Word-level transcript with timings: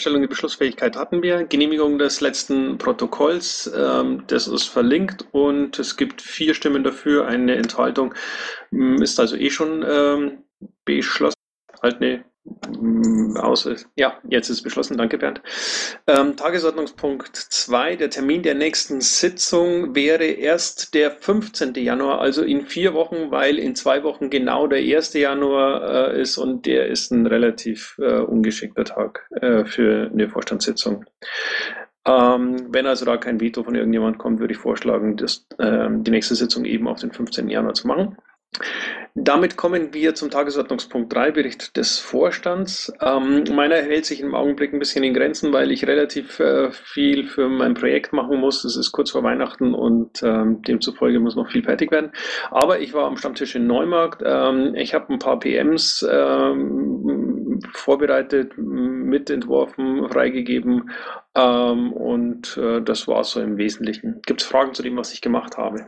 Ähm, 0.00 0.02
Feststellung 0.02 0.22
der 0.22 0.28
Beschlussfähigkeit 0.28 0.96
hatten 0.96 1.22
wir. 1.22 1.44
Genehmigung 1.44 1.98
des 1.98 2.22
letzten 2.22 2.78
Protokolls, 2.78 3.70
ähm, 3.76 4.24
das 4.28 4.48
ist 4.48 4.64
verlinkt 4.64 5.26
und 5.32 5.78
es 5.78 5.98
gibt 5.98 6.22
vier 6.22 6.54
Stimmen 6.54 6.82
dafür, 6.82 7.26
eine 7.26 7.56
Enthaltung 7.56 8.14
ist 8.70 9.20
also 9.20 9.36
eh 9.36 9.50
schon 9.50 9.84
ähm, 9.86 10.44
beschlossen. 10.86 11.34
Halt, 11.82 12.00
nee, 12.00 12.22
Mm, 12.80 13.36
aus 13.36 13.68
Ja, 13.96 14.18
jetzt 14.28 14.48
ist 14.48 14.62
beschlossen. 14.62 14.96
Danke, 14.96 15.18
Bernd. 15.18 15.40
Ähm, 16.06 16.36
Tagesordnungspunkt 16.36 17.36
2. 17.36 17.96
Der 17.96 18.10
Termin 18.10 18.42
der 18.42 18.54
nächsten 18.54 19.00
Sitzung 19.00 19.94
wäre 19.94 20.24
erst 20.24 20.94
der 20.94 21.10
15. 21.10 21.74
Januar, 21.74 22.20
also 22.20 22.42
in 22.42 22.66
vier 22.66 22.94
Wochen, 22.94 23.30
weil 23.30 23.58
in 23.58 23.74
zwei 23.74 24.02
Wochen 24.02 24.30
genau 24.30 24.66
der 24.66 24.80
1. 24.80 25.14
Januar 25.14 26.12
äh, 26.12 26.20
ist 26.20 26.38
und 26.38 26.66
der 26.66 26.88
ist 26.88 27.10
ein 27.10 27.26
relativ 27.26 27.96
äh, 27.98 28.20
ungeschickter 28.20 28.84
Tag 28.84 29.26
äh, 29.40 29.64
für 29.64 30.10
eine 30.12 30.28
Vorstandssitzung. 30.28 31.04
Ähm, 32.06 32.72
wenn 32.72 32.86
also 32.86 33.04
da 33.04 33.16
kein 33.18 33.40
Veto 33.40 33.62
von 33.62 33.74
irgendjemand 33.74 34.18
kommt, 34.18 34.40
würde 34.40 34.54
ich 34.54 34.58
vorschlagen, 34.58 35.16
das, 35.16 35.46
ähm, 35.58 36.02
die 36.02 36.10
nächste 36.10 36.34
Sitzung 36.34 36.64
eben 36.64 36.88
auf 36.88 37.00
den 37.00 37.12
15. 37.12 37.48
Januar 37.48 37.74
zu 37.74 37.86
machen. 37.86 38.16
Damit 39.14 39.56
kommen 39.56 39.92
wir 39.92 40.14
zum 40.14 40.30
Tagesordnungspunkt 40.30 41.12
3, 41.12 41.32
Bericht 41.32 41.76
des 41.76 41.98
Vorstands. 41.98 42.92
Ähm, 43.00 43.44
meiner 43.52 43.76
hält 43.76 44.06
sich 44.06 44.20
im 44.20 44.34
Augenblick 44.34 44.72
ein 44.72 44.78
bisschen 44.78 45.02
in 45.02 45.14
Grenzen, 45.14 45.52
weil 45.52 45.72
ich 45.72 45.86
relativ 45.86 46.38
äh, 46.38 46.70
viel 46.70 47.26
für 47.26 47.48
mein 47.48 47.74
Projekt 47.74 48.12
machen 48.12 48.38
muss. 48.38 48.64
Es 48.64 48.76
ist 48.76 48.92
kurz 48.92 49.10
vor 49.10 49.24
Weihnachten 49.24 49.74
und 49.74 50.22
ähm, 50.22 50.62
demzufolge 50.62 51.18
muss 51.18 51.34
noch 51.34 51.50
viel 51.50 51.64
fertig 51.64 51.90
werden. 51.90 52.12
Aber 52.50 52.78
ich 52.78 52.94
war 52.94 53.06
am 53.06 53.16
Stammtisch 53.16 53.56
in 53.56 53.66
Neumarkt. 53.66 54.22
Ähm, 54.24 54.74
ich 54.76 54.94
habe 54.94 55.12
ein 55.12 55.18
paar 55.18 55.40
PMs 55.40 56.06
ähm, 56.08 57.58
vorbereitet, 57.74 58.52
mitentworfen, 58.56 60.08
freigegeben 60.08 60.90
ähm, 61.34 61.92
und 61.92 62.56
äh, 62.56 62.80
das 62.80 63.08
war 63.08 63.24
so 63.24 63.40
im 63.40 63.56
Wesentlichen. 63.56 64.20
Gibt 64.24 64.42
es 64.42 64.46
Fragen 64.46 64.72
zu 64.72 64.82
dem, 64.82 64.96
was 64.96 65.12
ich 65.12 65.20
gemacht 65.20 65.56
habe? 65.56 65.84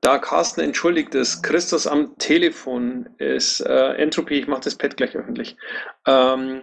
Da 0.00 0.18
Carsten 0.18 0.60
entschuldigt 0.60 1.14
ist, 1.14 1.42
Christus 1.42 1.86
am 1.86 2.16
Telefon 2.18 3.08
ist, 3.18 3.60
äh, 3.60 3.94
Entropy, 3.94 4.34
ich 4.34 4.46
mache 4.46 4.62
das 4.62 4.76
Pad 4.76 4.96
gleich 4.96 5.16
öffentlich. 5.16 5.56
Ähm, 6.06 6.62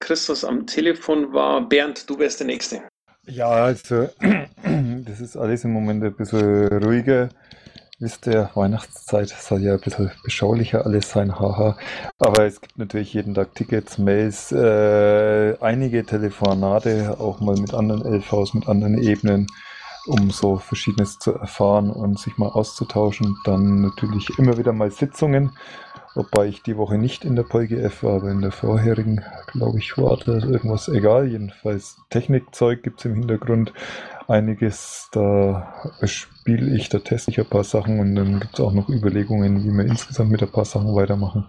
Christus 0.00 0.44
am 0.44 0.66
Telefon 0.66 1.32
war 1.32 1.66
Bernd, 1.68 2.08
du 2.10 2.18
wärst 2.18 2.40
der 2.40 2.46
Nächste. 2.46 2.82
Ja, 3.26 3.48
also 3.48 4.08
das 5.06 5.20
ist 5.20 5.36
alles 5.36 5.64
im 5.64 5.72
Moment 5.72 6.04
ein 6.04 6.14
bisschen 6.14 6.68
ruhiger. 6.84 7.30
Wisst 8.00 8.26
ihr, 8.26 8.50
Weihnachtszeit 8.54 9.28
soll 9.28 9.62
ja 9.62 9.74
ein 9.74 9.80
bisschen 9.80 10.10
beschaulicher 10.24 10.84
alles 10.84 11.08
sein, 11.08 11.38
haha. 11.38 11.78
Aber 12.18 12.44
es 12.44 12.60
gibt 12.60 12.76
natürlich 12.76 13.14
jeden 13.14 13.34
Tag 13.34 13.54
Tickets, 13.54 13.98
Mails, 13.98 14.50
äh, 14.52 15.56
einige 15.60 16.04
Telefonate, 16.04 17.16
auch 17.18 17.40
mal 17.40 17.56
mit 17.56 17.72
anderen 17.72 18.02
LVs, 18.02 18.52
mit 18.52 18.68
anderen 18.68 18.98
Ebenen 18.98 19.46
um 20.06 20.30
so 20.30 20.56
Verschiedenes 20.56 21.18
zu 21.18 21.32
erfahren 21.32 21.90
und 21.90 22.18
sich 22.18 22.36
mal 22.38 22.48
auszutauschen. 22.48 23.36
Dann 23.44 23.82
natürlich 23.82 24.28
immer 24.38 24.56
wieder 24.58 24.72
mal 24.72 24.90
Sitzungen, 24.90 25.52
wobei 26.14 26.46
ich 26.46 26.62
die 26.62 26.76
Woche 26.76 26.98
nicht 26.98 27.24
in 27.24 27.36
der 27.36 27.42
PolGF 27.42 28.02
war, 28.02 28.16
aber 28.16 28.30
in 28.30 28.40
der 28.40 28.52
vorherigen, 28.52 29.22
glaube 29.52 29.78
ich, 29.78 29.96
war 29.98 30.16
da 30.16 30.34
irgendwas 30.34 30.88
egal. 30.88 31.26
Jedenfalls 31.26 31.96
Technikzeug 32.10 32.82
gibt 32.82 33.00
es 33.00 33.06
im 33.06 33.14
Hintergrund 33.14 33.72
einiges. 34.28 35.08
Da 35.12 35.92
spiele 36.04 36.74
ich, 36.76 36.88
da 36.88 36.98
teste 36.98 37.30
ich 37.30 37.38
ein 37.38 37.46
paar 37.46 37.64
Sachen 37.64 38.00
und 38.00 38.14
dann 38.14 38.40
gibt 38.40 38.54
es 38.54 38.60
auch 38.60 38.72
noch 38.72 38.88
Überlegungen, 38.88 39.64
wie 39.64 39.70
wir 39.70 39.84
insgesamt 39.84 40.30
mit 40.30 40.42
ein 40.42 40.50
paar 40.50 40.64
Sachen 40.64 40.94
weitermachen. 40.94 41.46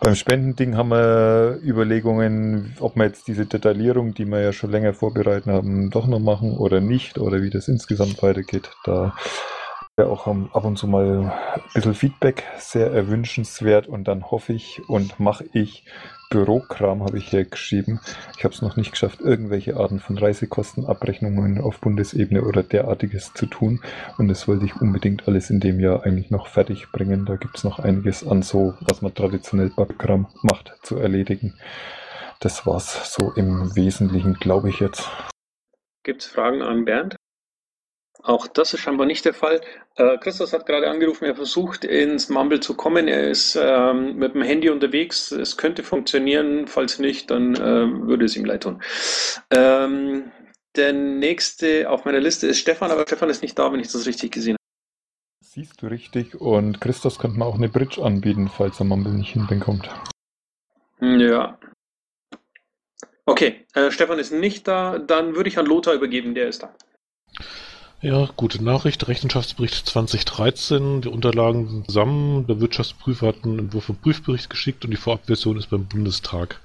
Beim 0.00 0.14
Spendending 0.14 0.76
haben 0.76 0.90
wir 0.90 1.58
Überlegungen, 1.62 2.76
ob 2.80 2.96
wir 2.96 3.04
jetzt 3.04 3.28
diese 3.28 3.46
Detaillierung, 3.46 4.14
die 4.14 4.26
wir 4.26 4.40
ja 4.40 4.52
schon 4.52 4.70
länger 4.70 4.94
vorbereitet 4.94 5.46
haben, 5.46 5.90
doch 5.90 6.06
noch 6.06 6.20
machen 6.20 6.56
oder 6.56 6.80
nicht 6.80 7.18
oder 7.18 7.42
wie 7.42 7.50
das 7.50 7.68
insgesamt 7.68 8.22
weitergeht. 8.22 8.70
Da 8.84 9.14
wäre 9.96 10.10
auch 10.10 10.26
ab 10.26 10.64
und 10.64 10.76
zu 10.76 10.88
mal 10.88 11.32
ein 11.54 11.62
bisschen 11.72 11.94
Feedback 11.94 12.44
sehr 12.58 12.90
erwünschenswert 12.90 13.86
und 13.86 14.08
dann 14.08 14.30
hoffe 14.30 14.52
ich 14.52 14.82
und 14.88 15.20
mache 15.20 15.44
ich 15.52 15.84
Bürokram 16.30 17.04
habe 17.04 17.18
ich 17.18 17.28
hier 17.28 17.44
geschrieben. 17.44 18.00
Ich 18.36 18.42
habe 18.42 18.52
es 18.52 18.60
noch 18.60 18.76
nicht 18.76 18.90
geschafft, 18.90 19.20
irgendwelche 19.20 19.76
Arten 19.76 20.00
von 20.00 20.18
Reisekostenabrechnungen 20.18 21.60
auf 21.60 21.80
Bundesebene 21.80 22.42
oder 22.42 22.64
derartiges 22.64 23.32
zu 23.34 23.46
tun. 23.46 23.80
Und 24.18 24.26
das 24.26 24.48
wollte 24.48 24.64
ich 24.64 24.80
unbedingt 24.80 25.28
alles 25.28 25.50
in 25.50 25.60
dem 25.60 25.78
Jahr 25.78 26.02
eigentlich 26.02 26.30
noch 26.30 26.48
fertig 26.48 26.90
bringen. 26.90 27.24
Da 27.24 27.36
gibt 27.36 27.58
es 27.58 27.62
noch 27.62 27.78
einiges 27.78 28.26
an 28.26 28.42
so, 28.42 28.74
was 28.80 29.00
man 29.00 29.14
traditionell 29.14 29.70
Bürokram 29.70 30.26
macht, 30.42 30.74
zu 30.82 30.96
erledigen. 30.96 31.54
Das 32.40 32.66
war's 32.66 33.12
so 33.14 33.30
im 33.36 33.76
Wesentlichen, 33.76 34.34
glaube 34.34 34.70
ich 34.70 34.80
jetzt. 34.80 35.08
Gibt 36.02 36.22
es 36.22 36.26
Fragen 36.26 36.62
an 36.62 36.84
Bernd? 36.84 37.14
Auch 38.24 38.46
das 38.46 38.72
ist 38.72 38.80
scheinbar 38.80 39.06
nicht 39.06 39.26
der 39.26 39.34
Fall. 39.34 39.60
Äh, 39.96 40.16
Christus 40.16 40.54
hat 40.54 40.64
gerade 40.64 40.88
angerufen, 40.88 41.26
er 41.26 41.36
versucht 41.36 41.84
ins 41.84 42.30
Mumble 42.30 42.58
zu 42.58 42.74
kommen. 42.74 43.06
Er 43.06 43.28
ist 43.28 43.54
ähm, 43.54 44.16
mit 44.16 44.34
dem 44.34 44.40
Handy 44.40 44.70
unterwegs. 44.70 45.30
Es 45.30 45.58
könnte 45.58 45.82
funktionieren. 45.82 46.66
Falls 46.66 46.98
nicht, 46.98 47.30
dann 47.30 47.54
äh, 47.54 48.08
würde 48.08 48.24
es 48.24 48.34
ihm 48.34 48.46
leid 48.46 48.62
tun. 48.62 48.82
Ähm, 49.50 50.32
der 50.74 50.94
nächste 50.94 51.90
auf 51.90 52.06
meiner 52.06 52.20
Liste 52.20 52.46
ist 52.46 52.60
Stefan, 52.60 52.90
aber 52.90 53.02
Stefan 53.02 53.28
ist 53.28 53.42
nicht 53.42 53.58
da, 53.58 53.70
wenn 53.70 53.80
ich 53.80 53.92
das 53.92 54.06
richtig 54.06 54.32
gesehen 54.32 54.54
habe. 54.54 55.44
Siehst 55.44 55.82
du 55.82 55.88
richtig. 55.88 56.34
Und 56.34 56.80
Christus 56.80 57.18
könnte 57.18 57.38
man 57.38 57.46
auch 57.46 57.56
eine 57.56 57.68
Bridge 57.68 58.02
anbieten, 58.02 58.48
falls 58.48 58.80
er 58.80 58.86
Mumble 58.86 59.12
nicht 59.12 59.34
hinbekommt. 59.34 59.90
Ja. 60.98 61.58
Okay, 63.26 63.66
äh, 63.74 63.90
Stefan 63.90 64.18
ist 64.18 64.32
nicht 64.32 64.66
da. 64.66 64.98
Dann 64.98 65.36
würde 65.36 65.50
ich 65.50 65.58
an 65.58 65.66
Lothar 65.66 65.92
übergeben, 65.92 66.34
der 66.34 66.48
ist 66.48 66.62
da. 66.62 66.74
Ja, 68.00 68.28
gute 68.36 68.62
Nachricht. 68.62 69.08
Rechenschaftsbericht 69.08 69.86
2013. 69.86 71.00
Die 71.02 71.08
Unterlagen 71.08 71.68
sind 71.68 71.86
zusammen. 71.86 72.46
Der 72.46 72.60
Wirtschaftsprüfer 72.60 73.28
hat 73.28 73.44
einen 73.44 73.58
Entwurf 73.58 73.84
vom 73.84 73.96
Prüfbericht 73.96 74.50
geschickt 74.50 74.84
und 74.84 74.90
die 74.90 74.98
Vorabversion 74.98 75.56
ist 75.56 75.70
beim 75.70 75.86
Bundestag. 75.86 76.60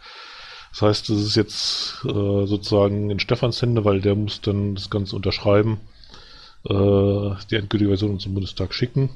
Das 0.71 0.81
heißt, 0.81 1.09
das 1.09 1.17
ist 1.17 1.35
jetzt 1.35 2.03
äh, 2.05 2.45
sozusagen 2.45 3.09
in 3.09 3.19
Stefans 3.19 3.61
Hände, 3.61 3.85
weil 3.85 4.01
der 4.01 4.15
muss 4.15 4.41
dann 4.41 4.75
das 4.75 4.89
Ganze 4.89 5.15
unterschreiben, 5.15 5.79
äh, 6.65 6.73
die 7.49 7.55
endgültige 7.55 7.89
Version 7.89 8.19
zum 8.19 8.33
Bundestag 8.33 8.73
schicken. 8.73 9.09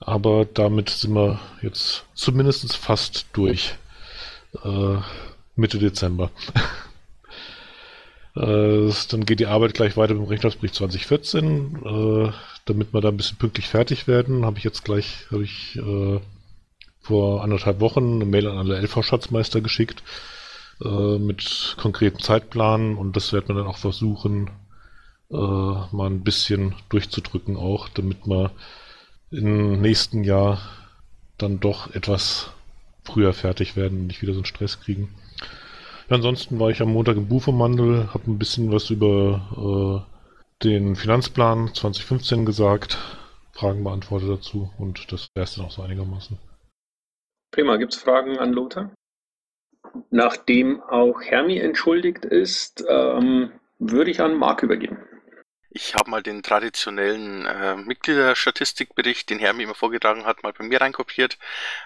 Aber 0.00 0.44
damit 0.44 0.90
sind 0.90 1.14
wir 1.14 1.40
jetzt 1.62 2.04
zumindest 2.14 2.76
fast 2.76 3.26
durch. 3.32 3.74
Äh, 4.62 4.98
Mitte 5.56 5.78
Dezember. 5.78 6.30
Äh, 8.36 8.92
dann 9.10 9.26
geht 9.26 9.40
die 9.40 9.46
Arbeit 9.46 9.74
gleich 9.74 9.96
weiter 9.96 10.14
mit 10.14 10.24
dem 10.24 10.28
Rechnungsbericht 10.28 10.74
2014. 10.74 11.76
Äh, 11.84 12.32
damit 12.64 12.92
wir 12.92 13.00
da 13.00 13.08
ein 13.08 13.16
bisschen 13.16 13.38
pünktlich 13.38 13.68
fertig 13.68 14.06
werden, 14.06 14.44
habe 14.44 14.58
ich 14.58 14.64
jetzt 14.64 14.84
gleich, 14.84 15.26
habe 15.30 15.44
ich 15.44 15.76
äh, 15.76 16.20
vor 17.00 17.44
anderthalb 17.44 17.80
Wochen 17.80 18.14
eine 18.14 18.24
Mail 18.24 18.48
an 18.48 18.58
alle 18.58 18.80
LV-Schatzmeister 18.80 19.60
geschickt 19.60 20.02
äh, 20.82 21.18
mit 21.18 21.76
konkreten 21.78 22.18
Zeitplan 22.18 22.96
und 22.96 23.14
das 23.16 23.32
werden 23.32 23.48
wir 23.48 23.54
dann 23.56 23.66
auch 23.66 23.78
versuchen, 23.78 24.50
äh, 25.30 25.36
mal 25.36 26.06
ein 26.06 26.24
bisschen 26.24 26.74
durchzudrücken 26.88 27.56
auch, 27.56 27.88
damit 27.90 28.26
wir 28.26 28.50
im 29.30 29.80
nächsten 29.80 30.24
Jahr 30.24 30.60
dann 31.38 31.60
doch 31.60 31.94
etwas 31.94 32.50
früher 33.02 33.34
fertig 33.34 33.76
werden 33.76 34.00
und 34.00 34.06
nicht 34.06 34.22
wieder 34.22 34.32
so 34.32 34.38
einen 34.38 34.46
Stress 34.46 34.80
kriegen. 34.80 35.14
Ja, 36.08 36.16
ansonsten 36.16 36.60
war 36.60 36.70
ich 36.70 36.82
am 36.82 36.92
Montag 36.92 37.16
im 37.16 37.28
Buchvermandel, 37.28 38.12
habe 38.12 38.30
ein 38.30 38.38
bisschen 38.38 38.70
was 38.70 38.90
über 38.90 40.04
äh, 40.04 40.64
den 40.64 40.96
Finanzplan 40.96 41.72
2015 41.74 42.44
gesagt, 42.44 42.98
Fragen 43.52 43.84
beantwortet 43.84 44.28
dazu 44.28 44.70
und 44.78 45.10
das 45.12 45.28
wäre 45.34 45.44
es 45.44 45.54
dann 45.54 45.66
auch 45.66 45.70
so 45.70 45.82
einigermaßen. 45.82 46.38
Prima, 47.52 47.76
gibt 47.76 47.94
es 47.94 48.00
Fragen 48.00 48.38
an 48.38 48.52
Lothar? 48.52 48.90
Nachdem 50.10 50.82
auch 50.82 51.22
Hermi 51.22 51.58
entschuldigt 51.58 52.24
ist, 52.24 52.84
ähm, 52.88 53.52
würde 53.78 54.10
ich 54.10 54.20
an 54.20 54.36
Marc 54.36 54.62
übergeben. 54.62 54.98
Ich 55.76 55.96
habe 55.96 56.08
mal 56.08 56.22
den 56.22 56.44
traditionellen 56.44 57.46
äh, 57.46 57.74
Mitgliederstatistikbericht, 57.74 59.28
den 59.28 59.40
Hermi 59.40 59.64
immer 59.64 59.74
vorgetragen 59.74 60.24
hat, 60.24 60.44
mal 60.44 60.52
bei 60.52 60.62
mir 60.62 60.80
reinkopiert. 60.80 61.36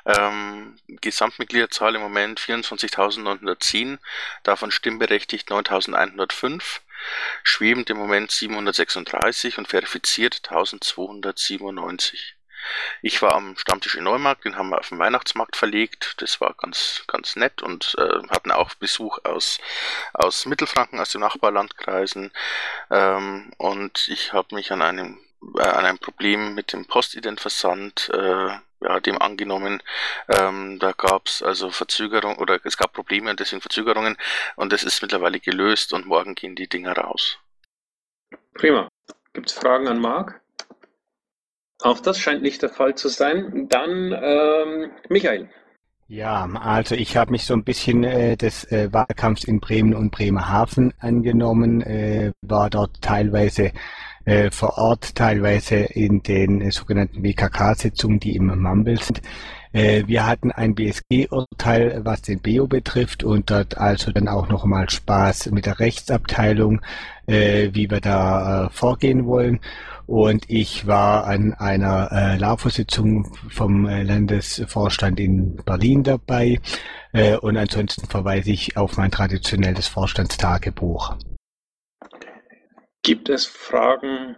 Ähm, 0.04 0.78
Gesamtmitgliederzahl 0.88 1.94
im 1.94 2.02
Moment 2.02 2.38
24.910, 2.38 3.96
davon 4.42 4.70
stimmberechtigt 4.72 5.50
9.105, 5.50 6.80
schwebend 7.42 7.88
im 7.88 7.96
Moment 7.96 8.30
736 8.30 9.56
und 9.56 9.68
verifiziert 9.68 10.42
1.297. 10.50 12.37
Ich 13.02 13.20
war 13.22 13.34
am 13.34 13.56
Stammtisch 13.56 13.94
in 13.94 14.04
Neumarkt, 14.04 14.44
den 14.44 14.56
haben 14.56 14.70
wir 14.70 14.78
auf 14.78 14.88
den 14.88 14.98
Weihnachtsmarkt 14.98 15.56
verlegt. 15.56 16.14
Das 16.18 16.40
war 16.40 16.54
ganz, 16.54 17.04
ganz 17.06 17.36
nett 17.36 17.62
und 17.62 17.94
äh, 17.98 18.26
hatten 18.28 18.50
auch 18.50 18.74
Besuch 18.74 19.18
aus, 19.24 19.58
aus 20.14 20.46
Mittelfranken, 20.46 21.00
aus 21.00 21.10
den 21.10 21.20
Nachbarlandkreisen. 21.20 22.32
Ähm, 22.90 23.52
und 23.58 24.08
ich 24.08 24.32
habe 24.32 24.54
mich 24.54 24.72
an 24.72 24.82
einem 24.82 25.18
äh, 25.56 25.62
an 25.62 25.84
einem 25.84 25.98
Problem 25.98 26.54
mit 26.54 26.72
dem 26.72 26.86
Postidentversand 26.86 28.10
äh, 28.12 28.48
ja, 28.80 29.00
dem 29.00 29.20
angenommen. 29.20 29.82
Ähm, 30.28 30.78
da 30.78 30.92
gab 30.92 31.26
es 31.26 31.42
also 31.42 31.70
Verzögerungen 31.70 32.38
oder 32.38 32.60
es 32.64 32.76
gab 32.76 32.92
Probleme 32.92 33.30
und 33.30 33.40
deswegen 33.40 33.60
Verzögerungen 33.60 34.16
und 34.56 34.72
das 34.72 34.84
ist 34.84 35.02
mittlerweile 35.02 35.40
gelöst 35.40 35.92
und 35.92 36.06
morgen 36.06 36.34
gehen 36.34 36.54
die 36.54 36.68
Dinger 36.68 36.96
raus. 36.96 37.38
Prima. 38.54 38.88
Gibt 39.32 39.50
es 39.50 39.56
Fragen 39.56 39.88
an 39.88 40.00
Marc? 40.00 40.40
Auch 41.82 42.00
das 42.00 42.18
scheint 42.18 42.42
nicht 42.42 42.62
der 42.62 42.70
Fall 42.70 42.94
zu 42.94 43.08
sein. 43.08 43.66
Dann 43.68 44.12
ähm, 44.20 44.90
Michael. 45.08 45.48
Ja, 46.10 46.48
also 46.54 46.94
ich 46.94 47.18
habe 47.18 47.32
mich 47.32 47.44
so 47.44 47.52
ein 47.52 47.64
bisschen 47.64 48.02
äh, 48.02 48.36
des 48.36 48.64
äh, 48.72 48.90
Wahlkampfs 48.90 49.44
in 49.44 49.60
Bremen 49.60 49.94
und 49.94 50.10
Bremerhaven 50.10 50.94
angenommen, 51.00 51.82
äh, 51.82 52.32
war 52.40 52.70
dort 52.70 53.02
teilweise 53.02 53.72
äh, 54.24 54.50
vor 54.50 54.78
Ort, 54.78 55.14
teilweise 55.14 55.76
in 55.76 56.22
den 56.22 56.62
äh, 56.62 56.70
sogenannten 56.70 57.22
WKK-Sitzungen, 57.22 58.20
die 58.20 58.36
im 58.36 58.46
Mumble 58.46 58.98
sind. 58.98 59.20
Äh, 59.72 60.04
wir 60.06 60.26
hatten 60.26 60.50
ein 60.50 60.74
BSG-Urteil, 60.74 62.00
was 62.04 62.22
den 62.22 62.40
BEO 62.40 62.66
betrifft 62.66 63.22
und 63.22 63.50
dort 63.50 63.76
also 63.76 64.10
dann 64.10 64.28
auch 64.28 64.48
nochmal 64.48 64.88
Spaß 64.88 65.50
mit 65.50 65.66
der 65.66 65.78
Rechtsabteilung, 65.78 66.80
äh, 67.26 67.68
wie 67.72 67.90
wir 67.90 68.00
da 68.00 68.66
äh, 68.66 68.70
vorgehen 68.70 69.26
wollen. 69.26 69.60
Und 70.08 70.48
ich 70.48 70.86
war 70.86 71.26
an 71.26 71.52
einer 71.52 72.10
äh, 72.10 72.38
LAFO-Sitzung 72.38 73.26
vom 73.50 73.86
äh, 73.86 74.02
Landesvorstand 74.04 75.20
in 75.20 75.56
Berlin 75.56 76.02
dabei. 76.02 76.60
Äh, 77.12 77.36
und 77.36 77.58
ansonsten 77.58 78.06
verweise 78.06 78.50
ich 78.50 78.78
auf 78.78 78.96
mein 78.96 79.10
traditionelles 79.10 79.86
Vorstandstagebuch. 79.86 81.14
Gibt 83.02 83.28
es 83.28 83.44
Fragen? 83.44 84.36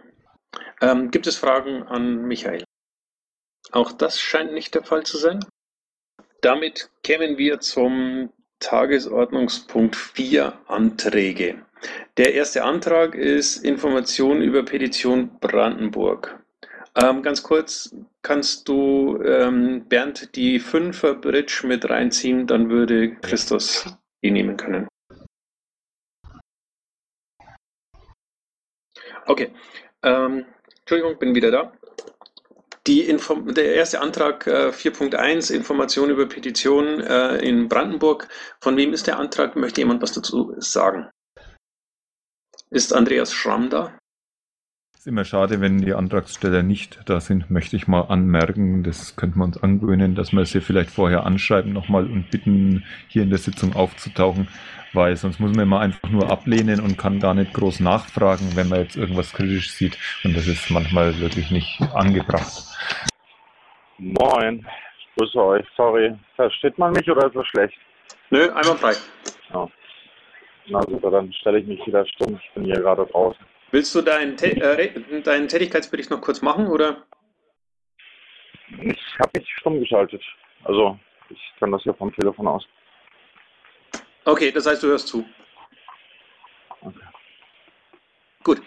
Ähm, 0.81 1.09
gibt 1.09 1.25
es 1.25 1.37
Fragen 1.37 1.83
an 1.83 2.27
Michael? 2.27 2.65
Auch 3.71 3.93
das 3.93 4.19
scheint 4.19 4.51
nicht 4.51 4.75
der 4.75 4.83
Fall 4.83 5.03
zu 5.03 5.17
sein. 5.17 5.39
Damit 6.41 6.89
kämen 7.01 7.37
wir 7.37 7.61
zum 7.61 8.33
Tagesordnungspunkt 8.59 9.95
4 9.95 10.51
Anträge. 10.67 11.65
Der 12.17 12.33
erste 12.33 12.63
Antrag 12.63 13.15
ist 13.15 13.57
Information 13.57 14.41
über 14.41 14.63
Petition 14.63 15.39
Brandenburg. 15.39 16.39
Ähm, 16.95 17.23
ganz 17.23 17.41
kurz, 17.41 17.95
kannst 18.21 18.67
du 18.67 19.21
ähm, 19.23 19.85
Bernd 19.87 20.35
die 20.35 20.59
5er 20.59 21.13
Bridge 21.13 21.61
mit 21.65 21.89
reinziehen, 21.89 22.47
dann 22.47 22.69
würde 22.69 23.15
Christus 23.15 23.85
die 24.23 24.31
nehmen 24.31 24.57
können. 24.57 24.87
Okay. 29.25 29.53
Ähm, 30.03 30.45
Entschuldigung, 30.79 31.17
bin 31.17 31.35
wieder 31.35 31.51
da. 31.51 31.71
Der 32.87 33.75
erste 33.75 34.01
Antrag 34.01 34.47
äh, 34.47 34.69
4.1, 34.69 35.53
Information 35.53 36.09
über 36.09 36.25
Petitionen 36.27 36.99
äh, 36.99 37.37
in 37.37 37.69
Brandenburg. 37.69 38.27
Von 38.59 38.75
wem 38.75 38.91
ist 38.91 39.05
der 39.07 39.19
Antrag? 39.19 39.55
Möchte 39.55 39.81
jemand 39.81 40.01
was 40.01 40.13
dazu 40.13 40.55
sagen? 40.57 41.09
Ist 42.73 42.93
Andreas 42.93 43.33
Schramm 43.33 43.69
da? 43.69 43.91
ist 45.01 45.07
immer 45.07 45.25
schade, 45.25 45.59
wenn 45.59 45.79
die 45.79 45.93
Antragsteller 45.93 46.63
nicht 46.63 46.99
da 47.05 47.19
sind, 47.19 47.49
möchte 47.49 47.75
ich 47.75 47.87
mal 47.87 48.01
anmerken. 48.01 48.83
Das 48.83 49.17
könnte 49.17 49.39
man 49.39 49.47
uns 49.47 49.61
angewöhnen, 49.61 50.15
dass 50.15 50.31
wir 50.31 50.45
sie 50.45 50.61
vielleicht 50.61 50.91
vorher 50.91 51.25
anschreiben 51.25 51.73
nochmal 51.73 52.05
und 52.05 52.29
bitten, 52.29 52.85
hier 53.07 53.23
in 53.23 53.29
der 53.29 53.39
Sitzung 53.39 53.75
aufzutauchen, 53.75 54.47
weil 54.93 55.17
sonst 55.17 55.39
muss 55.39 55.51
man 55.53 55.65
immer 55.65 55.81
einfach 55.81 56.07
nur 56.09 56.31
ablehnen 56.31 56.79
und 56.79 56.97
kann 56.97 57.19
gar 57.19 57.33
nicht 57.33 57.51
groß 57.51 57.81
nachfragen, 57.81 58.55
wenn 58.55 58.69
man 58.69 58.79
jetzt 58.81 58.95
irgendwas 58.95 59.33
kritisch 59.33 59.71
sieht. 59.71 59.97
Und 60.23 60.37
das 60.37 60.47
ist 60.47 60.69
manchmal 60.69 61.19
wirklich 61.19 61.51
nicht 61.51 61.81
angebracht. 61.93 62.63
Moin, 63.97 64.65
ich 64.99 65.09
grüße 65.17 65.43
euch. 65.43 65.65
Sorry, 65.75 66.15
versteht 66.37 66.77
man 66.77 66.93
mich 66.93 67.09
oder 67.09 67.25
ist 67.25 67.35
das 67.35 67.47
schlecht? 67.47 67.77
Nö, 68.29 68.49
einmal 68.51 68.77
frei. 68.77 68.93
Ja. 69.51 69.67
Na 70.67 70.81
super, 70.83 71.11
dann 71.11 71.33
stelle 71.33 71.59
ich 71.59 71.67
mich 71.67 71.85
wieder 71.85 72.05
stumm. 72.05 72.39
Ich 72.41 72.51
bin 72.53 72.65
hier 72.65 72.75
gerade 72.75 73.05
draußen. 73.05 73.43
Willst 73.71 73.95
du 73.95 74.01
deinen, 74.01 74.37
äh, 74.39 75.21
deinen 75.21 75.47
Tätigkeitsbericht 75.47 76.09
noch 76.09 76.21
kurz 76.21 76.41
machen 76.41 76.67
oder? 76.67 77.03
Ich 78.69 79.19
habe 79.19 79.31
mich 79.37 79.49
stumm 79.59 79.79
geschaltet. 79.79 80.21
Also, 80.63 80.99
ich 81.29 81.39
kann 81.59 81.71
das 81.71 81.83
ja 81.85 81.93
vom 81.93 82.13
Telefon 82.13 82.47
aus. 82.47 82.65
Okay, 84.25 84.51
das 84.51 84.65
heißt, 84.65 84.83
du 84.83 84.87
hörst 84.87 85.07
zu. 85.07 85.25
Okay. 86.81 86.99
Gut. 88.43 88.61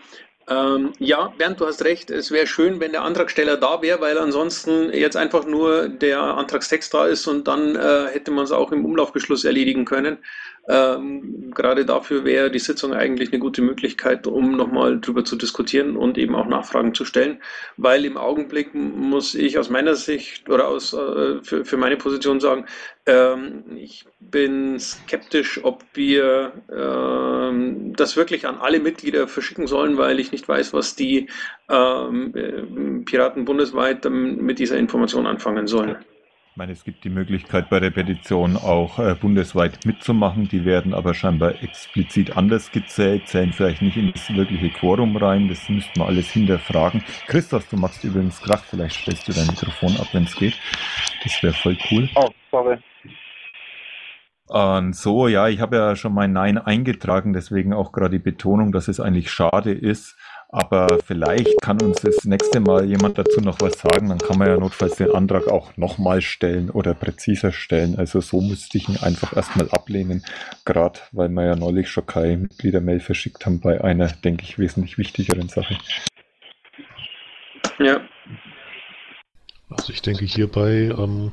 Ähm, 0.46 0.92
ja, 0.98 1.32
Bernd, 1.38 1.60
du 1.60 1.66
hast 1.66 1.84
recht. 1.84 2.10
Es 2.10 2.30
wäre 2.30 2.46
schön, 2.46 2.78
wenn 2.80 2.92
der 2.92 3.02
Antragsteller 3.02 3.56
da 3.56 3.80
wäre, 3.80 4.00
weil 4.00 4.18
ansonsten 4.18 4.92
jetzt 4.92 5.16
einfach 5.16 5.46
nur 5.46 5.88
der 5.88 6.20
Antragstext 6.20 6.92
da 6.92 7.06
ist 7.06 7.26
und 7.26 7.48
dann 7.48 7.76
äh, 7.76 8.08
hätte 8.12 8.30
man 8.30 8.44
es 8.44 8.52
auch 8.52 8.70
im 8.70 8.84
Umlaufbeschluss 8.84 9.44
erledigen 9.44 9.86
können. 9.86 10.18
Ähm, 10.66 11.52
gerade 11.54 11.84
dafür 11.84 12.24
wäre 12.24 12.50
die 12.50 12.58
Sitzung 12.58 12.94
eigentlich 12.94 13.30
eine 13.30 13.38
gute 13.38 13.60
Möglichkeit, 13.60 14.26
um 14.26 14.56
nochmal 14.56 14.98
drüber 14.98 15.24
zu 15.24 15.36
diskutieren 15.36 15.96
und 15.96 16.16
eben 16.16 16.34
auch 16.34 16.46
Nachfragen 16.46 16.94
zu 16.94 17.04
stellen, 17.04 17.42
weil 17.76 18.04
im 18.06 18.16
Augenblick 18.16 18.74
muss 18.74 19.34
ich 19.34 19.58
aus 19.58 19.68
meiner 19.68 19.94
Sicht 19.94 20.48
oder 20.48 20.68
aus, 20.68 20.94
äh, 20.94 21.42
für, 21.42 21.64
für 21.66 21.76
meine 21.76 21.96
Position 21.98 22.40
sagen, 22.40 22.64
ähm, 23.04 23.64
ich 23.76 24.06
bin 24.20 24.78
skeptisch, 24.78 25.60
ob 25.62 25.84
wir 25.92 26.52
ähm, 26.74 27.94
das 27.94 28.16
wirklich 28.16 28.46
an 28.46 28.56
alle 28.56 28.80
Mitglieder 28.80 29.28
verschicken 29.28 29.66
sollen, 29.66 29.98
weil 29.98 30.18
ich 30.18 30.32
nicht 30.32 30.48
weiß, 30.48 30.72
was 30.72 30.96
die 30.96 31.28
ähm, 31.68 32.34
äh, 32.34 33.02
Piraten 33.04 33.44
bundesweit 33.44 34.06
mit 34.10 34.58
dieser 34.58 34.78
Information 34.78 35.26
anfangen 35.26 35.66
sollen. 35.66 35.96
Ich 36.54 36.56
meine, 36.56 36.70
es 36.70 36.84
gibt 36.84 37.02
die 37.02 37.10
Möglichkeit 37.10 37.68
bei 37.68 37.80
der 37.80 37.90
Petition 37.90 38.56
auch 38.56 39.00
äh, 39.00 39.16
bundesweit 39.16 39.84
mitzumachen. 39.84 40.46
Die 40.46 40.64
werden 40.64 40.94
aber 40.94 41.12
scheinbar 41.12 41.60
explizit 41.64 42.36
anders 42.36 42.70
gezählt, 42.70 43.26
zählen 43.26 43.52
vielleicht 43.52 43.82
nicht 43.82 43.96
in 43.96 44.12
das 44.12 44.32
wirkliche 44.32 44.70
Quorum 44.70 45.16
rein. 45.16 45.48
Das 45.48 45.68
müssten 45.68 45.98
wir 45.98 46.06
alles 46.06 46.30
hinterfragen. 46.30 47.02
Christoph, 47.26 47.68
du 47.70 47.76
machst 47.76 48.04
übrigens 48.04 48.40
Krach. 48.40 48.62
Vielleicht 48.62 49.00
stellst 49.00 49.26
du 49.26 49.32
dein 49.32 49.48
Mikrofon 49.48 49.96
ab, 49.96 50.06
wenn 50.12 50.22
es 50.22 50.36
geht. 50.36 50.56
Das 51.24 51.42
wäre 51.42 51.54
voll 51.54 51.76
cool. 51.90 52.08
Oh, 52.14 52.30
sorry. 52.52 52.78
Und 54.46 54.94
so, 54.94 55.26
ja, 55.26 55.48
ich 55.48 55.58
habe 55.58 55.74
ja 55.74 55.96
schon 55.96 56.14
mein 56.14 56.32
Nein 56.32 56.58
eingetragen, 56.58 57.32
deswegen 57.32 57.72
auch 57.72 57.90
gerade 57.90 58.18
die 58.18 58.22
Betonung, 58.22 58.70
dass 58.70 58.86
es 58.86 59.00
eigentlich 59.00 59.32
schade 59.32 59.72
ist, 59.72 60.16
aber 60.54 61.00
vielleicht 61.04 61.60
kann 61.60 61.82
uns 61.82 62.00
das 62.00 62.24
nächste 62.24 62.60
Mal 62.60 62.84
jemand 62.84 63.18
dazu 63.18 63.40
noch 63.40 63.60
was 63.60 63.80
sagen. 63.80 64.10
Dann 64.10 64.18
kann 64.18 64.38
man 64.38 64.46
ja 64.46 64.56
notfalls 64.56 64.94
den 64.94 65.10
Antrag 65.10 65.48
auch 65.48 65.76
nochmal 65.76 66.22
stellen 66.22 66.70
oder 66.70 66.94
präziser 66.94 67.50
stellen. 67.50 67.98
Also 67.98 68.20
so 68.20 68.40
müsste 68.40 68.78
ich 68.78 68.88
ihn 68.88 68.96
einfach 68.98 69.34
erstmal 69.34 69.68
ablehnen. 69.70 70.24
Gerade 70.64 71.00
weil 71.10 71.28
wir 71.30 71.44
ja 71.44 71.56
neulich 71.56 71.88
schon 71.88 72.06
keine 72.06 72.36
Mitgliedermail 72.36 73.00
verschickt 73.00 73.44
haben 73.46 73.58
bei 73.58 73.82
einer, 73.82 74.06
denke 74.06 74.44
ich, 74.44 74.56
wesentlich 74.56 74.96
wichtigeren 74.96 75.48
Sache. 75.48 75.76
Ja. 77.80 78.00
Also 79.70 79.92
ich 79.92 80.02
denke 80.02 80.24
hierbei, 80.24 80.94
ähm, 80.96 81.32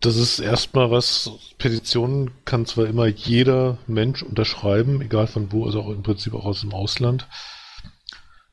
das 0.00 0.16
ist 0.16 0.38
erstmal 0.38 0.90
was, 0.90 1.32
Petitionen 1.58 2.30
kann 2.46 2.64
zwar 2.64 2.86
immer 2.86 3.08
jeder 3.08 3.76
Mensch 3.86 4.22
unterschreiben, 4.22 5.02
egal 5.02 5.26
von 5.26 5.52
wo, 5.52 5.66
also 5.66 5.82
auch 5.82 5.90
im 5.90 6.02
Prinzip 6.02 6.32
auch 6.32 6.46
aus 6.46 6.62
dem 6.62 6.72
Ausland. 6.72 7.28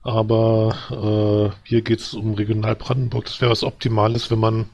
Aber 0.07 0.73
äh, 0.89 1.67
hier 1.67 1.81
geht 1.81 1.99
es 1.99 2.13
um 2.13 2.35
Regional 2.35 2.77
Brandenburg. 2.77 3.25
Das 3.25 3.41
wäre 3.41 3.51
was 3.51 3.65
Optimales, 3.65 4.31
wenn 4.31 4.39
man 4.39 4.69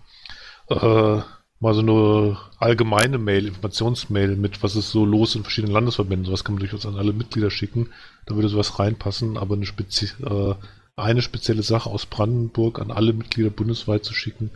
äh, 0.70 1.22
mal 1.60 1.74
so 1.74 1.80
eine 1.80 2.38
allgemeine 2.60 3.18
Mail, 3.18 3.48
Informationsmail 3.48 4.36
mit, 4.36 4.62
was 4.62 4.75
ist 4.75 4.92
so 4.92 5.04
los 5.08 5.34
in 5.34 5.42
verschiedenen 5.42 5.74
Landesverbänden. 5.74 6.28
Sowas 6.28 6.44
kann 6.44 6.54
man 6.54 6.60
durchaus 6.60 6.86
an 6.86 7.00
alle 7.00 7.13
Mitglieder 7.13 7.50
schicken. 7.50 7.90
Da 8.28 8.36
würde 8.36 8.48
sowas 8.48 8.78
reinpassen. 8.78 9.40
Aber 9.40 9.56
eine, 9.56 9.66
spezi 9.66 10.12
äh, 10.24 10.54
eine 10.98 11.24
spezielle 11.24 11.63
Sache 11.63 11.90
aus 11.90 12.06
Brandenburg 12.06 12.80
an 12.80 12.92
alle 12.92 13.13
Mitglieder 13.13 13.50
bundesweit 13.50 14.06
zu 14.06 14.13
schicken, 14.13 14.52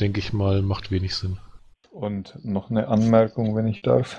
denke 0.00 0.18
ich 0.18 0.32
mal, 0.32 0.62
macht 0.62 0.90
wenig 0.90 1.14
Sinn. 1.14 1.38
Und 1.92 2.44
noch 2.44 2.70
eine 2.70 2.88
Anmerkung, 2.88 3.54
wenn 3.54 3.68
ich 3.68 3.82
darf. 3.82 4.18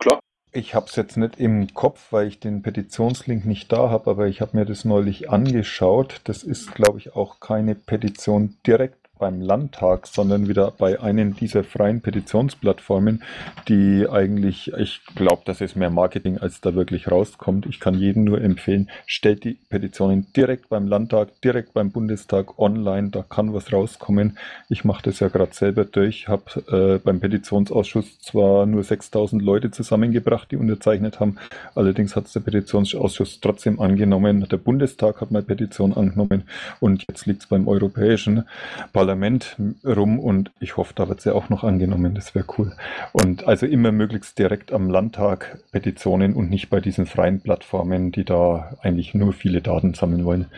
Klar. 0.00 0.18
Ich 0.58 0.74
habe 0.74 0.86
es 0.86 0.96
jetzt 0.96 1.16
nicht 1.16 1.38
im 1.38 1.72
Kopf, 1.72 2.10
weil 2.10 2.26
ich 2.26 2.40
den 2.40 2.62
Petitionslink 2.62 3.44
nicht 3.46 3.70
da 3.70 3.90
habe, 3.90 4.10
aber 4.10 4.26
ich 4.26 4.40
habe 4.40 4.56
mir 4.56 4.64
das 4.64 4.84
neulich 4.84 5.30
angeschaut. 5.30 6.20
Das 6.24 6.42
ist, 6.42 6.74
glaube 6.74 6.98
ich, 6.98 7.14
auch 7.14 7.38
keine 7.38 7.76
Petition 7.76 8.56
direkt 8.66 9.07
beim 9.18 9.40
Landtag, 9.40 10.06
sondern 10.06 10.48
wieder 10.48 10.70
bei 10.70 11.00
einem 11.00 11.34
dieser 11.34 11.64
freien 11.64 12.00
Petitionsplattformen, 12.00 13.22
die 13.68 14.06
eigentlich, 14.08 14.72
ich 14.78 15.02
glaube, 15.14 15.42
das 15.44 15.60
ist 15.60 15.76
mehr 15.76 15.90
Marketing, 15.90 16.38
als 16.38 16.60
da 16.60 16.74
wirklich 16.74 17.10
rauskommt. 17.10 17.66
Ich 17.66 17.80
kann 17.80 17.94
jedem 17.94 18.24
nur 18.24 18.40
empfehlen, 18.40 18.90
stellt 19.06 19.44
die 19.44 19.58
Petitionen 19.68 20.26
direkt 20.34 20.68
beim 20.68 20.86
Landtag, 20.86 21.40
direkt 21.42 21.74
beim 21.74 21.90
Bundestag 21.90 22.58
online, 22.58 23.10
da 23.10 23.22
kann 23.22 23.52
was 23.52 23.72
rauskommen. 23.72 24.38
Ich 24.68 24.84
mache 24.84 25.02
das 25.02 25.20
ja 25.20 25.28
gerade 25.28 25.52
selber 25.52 25.84
durch, 25.84 26.28
habe 26.28 26.44
äh, 26.70 26.98
beim 26.98 27.20
Petitionsausschuss 27.20 28.20
zwar 28.20 28.66
nur 28.66 28.84
6000 28.84 29.42
Leute 29.42 29.70
zusammengebracht, 29.70 30.50
die 30.50 30.56
unterzeichnet 30.56 31.20
haben, 31.20 31.36
allerdings 31.74 32.16
hat 32.16 32.26
es 32.26 32.32
der 32.32 32.40
Petitionsausschuss 32.40 33.40
trotzdem 33.40 33.80
angenommen. 33.80 34.46
Der 34.50 34.56
Bundestag 34.56 35.20
hat 35.20 35.30
meine 35.30 35.44
Petition 35.44 35.92
angenommen 35.92 36.44
und 36.80 37.04
jetzt 37.08 37.26
liegt 37.26 37.42
es 37.42 37.48
beim 37.48 37.66
Europäischen 37.66 38.44
Parlament 38.92 39.07
Parlament 39.08 39.56
rum 39.86 40.18
und 40.18 40.50
ich 40.60 40.76
hoffe, 40.76 40.92
da 40.94 41.08
wird 41.08 41.22
sie 41.22 41.34
auch 41.34 41.48
noch 41.48 41.64
angenommen. 41.64 42.14
Das 42.14 42.34
wäre 42.34 42.44
cool. 42.58 42.76
Und 43.14 43.48
also 43.48 43.64
immer 43.64 43.90
möglichst 43.90 44.38
direkt 44.38 44.70
am 44.70 44.90
Landtag 44.90 45.60
Petitionen 45.72 46.34
und 46.34 46.50
nicht 46.50 46.68
bei 46.68 46.80
diesen 46.80 47.06
freien 47.06 47.40
Plattformen, 47.40 48.12
die 48.12 48.26
da 48.26 48.76
eigentlich 48.82 49.14
nur 49.14 49.32
viele 49.32 49.62
Daten 49.62 49.94
sammeln 49.94 50.26
wollen. 50.26 50.48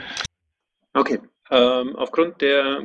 Okay. 0.95 1.21
Ähm, 1.53 1.95
aufgrund 1.95 2.41
der 2.41 2.81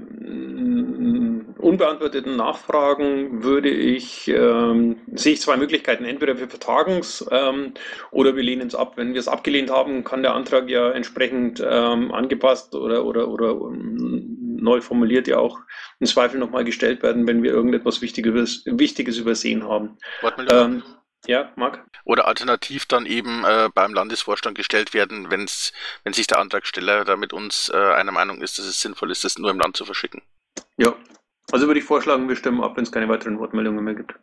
unbeantworteten 1.58 2.36
Nachfragen 2.36 3.44
würde 3.44 3.70
ich, 3.70 4.28
ähm, 4.28 5.02
sehe 5.14 5.34
ich 5.34 5.42
zwei 5.42 5.58
Möglichkeiten. 5.58 6.06
Entweder 6.06 6.40
wir 6.40 6.50
vertagen 6.50 7.00
es 7.00 7.26
ähm, 7.32 7.74
oder 8.12 8.36
wir 8.36 8.44
lehnen 8.44 8.68
es 8.68 8.76
ab. 8.76 8.94
Wenn 8.98 9.14
wir 9.14 9.20
es 9.20 9.28
abgelehnt 9.28 9.72
haben, 9.72 10.04
kann 10.04 10.24
der 10.24 10.34
Antrag 10.34 10.70
ja 10.70 10.92
entsprechend 10.92 11.64
ähm, 11.66 12.14
angepasst 12.14 12.76
oder, 12.76 13.06
oder, 13.06 13.28
oder 13.28 13.60
um, 13.60 14.38
neu 14.56 14.82
formuliert 14.82 15.28
ja 15.28 15.38
auch 15.38 15.60
im 16.00 16.08
Zweifel 16.08 16.40
nochmal 16.40 16.66
gestellt 16.66 17.04
werden, 17.04 17.28
wenn 17.28 17.44
wir 17.44 17.52
irgendetwas 17.52 18.02
Wichtiges, 18.02 18.64
Wichtiges 18.66 19.18
übersehen 19.18 19.64
haben. 19.64 19.98
Ähm, 20.50 20.84
ja, 21.28 21.52
Marc? 21.56 21.86
Oder 22.04 22.28
alternativ 22.28 22.86
dann 22.86 23.06
eben 23.06 23.44
äh, 23.44 23.70
beim 23.74 23.94
Landesvorstand 23.94 24.56
gestellt 24.56 24.94
werden, 24.94 25.32
wenn's, 25.32 25.74
wenn 26.04 26.14
sich 26.14 26.28
der 26.28 26.38
Antragsteller 26.40 27.04
da 27.04 27.16
mit 27.16 27.34
uns 27.34 27.70
äh, 27.74 27.78
einer 27.78 28.12
Meinung 28.12 28.42
ist, 28.42 28.60
dass 28.60 28.66
es 28.66 28.80
sinnvoll 28.82 29.12
ist, 29.12 29.24
das 29.24 29.40
nur 29.40 29.50
im 29.50 29.60
Land 29.60 29.76
zu 29.76 29.86
verschicken. 29.86 30.22
Ja, 30.78 30.96
also 31.52 31.68
würde 31.68 31.80
ich 31.80 31.86
vorschlagen, 31.86 32.28
wir 32.28 32.36
stimmen 32.36 32.62
ab, 32.62 32.75
wenn 32.78 32.84
es 32.84 32.92
keine 32.92 33.08
weiteren 33.10 33.40
Wortmeldungen 33.40 33.84
mehr 33.84 33.96
gibt. 33.96 34.16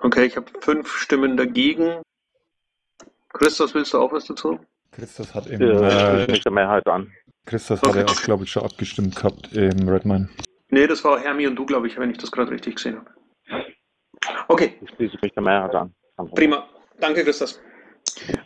Okay, 0.00 0.24
ich 0.26 0.36
habe 0.36 0.46
fünf 0.60 0.90
Stimmen 0.98 1.36
dagegen. 1.36 2.02
Christos, 3.32 3.74
willst 3.74 3.92
du 3.94 3.98
auch 3.98 4.12
was 4.12 4.26
dazu? 4.26 4.58
Christos 4.92 5.34
hat 5.34 5.46
im, 5.46 5.60
Ja, 5.60 6.18
äh, 6.20 6.38
der 6.40 6.52
Mehrheit 6.52 6.86
an. 6.86 7.12
Christos 7.44 7.82
Okay. 7.82 8.00
hat 8.00 8.08
ja 8.08 8.14
auch, 8.14 8.22
glaube 8.22 8.44
ich, 8.44 8.50
schon 8.50 8.64
abgestimmt 8.64 9.14
gehabt 9.16 9.52
im 9.52 9.88
Redmine. 9.88 10.28
Nee, 10.70 10.86
das 10.86 11.04
war 11.04 11.20
Hermi 11.20 11.46
und 11.46 11.56
du, 11.56 11.64
glaube 11.64 11.86
ich, 11.86 11.96
wenn 11.98 12.10
ich 12.10 12.18
das 12.18 12.32
gerade 12.32 12.50
richtig 12.50 12.76
gesehen 12.76 12.98
habe. 12.98 13.64
Okay, 14.48 14.78
Ich 14.82 14.90
schließe 14.90 15.18
mich 15.22 15.32
der 15.32 15.42
Mehrheit 15.42 15.74
an. 15.74 15.94
Prima. 16.34 16.68
Danke, 16.98 17.22
Christos. 17.24 17.60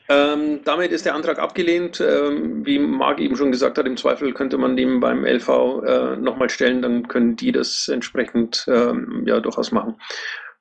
Ähm, 0.09 0.61
damit 0.65 0.93
ist 0.93 1.07
der 1.07 1.15
Antrag 1.15 1.39
abgelehnt. 1.39 2.01
Ähm, 2.01 2.65
wie 2.67 2.79
Marc 2.79 3.21
eben 3.21 3.37
schon 3.37 3.53
gesagt 3.53 3.79
hat, 3.79 3.87
im 3.87 3.97
Zweifel 3.97 4.33
könnte 4.33 4.59
man 4.59 4.77
den 4.77 5.01
beim 5.01 5.25
LV 5.25 5.49
äh, 5.85 6.17
nochmal 6.17 6.51
stellen, 6.51 6.83
dann 6.83 7.09
können 7.09 7.37
die 7.37 7.53
das 7.53 7.89
entsprechend 7.89 8.67
ähm, 8.69 9.25
ja 9.27 9.41
durchaus 9.41 9.73
machen. 9.73 10.01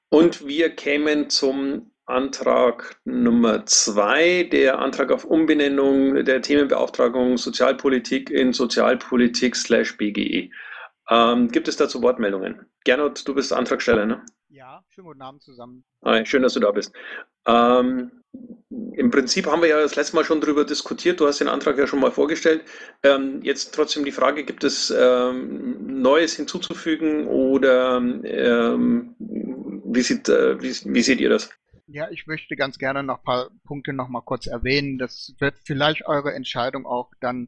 Und 0.09 0.47
wir 0.47 0.69
kämen 0.69 1.29
zum 1.29 1.91
Antrag 2.05 2.99
Nummer 3.05 3.67
zwei, 3.67 4.43
der 4.43 4.79
Antrag 4.79 5.11
auf 5.11 5.25
Umbenennung 5.25 6.25
der 6.25 6.41
Themenbeauftragung 6.41 7.37
Sozialpolitik 7.37 8.31
in 8.31 8.51
Sozialpolitik 8.51 9.55
slash 9.55 9.95
BGE. 9.95 10.49
Ähm, 11.09 11.49
gibt 11.49 11.67
es 11.67 11.77
dazu 11.77 12.01
Wortmeldungen? 12.01 12.65
Gernot, 12.83 13.27
du 13.27 13.35
bist 13.35 13.53
Antragsteller, 13.53 14.07
ne? 14.07 14.25
Ja, 14.47 14.83
schönen 14.89 15.07
guten 15.07 15.21
Abend 15.21 15.43
zusammen. 15.43 15.83
Hi, 16.03 16.25
schön, 16.25 16.41
dass 16.41 16.53
du 16.53 16.59
da 16.59 16.71
bist. 16.71 16.91
Ähm, 17.45 18.18
Im 18.93 19.09
Prinzip 19.11 19.47
haben 19.47 19.61
wir 19.61 19.69
ja 19.69 19.79
das 19.79 19.95
letzte 19.95 20.15
Mal 20.15 20.23
schon 20.23 20.41
darüber 20.41 20.63
diskutiert. 20.63 21.19
Du 21.19 21.27
hast 21.27 21.39
den 21.39 21.47
Antrag 21.47 21.77
ja 21.77 21.87
schon 21.87 21.99
mal 21.99 22.11
vorgestellt. 22.11 22.63
Ähm, 23.01 23.41
jetzt 23.41 23.73
trotzdem 23.73 24.05
die 24.05 24.11
Frage, 24.11 24.43
gibt 24.43 24.63
es 24.63 24.93
ähm, 24.95 26.01
Neues 26.01 26.35
hinzuzufügen 26.35 27.27
oder 27.27 27.97
ähm, 27.97 29.15
wie, 29.19 30.01
sieht, 30.01 30.29
äh, 30.29 30.61
wie, 30.61 30.93
wie 30.93 31.01
seht 31.01 31.19
ihr 31.19 31.29
das? 31.29 31.49
Ja, 31.87 32.09
ich 32.11 32.27
möchte 32.27 32.55
ganz 32.55 32.77
gerne 32.77 33.01
noch 33.01 33.19
ein 33.19 33.23
paar 33.23 33.49
Punkte 33.65 33.93
noch 33.93 34.09
mal 34.09 34.21
kurz 34.21 34.45
erwähnen. 34.45 34.99
Das 34.99 35.33
wird 35.39 35.55
vielleicht 35.65 36.05
eure 36.05 36.33
Entscheidung 36.33 36.85
auch 36.85 37.11
dann 37.19 37.47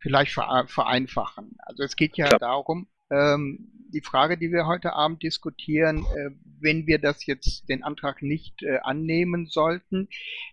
vielleicht 0.00 0.32
vere- 0.32 0.66
vereinfachen. 0.66 1.56
Also 1.58 1.84
es 1.84 1.94
geht 1.94 2.16
ja 2.16 2.26
Klar. 2.26 2.38
darum, 2.40 2.88
ähm, 3.10 3.72
die 3.88 4.00
Frage, 4.00 4.36
die 4.36 4.50
wir 4.50 4.66
heute 4.66 4.92
Abend 4.92 5.22
diskutieren, 5.22 6.04
äh, 6.16 6.30
wenn 6.60 6.86
wir 6.86 6.98
das 6.98 7.26
jetzt 7.26 7.68
den 7.68 7.82
Antrag 7.82 8.22
nicht 8.22 8.62
äh, 8.62 8.78
annehmen 8.78 9.46
sollten, 9.46 10.08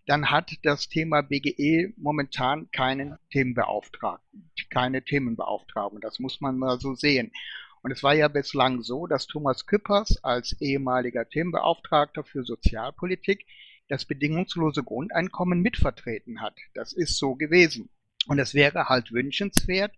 dann 0.05 0.29
hat 0.29 0.51
das 0.63 0.87
Thema 0.87 1.21
BGE 1.21 1.93
momentan 1.97 2.69
keinen 2.71 3.17
Themenbeauftragten, 3.31 4.51
keine 4.69 5.03
Themenbeauftragung. 5.03 5.99
Das 6.01 6.19
muss 6.19 6.41
man 6.41 6.57
mal 6.57 6.79
so 6.79 6.93
sehen. 6.93 7.31
Und 7.81 7.91
es 7.91 8.01
war 8.01 8.13
ja 8.13 8.29
bislang 8.29 8.81
so, 8.81 9.07
dass 9.07 9.27
Thomas 9.27 9.65
Küppers 9.65 10.23
als 10.23 10.55
ehemaliger 10.61 11.27
Themenbeauftragter 11.27 12.23
für 12.23 12.43
Sozialpolitik 12.43 13.45
das 13.89 14.05
bedingungslose 14.05 14.83
Grundeinkommen 14.83 15.61
mitvertreten 15.61 16.41
hat. 16.41 16.55
Das 16.73 16.93
ist 16.93 17.17
so 17.17 17.35
gewesen. 17.35 17.89
Und 18.27 18.39
es 18.39 18.53
wäre 18.53 18.87
halt 18.87 19.11
wünschenswert, 19.11 19.93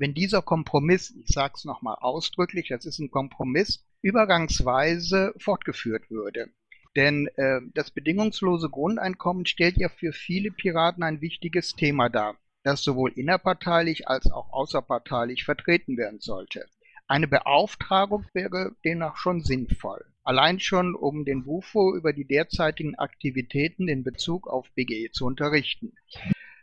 wenn 0.00 0.14
dieser 0.14 0.40
Kompromiss, 0.40 1.14
ich 1.14 1.28
sage 1.28 1.52
es 1.56 1.66
nochmal 1.66 1.96
ausdrücklich, 2.00 2.68
das 2.68 2.86
ist 2.86 2.98
ein 3.00 3.10
Kompromiss, 3.10 3.84
übergangsweise 4.00 5.34
fortgeführt 5.38 6.10
würde. 6.10 6.48
Denn 6.96 7.28
äh, 7.36 7.60
das 7.74 7.90
bedingungslose 7.90 8.70
Grundeinkommen 8.70 9.44
stellt 9.44 9.76
ja 9.76 9.90
für 9.90 10.14
viele 10.14 10.52
Piraten 10.52 11.02
ein 11.02 11.20
wichtiges 11.20 11.74
Thema 11.74 12.08
dar, 12.08 12.36
das 12.62 12.82
sowohl 12.82 13.12
innerparteilich 13.12 14.08
als 14.08 14.30
auch 14.30 14.50
außerparteilich 14.54 15.44
vertreten 15.44 15.98
werden 15.98 16.18
sollte. 16.18 16.64
Eine 17.06 17.28
Beauftragung 17.28 18.24
wäre 18.32 18.74
demnach 18.84 19.18
schon 19.18 19.42
sinnvoll. 19.42 20.02
Allein 20.22 20.60
schon, 20.60 20.94
um 20.94 21.26
den 21.26 21.44
BUFO 21.44 21.94
über 21.94 22.14
die 22.14 22.26
derzeitigen 22.26 22.94
Aktivitäten 22.94 23.86
in 23.86 24.02
Bezug 24.02 24.48
auf 24.48 24.70
BGE 24.74 25.10
zu 25.12 25.26
unterrichten. 25.26 25.92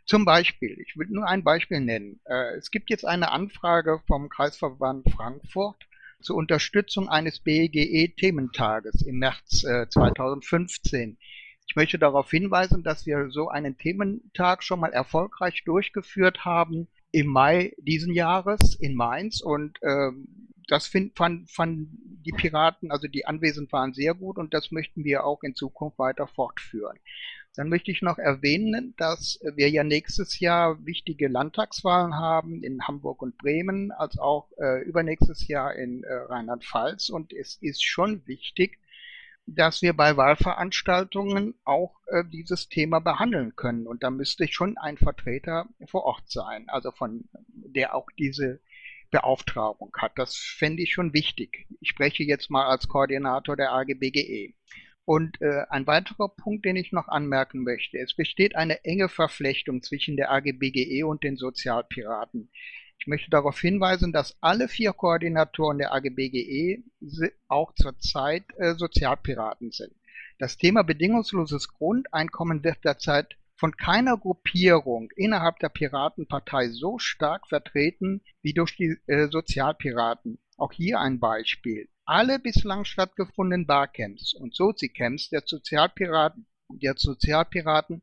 Zum 0.08 0.24
Beispiel, 0.24 0.80
ich 0.80 0.96
will 0.96 1.06
nur 1.10 1.28
ein 1.28 1.44
Beispiel 1.44 1.80
nennen. 1.80 2.18
Äh, 2.24 2.56
Es 2.56 2.70
gibt 2.70 2.88
jetzt 2.88 3.04
eine 3.04 3.30
Anfrage 3.30 4.00
vom 4.06 4.30
Kreisverband 4.30 5.10
Frankfurt 5.10 5.86
zur 6.22 6.36
Unterstützung 6.36 7.10
eines 7.10 7.40
BGE-Thementag 7.40 8.84
im 9.04 9.18
März 9.18 9.64
äh, 9.64 9.86
2015. 9.86 11.18
Ich 11.66 11.76
möchte 11.76 11.98
darauf 11.98 12.30
hinweisen, 12.30 12.82
dass 12.82 13.04
wir 13.04 13.28
so 13.28 13.50
einen 13.50 13.76
Thementag 13.76 14.62
schon 14.62 14.80
mal 14.80 14.94
erfolgreich 14.94 15.62
durchgeführt 15.64 16.46
haben 16.46 16.88
im 17.12 17.26
Mai 17.26 17.74
diesen 17.76 18.14
Jahres 18.14 18.76
in 18.76 18.94
Mainz 18.94 19.42
und 19.42 19.78
ähm, 19.82 20.47
das 20.68 20.86
find, 20.86 21.16
fanden 21.16 21.46
fand 21.48 21.88
die 22.24 22.32
Piraten, 22.32 22.90
also 22.90 23.08
die 23.08 23.26
anwesend 23.26 23.72
waren, 23.72 23.94
sehr 23.94 24.14
gut 24.14 24.36
und 24.36 24.54
das 24.54 24.70
möchten 24.70 25.04
wir 25.04 25.24
auch 25.24 25.42
in 25.42 25.54
Zukunft 25.54 25.98
weiter 25.98 26.28
fortführen. 26.28 26.98
Dann 27.56 27.70
möchte 27.70 27.90
ich 27.90 28.02
noch 28.02 28.18
erwähnen, 28.18 28.94
dass 28.98 29.40
wir 29.42 29.68
ja 29.68 29.82
nächstes 29.82 30.38
Jahr 30.38 30.84
wichtige 30.86 31.26
Landtagswahlen 31.26 32.14
haben 32.14 32.62
in 32.62 32.86
Hamburg 32.86 33.20
und 33.20 33.36
Bremen, 33.36 33.90
als 33.90 34.16
auch 34.18 34.52
äh, 34.58 34.84
übernächstes 34.84 35.48
Jahr 35.48 35.74
in 35.74 36.04
äh, 36.04 36.14
Rheinland-Pfalz. 36.14 37.08
Und 37.08 37.32
es 37.32 37.56
ist 37.60 37.82
schon 37.82 38.24
wichtig, 38.28 38.78
dass 39.46 39.82
wir 39.82 39.94
bei 39.94 40.16
Wahlveranstaltungen 40.16 41.54
auch 41.64 41.96
äh, 42.06 42.22
dieses 42.30 42.68
Thema 42.68 43.00
behandeln 43.00 43.56
können. 43.56 43.88
Und 43.88 44.04
da 44.04 44.10
müsste 44.10 44.46
schon 44.46 44.76
ein 44.76 44.98
Vertreter 44.98 45.66
vor 45.86 46.04
Ort 46.04 46.30
sein, 46.30 46.68
also 46.68 46.92
von 46.92 47.24
der 47.48 47.96
auch 47.96 48.08
diese 48.18 48.60
Beauftragung 49.10 49.92
hat. 49.98 50.12
Das 50.16 50.36
fände 50.36 50.82
ich 50.82 50.92
schon 50.92 51.14
wichtig. 51.14 51.66
Ich 51.80 51.90
spreche 51.90 52.24
jetzt 52.24 52.50
mal 52.50 52.66
als 52.66 52.88
Koordinator 52.88 53.56
der 53.56 53.72
AGBGE. 53.72 54.54
Und 55.04 55.40
äh, 55.40 55.62
ein 55.70 55.86
weiterer 55.86 56.28
Punkt, 56.28 56.66
den 56.66 56.76
ich 56.76 56.92
noch 56.92 57.08
anmerken 57.08 57.62
möchte, 57.62 57.98
es 57.98 58.14
besteht 58.14 58.56
eine 58.56 58.84
enge 58.84 59.08
Verflechtung 59.08 59.82
zwischen 59.82 60.16
der 60.18 60.30
AGBGE 60.30 61.02
und 61.04 61.24
den 61.24 61.38
Sozialpiraten. 61.38 62.50
Ich 63.00 63.06
möchte 63.06 63.30
darauf 63.30 63.58
hinweisen, 63.58 64.12
dass 64.12 64.36
alle 64.42 64.68
vier 64.68 64.92
Koordinatoren 64.92 65.78
der 65.78 65.94
AGBGE 65.94 66.82
auch 67.46 67.72
zurzeit 67.74 68.44
äh, 68.58 68.74
Sozialpiraten 68.74 69.70
sind. 69.70 69.94
Das 70.38 70.58
Thema 70.58 70.82
bedingungsloses 70.82 71.68
Grundeinkommen 71.68 72.62
wird 72.62 72.84
derzeit 72.84 73.36
von 73.58 73.76
keiner 73.76 74.16
Gruppierung 74.16 75.10
innerhalb 75.16 75.58
der 75.58 75.68
Piratenpartei 75.68 76.68
so 76.68 76.98
stark 76.98 77.48
vertreten 77.48 78.22
wie 78.40 78.54
durch 78.54 78.76
die 78.76 78.96
äh, 79.06 79.28
Sozialpiraten. 79.28 80.38
Auch 80.56 80.72
hier 80.72 81.00
ein 81.00 81.18
Beispiel. 81.18 81.88
Alle 82.04 82.38
bislang 82.38 82.84
stattgefundenen 82.84 83.66
Barcamps 83.66 84.32
und 84.32 84.54
Sozi-Camps 84.54 85.28
der 85.30 85.42
Sozialpiraten, 85.44 86.46
der 86.68 86.94
Sozialpiraten 86.96 88.02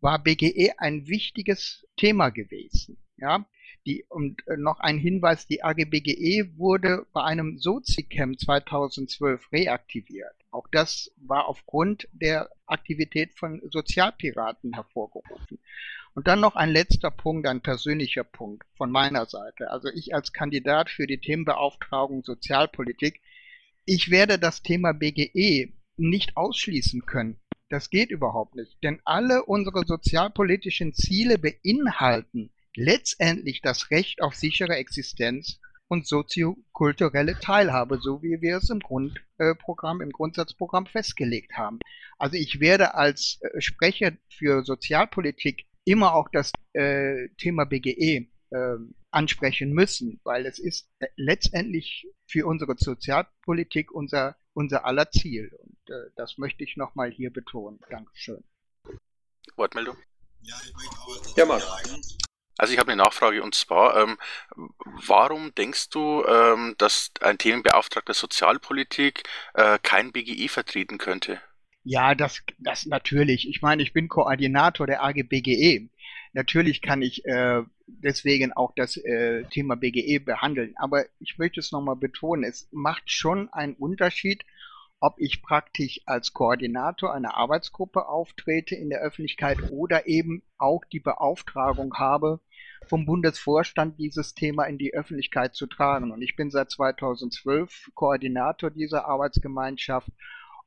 war 0.00 0.18
BGE 0.18 0.78
ein 0.78 1.06
wichtiges 1.06 1.86
Thema 1.96 2.30
gewesen. 2.30 2.96
Ja, 3.18 3.46
die, 3.86 4.04
und 4.08 4.46
äh, 4.48 4.56
noch 4.56 4.80
ein 4.80 4.98
Hinweis, 4.98 5.46
die 5.46 5.62
AGBGE 5.62 6.58
wurde 6.58 7.06
bei 7.12 7.22
einem 7.22 7.58
Sozi-Camp 7.58 8.38
2012 8.38 9.52
reaktiviert. 9.52 10.34
Auch 10.50 10.66
das 10.72 11.12
war 11.16 11.46
aufgrund 11.48 12.08
der 12.12 12.50
Aktivität 12.66 13.32
von 13.34 13.62
Sozialpiraten 13.70 14.74
hervorgerufen. 14.74 15.58
Und 16.14 16.26
dann 16.26 16.40
noch 16.40 16.56
ein 16.56 16.70
letzter 16.70 17.10
Punkt, 17.10 17.46
ein 17.46 17.60
persönlicher 17.60 18.24
Punkt 18.24 18.64
von 18.76 18.90
meiner 18.90 19.26
Seite. 19.26 19.70
Also 19.70 19.88
ich 19.88 20.14
als 20.14 20.32
Kandidat 20.32 20.90
für 20.90 21.06
die 21.06 21.18
Themenbeauftragung 21.18 22.24
Sozialpolitik, 22.24 23.20
ich 23.84 24.10
werde 24.10 24.38
das 24.38 24.62
Thema 24.62 24.92
BGE 24.92 25.72
nicht 25.96 26.36
ausschließen 26.36 27.06
können. 27.06 27.38
Das 27.68 27.90
geht 27.90 28.10
überhaupt 28.10 28.56
nicht. 28.56 28.82
Denn 28.82 29.00
alle 29.04 29.44
unsere 29.44 29.84
sozialpolitischen 29.86 30.94
Ziele 30.94 31.38
beinhalten 31.38 32.50
letztendlich 32.76 33.60
das 33.62 33.90
Recht 33.90 34.22
auf 34.22 34.34
sichere 34.34 34.76
Existenz 34.76 35.60
und 35.88 36.06
soziokulturelle 36.06 37.38
Teilhabe, 37.40 37.98
so 38.00 38.22
wie 38.22 38.40
wir 38.40 38.56
es 38.56 38.70
im 38.70 38.80
Grundprogramm, 38.80 40.00
im 40.00 40.10
Grundsatzprogramm 40.10 40.86
festgelegt 40.86 41.52
haben. 41.56 41.78
Also 42.18 42.36
ich 42.36 42.60
werde 42.60 42.94
als 42.94 43.38
äh, 43.40 43.60
Sprecher 43.60 44.12
für 44.28 44.64
Sozialpolitik 44.64 45.64
immer 45.84 46.14
auch 46.14 46.28
das 46.32 46.52
äh, 46.72 47.28
Thema 47.38 47.64
BGE 47.64 48.26
äh, 48.50 48.76
ansprechen 49.10 49.72
müssen, 49.72 50.20
weil 50.24 50.46
es 50.46 50.58
ist 50.58 50.88
äh, 50.98 51.06
letztendlich 51.16 52.06
für 52.26 52.46
unsere 52.46 52.74
Sozialpolitik 52.76 53.92
unser, 53.92 54.36
unser 54.52 54.84
aller 54.84 55.10
Ziel. 55.10 55.50
Und 55.62 55.94
äh, 55.94 56.10
das 56.16 56.38
möchte 56.38 56.64
ich 56.64 56.76
nochmal 56.76 57.10
hier 57.10 57.32
betonen. 57.32 57.78
Dankeschön. 57.88 58.42
Wortmeldung? 59.56 59.96
Ja, 60.42 60.56
ich 60.64 60.74
möchte 60.74 60.96
aber 61.00 61.36
ja, 61.36 61.46
Marc. 61.46 61.62
Also 62.58 62.72
ich 62.72 62.78
habe 62.78 62.92
eine 62.92 63.02
Nachfrage 63.02 63.42
und 63.42 63.54
zwar, 63.54 63.96
ähm, 64.02 64.18
warum 65.06 65.54
denkst 65.54 65.90
du, 65.90 66.24
ähm, 66.26 66.74
dass 66.78 67.10
ein 67.20 67.38
Themenbeauftragter 67.38 68.14
Sozialpolitik 68.14 69.24
äh, 69.54 69.78
kein 69.82 70.12
BGE 70.12 70.48
vertreten 70.48 70.98
könnte? 70.98 71.40
Ja, 71.84 72.14
das, 72.14 72.42
das 72.58 72.86
natürlich. 72.86 73.48
Ich 73.48 73.62
meine, 73.62 73.82
ich 73.82 73.92
bin 73.92 74.08
Koordinator 74.08 74.86
der 74.86 75.04
AG 75.04 75.22
BGE. 75.28 75.88
Natürlich 76.32 76.82
kann 76.82 77.00
ich 77.00 77.24
äh, 77.26 77.62
deswegen 77.86 78.52
auch 78.52 78.72
das 78.74 78.96
äh, 78.96 79.44
Thema 79.44 79.76
BGE 79.76 80.18
behandeln. 80.18 80.74
Aber 80.76 81.04
ich 81.20 81.38
möchte 81.38 81.60
es 81.60 81.72
nochmal 81.72 81.96
betonen, 81.96 82.44
es 82.44 82.68
macht 82.72 83.10
schon 83.10 83.48
einen 83.52 83.74
Unterschied, 83.74 84.44
ob 85.00 85.14
ich 85.18 85.42
praktisch 85.42 86.00
als 86.06 86.32
Koordinator 86.32 87.12
einer 87.12 87.36
Arbeitsgruppe 87.36 88.08
auftrete 88.08 88.74
in 88.74 88.88
der 88.88 89.00
Öffentlichkeit 89.00 89.70
oder 89.70 90.06
eben 90.06 90.42
auch 90.58 90.84
die 90.84 91.00
Beauftragung 91.00 91.94
habe, 91.98 92.40
vom 92.86 93.04
Bundesvorstand 93.04 93.98
dieses 93.98 94.34
Thema 94.34 94.64
in 94.64 94.78
die 94.78 94.94
Öffentlichkeit 94.94 95.54
zu 95.54 95.66
tragen. 95.66 96.12
Und 96.12 96.22
ich 96.22 96.36
bin 96.36 96.50
seit 96.50 96.70
2012 96.70 97.90
Koordinator 97.94 98.70
dieser 98.70 99.06
Arbeitsgemeinschaft. 99.06 100.08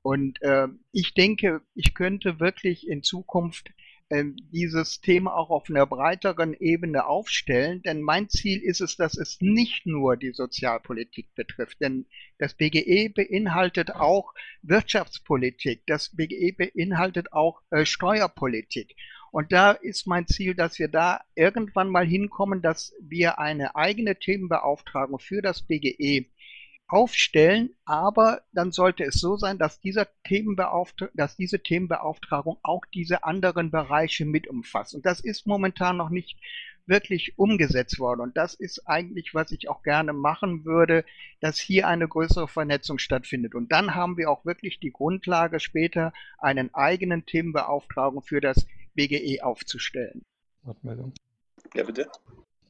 Und 0.01 0.41
äh, 0.41 0.67
ich 0.91 1.13
denke, 1.13 1.61
ich 1.73 1.93
könnte 1.93 2.39
wirklich 2.39 2.87
in 2.87 3.03
Zukunft 3.03 3.71
dieses 4.11 5.01
Thema 5.01 5.35
auch 5.35 5.51
auf 5.51 5.69
einer 5.69 5.85
breiteren 5.85 6.53
Ebene 6.53 7.05
aufstellen. 7.05 7.81
Denn 7.83 8.01
mein 8.01 8.27
Ziel 8.29 8.61
ist 8.61 8.81
es, 8.81 8.95
dass 8.95 9.17
es 9.17 9.39
nicht 9.39 9.85
nur 9.85 10.17
die 10.17 10.31
Sozialpolitik 10.31 11.33
betrifft. 11.35 11.79
Denn 11.81 12.05
das 12.39 12.55
BGE 12.55 13.09
beinhaltet 13.09 13.91
auch 13.91 14.33
Wirtschaftspolitik. 14.63 15.83
Das 15.85 16.15
BGE 16.15 16.53
beinhaltet 16.53 17.33
auch 17.33 17.61
äh, 17.69 17.85
Steuerpolitik. 17.85 18.95
Und 19.31 19.51
da 19.51 19.71
ist 19.71 20.07
mein 20.07 20.25
Ziel, 20.25 20.55
dass 20.55 20.79
wir 20.79 20.87
da 20.87 21.21
irgendwann 21.35 21.89
mal 21.89 22.05
hinkommen, 22.05 22.63
dass 22.63 22.95
wir 22.99 23.37
eine 23.37 23.75
eigene 23.75 24.17
Themenbeauftragung 24.17 25.19
für 25.19 25.43
das 25.43 25.61
BGE 25.61 26.25
aufstellen, 26.89 27.69
aber 27.85 28.41
dann 28.51 28.71
sollte 28.71 29.03
es 29.03 29.15
so 29.15 29.37
sein, 29.37 29.57
dass, 29.57 29.79
dieser 29.79 30.07
dass 31.13 31.37
diese 31.37 31.59
Themenbeauftragung 31.61 32.57
auch 32.63 32.85
diese 32.93 33.23
anderen 33.23 33.71
Bereiche 33.71 34.25
mit 34.25 34.47
umfasst. 34.47 34.95
Und 34.95 35.05
das 35.05 35.19
ist 35.19 35.47
momentan 35.47 35.97
noch 35.97 36.09
nicht 36.09 36.37
wirklich 36.87 37.37
umgesetzt 37.37 37.99
worden. 37.99 38.21
Und 38.21 38.35
das 38.35 38.55
ist 38.55 38.87
eigentlich, 38.87 39.33
was 39.33 39.51
ich 39.51 39.69
auch 39.69 39.83
gerne 39.83 40.11
machen 40.11 40.65
würde, 40.65 41.05
dass 41.39 41.59
hier 41.59 41.87
eine 41.87 42.07
größere 42.07 42.47
Vernetzung 42.47 42.97
stattfindet. 42.97 43.53
Und 43.53 43.71
dann 43.71 43.93
haben 43.93 44.17
wir 44.17 44.29
auch 44.29 44.43
wirklich 44.43 44.79
die 44.79 44.91
Grundlage, 44.91 45.59
später 45.59 46.11
einen 46.39 46.73
eigenen 46.73 47.25
Themenbeauftragung 47.25 48.23
für 48.23 48.41
das 48.41 48.65
BGE 48.95 49.43
aufzustellen. 49.43 50.23
Wortmeldung. 50.63 51.13
Ja, 51.75 51.83
bitte. 51.83 52.09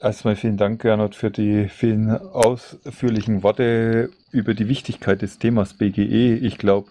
Erstmal 0.02 0.38
vielen 0.38 0.56
Dank, 0.56 0.82
Gernot, 0.82 1.14
für 1.14 1.30
die 1.30 1.68
vielen 1.68 2.10
ausführlichen 2.10 3.44
Worte 3.44 4.10
über 4.32 4.54
die 4.54 4.70
Wichtigkeit 4.70 5.22
des 5.22 5.40
Themas 5.40 5.74
BGE. 5.74 6.36
Ich 6.36 6.58
glaube, 6.58 6.90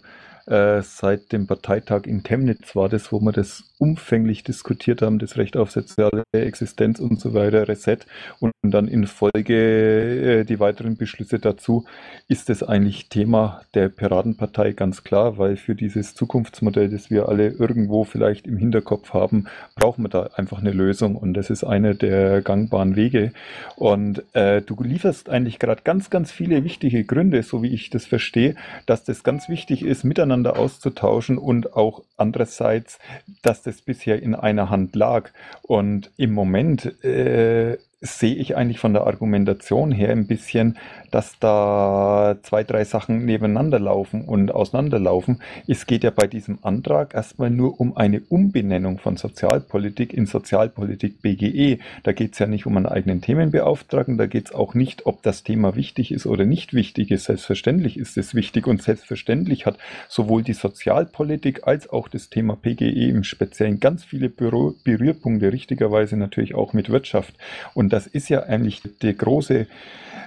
äh, 0.49 0.83
seit 0.83 1.33
dem 1.33 1.47
Parteitag 1.47 2.07
in 2.07 2.23
Chemnitz 2.23 2.75
war 2.75 2.89
das, 2.89 3.13
wo 3.13 3.21
wir 3.21 3.33
das 3.33 3.65
umfänglich 3.79 4.43
diskutiert 4.43 5.03
haben, 5.03 5.19
das 5.19 5.37
Recht 5.37 5.57
auf 5.57 5.71
soziale 5.71 6.25
Existenz 6.33 6.99
und 6.99 7.21
so 7.21 7.33
weiter, 7.33 7.69
Reset 7.69 7.99
und 8.41 8.53
dann 8.63 8.89
in 8.89 9.07
Folge 9.07 10.41
äh, 10.41 10.45
die 10.45 10.59
weiteren 10.59 10.97
Beschlüsse 10.97 11.39
dazu, 11.39 11.85
ist 12.27 12.51
es 12.51 12.63
eigentlich 12.63 13.09
Thema 13.09 13.63
der 13.75 13.89
Piratenpartei 13.89 14.73
ganz 14.73 15.05
klar, 15.05 15.39
weil 15.39 15.57
für 15.57 15.75
dieses 15.75 16.15
Zukunftsmodell, 16.15 16.89
das 16.89 17.11
wir 17.11 17.29
alle 17.29 17.49
irgendwo 17.49 18.05
vielleicht 18.05 18.47
im 18.47 18.57
Hinterkopf 18.57 19.13
haben, 19.13 19.47
brauchen 19.77 20.05
wir 20.05 20.09
da 20.09 20.31
einfach 20.35 20.59
eine 20.59 20.73
Lösung 20.73 21.15
und 21.15 21.35
das 21.35 21.51
ist 21.51 21.63
einer 21.63 21.95
der 21.95 22.43
gangbaren 22.43 22.97
Wege. 22.97 23.33
Und 23.77 24.23
äh, 24.35 24.61
du 24.63 24.77
lieferst 24.83 25.29
eigentlich 25.29 25.59
gerade 25.59 25.83
ganz, 25.85 26.11
ganz 26.11 26.33
viele 26.33 26.65
wichtige 26.65 27.05
Gründe, 27.05 27.43
so 27.43 27.63
wie 27.63 27.73
ich 27.73 27.91
das 27.91 28.07
verstehe, 28.07 28.57
dass 28.87 29.05
das 29.05 29.23
ganz 29.23 29.49
wichtig 29.49 29.85
ist, 29.85 30.05
miteinander 30.05 30.38
auszutauschen 30.47 31.39
und 31.39 31.75
auch 31.75 32.03
andererseits, 32.17 32.99
dass 33.43 33.63
das 33.63 33.83
bisher 33.83 34.23
in 34.23 34.35
einer 34.35 34.71
Hand 34.71 34.95
lag. 34.97 35.31
Und 35.63 36.11
im 36.17 36.33
Moment 36.33 37.03
äh, 37.05 37.79
sehe 38.01 38.35
ich 38.35 38.57
eigentlich 38.57 38.79
von 38.79 38.93
der 38.93 39.07
Argumentation 39.07 39.91
her 39.91 40.11
ein 40.11 40.27
bisschen, 40.27 40.79
dass 41.11 41.39
da 41.39 42.37
zwei, 42.43 42.65
drei 42.65 42.85
Sachen 42.85 43.25
nebeneinander 43.25 43.79
laufen 43.79 44.23
und 44.23 44.53
auseinanderlaufen. 44.53 45.41
Es 45.67 45.87
geht 45.87 46.05
ja 46.05 46.11
bei 46.11 46.27
diesem 46.27 46.59
Antrag 46.63 47.15
erstmal 47.15 47.51
nur 47.51 47.81
um 47.81 47.97
eine 47.97 48.21
Umbenennung 48.29 48.99
von 48.99 49.17
Sozialpolitik 49.17 50.13
in 50.13 50.27
Sozialpolitik 50.27 51.23
BGE. 51.23 51.79
Da 52.03 52.13
geht 52.13 52.33
es 52.33 52.39
ja 52.39 52.47
nicht 52.47 52.67
um 52.67 52.77
einen 52.77 52.87
eigenen 52.87 53.21
Themenbeauftragten, 53.21 54.19
da 54.19 54.27
geht 54.27 54.47
es 54.47 54.55
auch 54.55 54.75
nicht, 54.75 55.07
ob 55.07 55.23
das 55.23 55.45
Thema 55.45 55.77
wichtig 55.77 56.13
ist 56.13 56.27
oder 56.27 56.45
nicht 56.45 56.75
wichtig 56.75 57.11
ist. 57.11 57.25
Selbstverständlich 57.25 57.97
ist 57.97 58.17
es 58.17 58.35
wichtig 58.35 58.67
und 58.67 58.83
selbstverständlich 58.83 59.67
hat 59.67 59.79
sowohl 60.09 60.43
die 60.43 60.53
Sozialpolitik 60.53 61.67
als 61.67 61.89
auch 61.89 62.09
das 62.09 62.31
Thema 62.31 62.57
PGE 62.57 63.09
im 63.09 63.25
Speziellen 63.25 63.81
ganz 63.81 64.05
viele 64.05 64.29
Berührpunkte, 64.29 65.53
richtigerweise 65.53 66.17
natürlich 66.17 66.55
auch 66.55 66.73
mit 66.73 66.91
Wirtschaft. 66.91 67.35
Und 67.75 67.93
das 67.93 68.07
ist 68.07 68.29
ja 68.29 68.43
eigentlich 68.43 68.83
der 69.03 69.15
große 69.15 69.67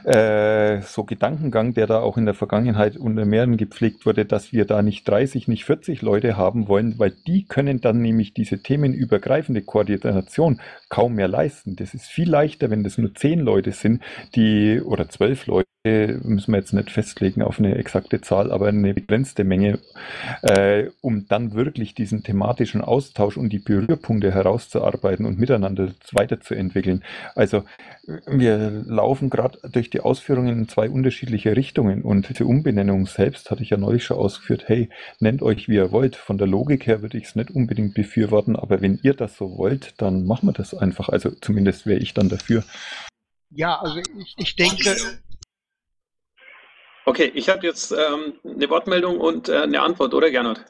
äh, 0.05 0.70
so 0.79 1.03
Gedankengang, 1.03 1.73
der 1.73 1.87
da 1.87 1.99
auch 1.99 2.17
in 2.17 2.25
der 2.25 2.33
Vergangenheit 2.33 2.95
unter 2.95 3.25
mehreren 3.25 3.57
gepflegt 3.57 4.05
wurde, 4.05 4.25
dass 4.25 4.53
wir 4.53 4.63
da 4.63 4.81
nicht 4.81 5.07
30, 5.07 5.49
nicht 5.49 5.65
40 5.65 6.01
Leute 6.01 6.37
haben 6.37 6.69
wollen, 6.69 6.97
weil 6.97 7.11
die 7.27 7.43
können 7.43 7.81
dann 7.81 8.01
nämlich 8.01 8.33
diese 8.33 8.63
themenübergreifende 8.63 9.61
Koordination 9.61 10.61
kaum 10.87 11.15
mehr 11.15 11.27
leisten. 11.27 11.75
Das 11.75 11.93
ist 11.93 12.07
viel 12.07 12.29
leichter, 12.29 12.69
wenn 12.69 12.83
das 12.83 12.97
nur 12.97 13.13
10 13.13 13.39
Leute 13.41 13.73
sind, 13.73 14.01
die 14.35 14.79
oder 14.81 15.09
12 15.09 15.47
Leute, 15.47 15.67
müssen 15.83 16.51
wir 16.51 16.59
jetzt 16.59 16.73
nicht 16.73 16.91
festlegen 16.91 17.41
auf 17.41 17.57
eine 17.57 17.75
exakte 17.75 18.21
Zahl, 18.21 18.51
aber 18.51 18.67
eine 18.67 18.93
begrenzte 18.93 19.43
Menge, 19.43 19.79
äh, 20.43 20.91
um 21.01 21.27
dann 21.27 21.53
wirklich 21.53 21.95
diesen 21.95 22.21
thematischen 22.21 22.81
Austausch 22.81 23.35
und 23.35 23.49
die 23.49 23.57
Berührpunkte 23.57 24.31
herauszuarbeiten 24.31 25.25
und 25.25 25.39
miteinander 25.39 25.91
weiterzuentwickeln. 26.11 27.03
Also 27.33 27.63
wir 28.27 28.69
laufen 28.85 29.31
gerade 29.31 29.57
durch 29.71 29.89
die 29.89 30.01
Ausführungen 30.01 30.59
in 30.59 30.67
zwei 30.67 30.87
unterschiedliche 30.87 31.55
Richtungen 31.55 32.03
und 32.03 32.37
die 32.37 32.43
Umbenennung 32.43 33.07
selbst 33.07 33.49
hatte 33.49 33.63
ich 33.63 33.71
ja 33.71 33.77
neulich 33.77 34.03
schon 34.03 34.17
ausgeführt, 34.17 34.65
hey, 34.67 34.89
nennt 35.19 35.41
euch 35.41 35.67
wie 35.67 35.75
ihr 35.75 35.91
wollt. 35.91 36.15
Von 36.15 36.37
der 36.37 36.47
Logik 36.47 36.85
her 36.85 37.01
würde 37.01 37.17
ich 37.17 37.25
es 37.25 37.35
nicht 37.35 37.49
unbedingt 37.49 37.95
befürworten, 37.95 38.55
aber 38.55 38.81
wenn 38.81 38.99
ihr 39.01 39.15
das 39.15 39.35
so 39.35 39.57
wollt, 39.57 39.95
dann 39.97 40.25
machen 40.25 40.47
wir 40.47 40.53
das 40.53 40.75
einfach. 40.75 41.09
Also 41.09 41.31
zumindest 41.31 41.87
wäre 41.87 41.99
ich 41.99 42.13
dann 42.13 42.29
dafür. 42.29 42.63
Ja, 43.49 43.79
also 43.79 43.97
ich, 43.97 44.35
ich 44.37 44.55
denke, 44.55 44.95
Okay, 47.05 47.31
ich 47.33 47.49
habe 47.49 47.65
jetzt 47.65 47.91
ähm, 47.91 48.39
eine 48.43 48.69
Wortmeldung 48.69 49.19
und 49.19 49.49
äh, 49.49 49.61
eine 49.61 49.81
Antwort, 49.81 50.13
oder 50.13 50.29
Gernot? 50.29 50.63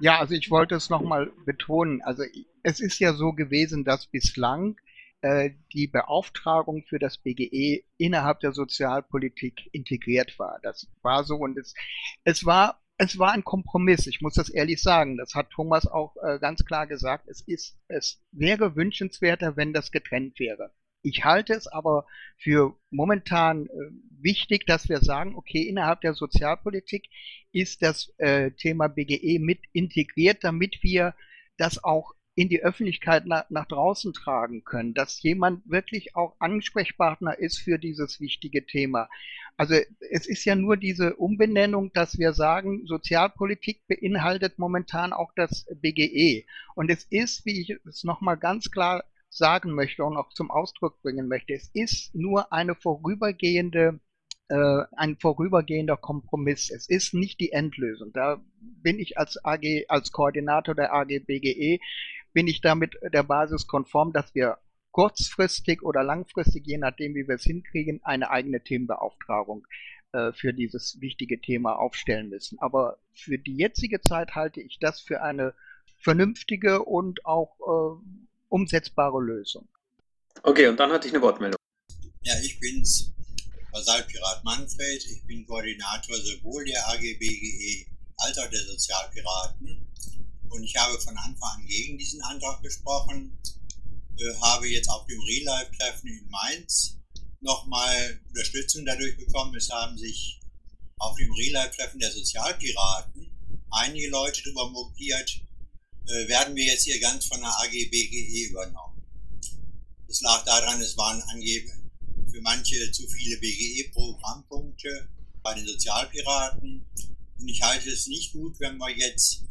Ja, 0.00 0.18
also 0.18 0.34
ich 0.34 0.50
wollte 0.50 0.74
es 0.74 0.90
nochmal 0.90 1.30
betonen. 1.46 2.02
Also 2.02 2.24
es 2.64 2.80
ist 2.80 2.98
ja 2.98 3.12
so 3.14 3.32
gewesen, 3.32 3.84
dass 3.84 4.08
bislang 4.08 4.76
äh, 5.20 5.50
die 5.72 5.86
Beauftragung 5.86 6.82
für 6.88 6.98
das 6.98 7.18
BGE 7.18 7.84
innerhalb 7.96 8.40
der 8.40 8.52
Sozialpolitik 8.52 9.68
integriert 9.72 10.36
war. 10.38 10.58
Das 10.62 10.88
war 11.02 11.22
so 11.22 11.36
und 11.36 11.56
es, 11.56 11.74
es 12.24 12.44
war 12.44 12.80
es 12.98 13.18
war 13.18 13.32
ein 13.32 13.44
Kompromiss. 13.44 14.06
Ich 14.06 14.20
muss 14.20 14.34
das 14.34 14.48
ehrlich 14.48 14.80
sagen. 14.82 15.16
Das 15.16 15.34
hat 15.34 15.50
Thomas 15.50 15.86
auch 15.86 16.14
äh, 16.22 16.38
ganz 16.38 16.64
klar 16.64 16.86
gesagt. 16.86 17.26
Es 17.28 17.40
ist, 17.40 17.76
es 17.88 18.20
wäre 18.30 18.76
wünschenswerter, 18.76 19.56
wenn 19.56 19.72
das 19.72 19.90
getrennt 19.90 20.38
wäre. 20.38 20.72
Ich 21.02 21.24
halte 21.24 21.54
es 21.54 21.66
aber 21.66 22.06
für 22.38 22.76
momentan 22.90 23.66
äh, 23.66 23.70
wichtig, 24.20 24.66
dass 24.66 24.88
wir 24.88 25.00
sagen, 25.00 25.34
okay, 25.34 25.62
innerhalb 25.62 26.00
der 26.00 26.14
Sozialpolitik 26.14 27.08
ist 27.52 27.82
das 27.82 28.12
äh, 28.18 28.52
Thema 28.52 28.88
BGE 28.88 29.38
mit 29.40 29.60
integriert, 29.72 30.44
damit 30.44 30.82
wir 30.82 31.14
das 31.56 31.82
auch 31.82 32.14
in 32.34 32.48
die 32.48 32.62
Öffentlichkeit 32.62 33.26
nach, 33.26 33.44
nach 33.50 33.66
draußen 33.66 34.12
tragen 34.14 34.64
können, 34.64 34.94
dass 34.94 35.22
jemand 35.22 35.68
wirklich 35.68 36.16
auch 36.16 36.34
Ansprechpartner 36.38 37.38
ist 37.38 37.58
für 37.58 37.78
dieses 37.78 38.20
wichtige 38.20 38.64
Thema. 38.64 39.08
Also 39.58 39.74
es 40.10 40.26
ist 40.26 40.44
ja 40.46 40.54
nur 40.54 40.78
diese 40.78 41.16
Umbenennung, 41.16 41.92
dass 41.92 42.18
wir 42.18 42.32
sagen, 42.32 42.86
Sozialpolitik 42.86 43.86
beinhaltet 43.86 44.58
momentan 44.58 45.12
auch 45.12 45.32
das 45.36 45.66
BGE. 45.82 46.46
Und 46.74 46.90
es 46.90 47.04
ist, 47.04 47.44
wie 47.44 47.60
ich 47.60 47.76
es 47.86 48.02
nochmal 48.02 48.38
ganz 48.38 48.70
klar 48.70 49.04
sagen 49.32 49.72
möchte 49.72 50.04
und 50.04 50.16
auch 50.16 50.28
zum 50.30 50.50
Ausdruck 50.50 51.00
bringen 51.02 51.26
möchte, 51.26 51.54
es 51.54 51.70
ist 51.72 52.14
nur 52.14 52.52
eine 52.52 52.74
vorübergehende 52.74 54.00
äh, 54.48 54.82
ein 54.96 55.16
vorübergehender 55.16 55.96
Kompromiss. 55.96 56.70
Es 56.70 56.88
ist 56.88 57.14
nicht 57.14 57.40
die 57.40 57.52
Endlösung. 57.52 58.12
Da 58.12 58.42
bin 58.60 58.98
ich 58.98 59.16
als 59.16 59.42
AG, 59.42 59.86
als 59.88 60.12
Koordinator 60.12 60.74
der 60.74 60.92
AG 60.92 61.20
BGE, 61.26 61.80
bin 62.34 62.46
ich 62.46 62.60
damit 62.60 62.94
der 63.02 63.22
Basis 63.22 63.66
konform, 63.66 64.12
dass 64.12 64.34
wir 64.34 64.58
kurzfristig 64.90 65.82
oder 65.82 66.02
langfristig, 66.02 66.66
je 66.66 66.76
nachdem, 66.76 67.14
wie 67.14 67.26
wir 67.26 67.36
es 67.36 67.44
hinkriegen, 67.44 68.00
eine 68.04 68.30
eigene 68.30 68.62
Themenbeauftragung 68.62 69.66
äh, 70.12 70.32
für 70.32 70.52
dieses 70.52 71.00
wichtige 71.00 71.40
Thema 71.40 71.78
aufstellen 71.78 72.28
müssen. 72.28 72.58
Aber 72.58 72.98
für 73.14 73.38
die 73.38 73.56
jetzige 73.56 74.02
Zeit 74.02 74.34
halte 74.34 74.60
ich 74.60 74.78
das 74.78 75.00
für 75.00 75.22
eine 75.22 75.54
vernünftige 75.98 76.82
und 76.84 77.24
auch 77.24 77.56
äh, 77.60 78.31
umsetzbare 78.52 79.20
Lösung. 79.20 79.66
Okay, 80.42 80.68
und 80.68 80.76
dann 80.78 80.92
hatte 80.92 81.08
ich 81.08 81.14
eine 81.14 81.22
Wortmeldung. 81.22 81.58
Ja, 82.22 82.34
ich 82.40 82.60
bin's, 82.60 83.12
Basalpirat 83.72 84.44
Manfred. 84.44 85.04
Ich 85.06 85.24
bin 85.26 85.46
Koordinator 85.46 86.16
sowohl 86.16 86.64
der 86.66 86.86
AGBGE 86.90 87.86
als 88.18 88.38
auch 88.38 88.50
der 88.50 88.60
Sozialpiraten. 88.60 89.88
Und 90.50 90.62
ich 90.62 90.76
habe 90.76 91.00
von 91.00 91.16
Anfang 91.16 91.60
an 91.60 91.66
gegen 91.66 91.96
diesen 91.96 92.20
Antrag 92.22 92.62
gesprochen, 92.62 93.38
äh, 94.18 94.34
habe 94.42 94.68
jetzt 94.68 94.90
auf 94.90 95.06
dem 95.06 95.18
Relive-Treffen 95.20 96.08
in 96.08 96.28
Mainz 96.28 96.98
nochmal 97.40 98.20
Unterstützung 98.28 98.84
dadurch 98.84 99.16
bekommen. 99.16 99.56
Es 99.56 99.70
haben 99.70 99.96
sich 99.96 100.40
auf 100.98 101.16
dem 101.16 101.32
Relive-Treffen 101.32 101.98
der 101.98 102.12
Sozialpiraten 102.12 103.30
einige 103.70 104.10
Leute 104.10 104.42
darüber 104.44 104.68
mokiert, 104.68 105.40
äh, 106.06 106.28
werden 106.28 106.56
wir 106.56 106.64
jetzt 106.64 106.84
hier 106.84 107.00
ganz 107.00 107.26
von 107.26 107.40
der 107.40 107.50
AGBGE 107.60 108.48
übernommen. 108.50 109.02
Es 110.08 110.20
lag 110.20 110.44
daran, 110.44 110.80
es 110.80 110.96
waren 110.96 111.22
angeblich 111.22 111.72
für 112.32 112.40
manche 112.40 112.90
zu 112.92 113.06
viele 113.08 113.36
BGE-Programmpunkte 113.38 115.08
bei 115.42 115.54
den 115.54 115.66
Sozialpiraten. 115.66 116.84
Und 117.38 117.48
ich 117.48 117.62
halte 117.62 117.90
es 117.90 118.06
nicht 118.06 118.32
gut, 118.32 118.58
wenn 118.58 118.78
wir 118.78 118.90
jetzt 118.90 119.42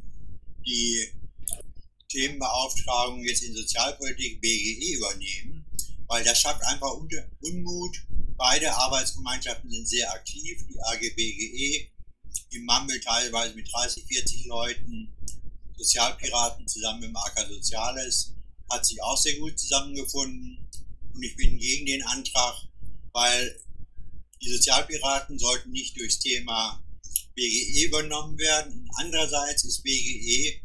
die 0.65 1.07
Themenbeauftragung 2.09 3.23
jetzt 3.23 3.43
in 3.43 3.55
Sozialpolitik 3.55 4.41
BGE 4.41 4.95
übernehmen, 4.95 5.65
weil 6.07 6.23
das 6.23 6.39
schafft 6.39 6.63
einfach 6.63 6.91
Unmut. 6.91 7.97
Beide 8.35 8.75
Arbeitsgemeinschaften 8.75 9.69
sind 9.69 9.87
sehr 9.87 10.11
aktiv. 10.11 10.65
Die 10.67 10.81
AG 10.81 11.15
BGE 11.15 11.87
im 12.51 12.65
Mammel 12.65 12.99
teilweise 12.99 13.55
mit 13.55 13.71
30, 13.71 14.03
40 14.05 14.45
Leuten, 14.45 15.13
Sozialpiraten 15.77 16.67
zusammen 16.67 17.01
mit 17.01 17.09
dem 17.09 17.17
AK 17.17 17.47
Soziales 17.49 18.33
hat 18.69 18.85
sich 18.85 19.01
auch 19.01 19.17
sehr 19.17 19.35
gut 19.35 19.59
zusammengefunden. 19.59 20.67
Und 21.13 21.23
ich 21.23 21.35
bin 21.35 21.57
gegen 21.57 21.85
den 21.85 22.03
Antrag, 22.03 22.55
weil 23.11 23.59
die 24.41 24.51
Sozialpiraten 24.51 25.37
sollten 25.37 25.71
nicht 25.71 25.97
durchs 25.99 26.19
Thema 26.19 26.83
BGE 27.35 27.85
übernommen 27.85 28.37
werden. 28.37 28.89
Andererseits 28.95 29.63
ist 29.65 29.83
BGE 29.83 30.61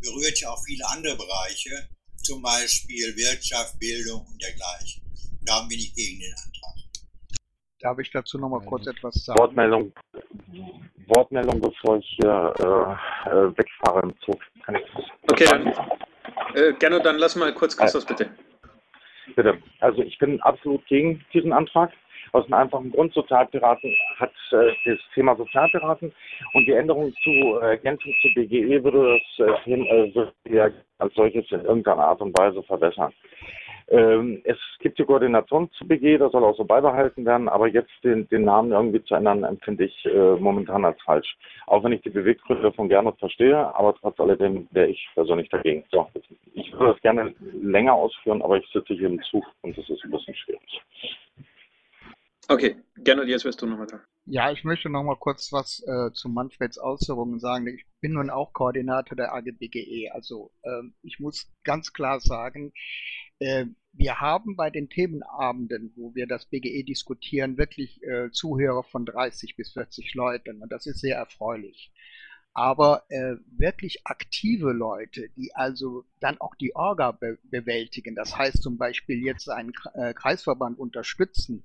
berührt 0.00 0.40
ja 0.40 0.50
auch 0.50 0.64
viele 0.64 0.88
andere 0.88 1.16
Bereiche, 1.16 1.88
zum 2.22 2.42
Beispiel 2.42 3.16
Wirtschaft, 3.16 3.78
Bildung 3.78 4.26
und 4.26 4.40
dergleichen. 4.42 5.02
Und 5.38 5.48
darum 5.48 5.68
bin 5.68 5.78
ich 5.78 5.94
gegen 5.94 6.20
den 6.20 6.34
Antrag. 6.34 6.76
Darf 7.82 7.98
ich 7.98 8.12
dazu 8.12 8.38
noch 8.38 8.48
mal 8.48 8.60
kurz 8.60 8.86
etwas 8.86 9.24
sagen? 9.24 9.40
Wortmeldung, 9.40 9.92
Wortmeldung, 11.08 11.60
bevor 11.60 11.98
ich 11.98 12.16
hier 12.20 12.54
äh, 12.60 13.28
äh 13.28 13.58
wegfahre 13.58 14.02
im 14.02 14.14
Zug. 14.20 14.40
Kann 14.64 14.76
ich 14.76 14.82
okay, 15.28 15.44
dann, 15.50 15.66
äh, 16.54 16.72
gerne, 16.78 17.00
dann 17.00 17.18
lass 17.18 17.34
mal 17.34 17.52
kurz 17.52 17.76
Christoph, 17.76 18.06
bitte. 18.06 18.30
Bitte. 19.34 19.58
Also 19.80 20.02
ich 20.02 20.16
bin 20.18 20.40
absolut 20.42 20.86
gegen 20.86 21.24
diesen 21.32 21.52
Antrag. 21.52 21.90
Aus 22.30 22.44
einem 22.46 22.54
einfachen 22.54 22.92
Grund, 22.92 23.12
Sozialpiraten 23.12 23.94
hat 24.18 24.32
äh, 24.52 24.72
das 24.86 24.98
Thema 25.14 25.36
Sozialpiraten 25.36 26.12
und 26.54 26.64
die 26.66 26.72
Änderung 26.72 27.12
zu 27.22 27.58
äh, 27.60 27.72
Ergänzung 27.72 28.12
zu 28.22 28.28
BGE 28.34 28.82
würde 28.82 29.18
das 29.18 29.46
äh, 29.46 29.64
Thema 29.64 29.84
äh, 30.44 30.70
als 30.98 31.14
solches 31.14 31.50
in 31.50 31.60
irgendeiner 31.62 32.04
Art 32.04 32.20
und 32.20 32.38
Weise 32.38 32.62
verbessern. 32.62 33.12
Ähm, 33.92 34.40
es 34.44 34.56
gibt 34.78 34.98
die 34.98 35.04
Koordination 35.04 35.70
zu 35.72 35.86
BG, 35.86 36.16
das 36.16 36.32
soll 36.32 36.44
auch 36.44 36.56
so 36.56 36.64
beibehalten 36.64 37.26
werden, 37.26 37.46
aber 37.46 37.68
jetzt 37.68 37.92
den, 38.02 38.26
den 38.30 38.44
Namen 38.44 38.72
irgendwie 38.72 39.04
zu 39.04 39.14
ändern, 39.14 39.44
empfinde 39.44 39.84
ich 39.84 40.06
äh, 40.06 40.36
momentan 40.36 40.86
als 40.86 40.98
falsch. 41.02 41.36
Auch 41.66 41.84
wenn 41.84 41.92
ich 41.92 42.00
die 42.00 42.08
Beweggründe 42.08 42.72
von 42.72 42.88
Gernot 42.88 43.18
verstehe, 43.18 43.58
aber 43.76 43.94
trotz 43.94 44.18
alledem 44.18 44.66
wäre 44.70 44.88
ich 44.88 45.06
persönlich 45.12 45.50
dagegen. 45.50 45.84
So, 45.90 46.08
ich 46.54 46.72
würde 46.72 46.94
das 46.94 47.02
gerne 47.02 47.34
länger 47.52 47.92
ausführen, 47.92 48.40
aber 48.40 48.56
ich 48.56 48.66
sitze 48.72 48.94
hier 48.94 49.08
im 49.08 49.22
Zug 49.24 49.44
und 49.60 49.76
das 49.76 49.86
ist 49.86 50.02
ein 50.04 50.10
bisschen 50.10 50.34
schwierig. 50.36 50.82
Okay, 52.48 52.76
Gernot, 52.96 53.26
jetzt 53.26 53.44
wirst 53.44 53.60
du 53.60 53.66
nochmal 53.66 53.88
dran. 53.88 54.00
Ja, 54.24 54.52
ich 54.52 54.64
möchte 54.64 54.88
noch 54.88 55.02
mal 55.02 55.18
kurz 55.18 55.52
was 55.52 55.82
äh, 55.86 56.12
zu 56.12 56.30
Manfreds 56.30 56.78
Ausführungen 56.78 57.40
sagen. 57.40 57.66
Ich 57.66 57.84
bin 58.00 58.12
nun 58.12 58.30
auch 58.30 58.54
Koordinator 58.54 59.16
der 59.16 59.34
AGBGE. 59.34 60.10
Also 60.12 60.50
ähm, 60.64 60.94
ich 61.02 61.20
muss 61.20 61.52
ganz 61.62 61.92
klar 61.92 62.20
sagen, 62.20 62.72
äh, 63.38 63.66
wir 63.92 64.20
haben 64.20 64.56
bei 64.56 64.70
den 64.70 64.88
Themenabenden, 64.88 65.92
wo 65.96 66.14
wir 66.14 66.26
das 66.26 66.46
BGE 66.46 66.84
diskutieren, 66.84 67.58
wirklich 67.58 68.02
äh, 68.02 68.30
Zuhörer 68.30 68.82
von 68.84 69.04
30 69.04 69.56
bis 69.56 69.72
40 69.72 70.14
Leuten 70.14 70.62
und 70.62 70.72
das 70.72 70.86
ist 70.86 71.00
sehr 71.00 71.16
erfreulich. 71.16 71.92
Aber 72.54 73.04
äh, 73.08 73.36
wirklich 73.56 74.00
aktive 74.04 74.72
Leute, 74.72 75.30
die 75.36 75.54
also 75.54 76.04
dann 76.20 76.38
auch 76.38 76.54
die 76.54 76.74
Orga 76.76 77.12
be 77.12 77.38
bewältigen, 77.44 78.14
das 78.14 78.36
heißt 78.36 78.62
zum 78.62 78.76
Beispiel 78.76 79.24
jetzt 79.24 79.48
einen 79.48 79.72
äh, 79.94 80.12
Kreisverband 80.12 80.78
unterstützen, 80.78 81.64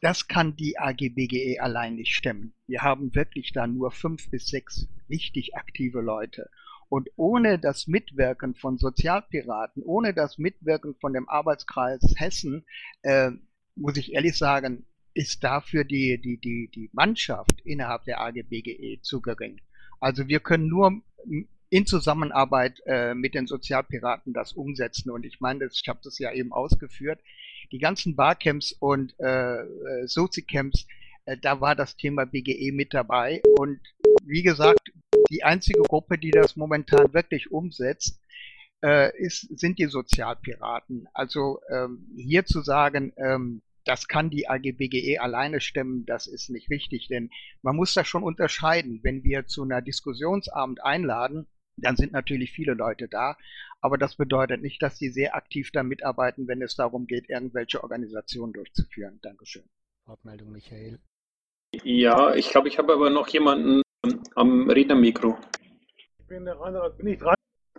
das 0.00 0.28
kann 0.28 0.56
die 0.56 0.78
AGBGE 0.78 1.58
allein 1.60 1.96
nicht 1.96 2.14
stemmen. 2.14 2.54
Wir 2.66 2.82
haben 2.82 3.14
wirklich 3.14 3.52
da 3.52 3.66
nur 3.66 3.90
fünf 3.90 4.30
bis 4.30 4.46
sechs 4.46 4.88
richtig 5.08 5.56
aktive 5.56 6.00
Leute. 6.00 6.48
Und 6.90 7.08
ohne 7.14 7.60
das 7.60 7.86
Mitwirken 7.86 8.56
von 8.56 8.76
Sozialpiraten, 8.76 9.84
ohne 9.84 10.12
das 10.12 10.38
Mitwirken 10.38 10.96
von 10.96 11.12
dem 11.12 11.28
Arbeitskreis 11.28 12.02
Hessen, 12.16 12.66
äh, 13.02 13.30
muss 13.76 13.96
ich 13.96 14.12
ehrlich 14.12 14.36
sagen, 14.36 14.84
ist 15.14 15.44
dafür 15.44 15.84
die, 15.84 16.20
die, 16.20 16.38
die, 16.38 16.68
die 16.74 16.90
Mannschaft 16.92 17.60
innerhalb 17.64 18.04
der 18.04 18.20
AGBGE 18.20 19.00
zu 19.02 19.22
gering. 19.22 19.60
Also 20.00 20.26
wir 20.26 20.40
können 20.40 20.66
nur 20.66 21.00
in 21.68 21.86
Zusammenarbeit 21.86 22.82
äh, 22.86 23.14
mit 23.14 23.34
den 23.34 23.46
Sozialpiraten 23.46 24.32
das 24.32 24.52
umsetzen. 24.52 25.10
Und 25.10 25.24
ich 25.24 25.40
meine, 25.40 25.68
ich 25.72 25.88
habe 25.88 26.00
das 26.02 26.18
ja 26.18 26.32
eben 26.32 26.52
ausgeführt, 26.52 27.20
die 27.70 27.78
ganzen 27.78 28.16
Barcamps 28.16 28.72
und 28.72 29.14
äh, 29.20 29.60
äh 29.60 30.06
Sozi-Camps, 30.06 30.88
äh, 31.26 31.36
da 31.40 31.60
war 31.60 31.76
das 31.76 31.96
Thema 31.96 32.26
BGE 32.26 32.72
mit 32.72 32.92
dabei. 32.92 33.40
Und 33.56 33.78
wie 34.24 34.42
gesagt, 34.42 34.90
die 35.30 35.44
einzige 35.44 35.82
Gruppe, 35.82 36.18
die 36.18 36.30
das 36.30 36.56
momentan 36.56 37.14
wirklich 37.14 37.50
umsetzt, 37.50 38.20
äh, 38.82 39.16
ist, 39.18 39.58
sind 39.58 39.78
die 39.78 39.86
Sozialpiraten. 39.86 41.08
Also 41.12 41.60
ähm, 41.70 42.06
hier 42.16 42.44
zu 42.44 42.62
sagen, 42.62 43.12
ähm, 43.16 43.62
das 43.84 44.08
kann 44.08 44.30
die 44.30 44.48
AGBGE 44.48 45.18
alleine 45.18 45.60
stemmen, 45.60 46.04
das 46.04 46.26
ist 46.26 46.50
nicht 46.50 46.70
richtig, 46.70 47.08
denn 47.08 47.30
man 47.62 47.76
muss 47.76 47.94
da 47.94 48.04
schon 48.04 48.22
unterscheiden. 48.22 49.00
Wenn 49.02 49.24
wir 49.24 49.46
zu 49.46 49.62
einer 49.62 49.82
Diskussionsabend 49.82 50.84
einladen, 50.84 51.46
dann 51.76 51.96
sind 51.96 52.12
natürlich 52.12 52.52
viele 52.52 52.74
Leute 52.74 53.08
da, 53.08 53.36
aber 53.80 53.96
das 53.96 54.16
bedeutet 54.16 54.60
nicht, 54.60 54.82
dass 54.82 54.98
sie 54.98 55.08
sehr 55.08 55.34
aktiv 55.34 55.70
da 55.72 55.82
mitarbeiten, 55.82 56.46
wenn 56.46 56.60
es 56.60 56.76
darum 56.76 57.06
geht, 57.06 57.30
irgendwelche 57.30 57.82
Organisationen 57.82 58.52
durchzuführen. 58.52 59.18
Dankeschön. 59.22 59.64
Wortmeldung 60.04 60.52
Michael. 60.52 60.98
Ja, 61.82 62.34
ich 62.34 62.50
glaube, 62.50 62.68
ich 62.68 62.78
habe 62.78 62.92
aber 62.92 63.10
noch 63.10 63.28
jemanden 63.28 63.82
am 64.34 64.70
Rednermikro. 64.70 65.36
Ich 66.18 66.26
bin 66.26 66.44
der 66.44 66.58
Reinhard, 66.58 66.96
bin 66.98 67.08
ich 67.08 67.18
dran? 67.18 67.34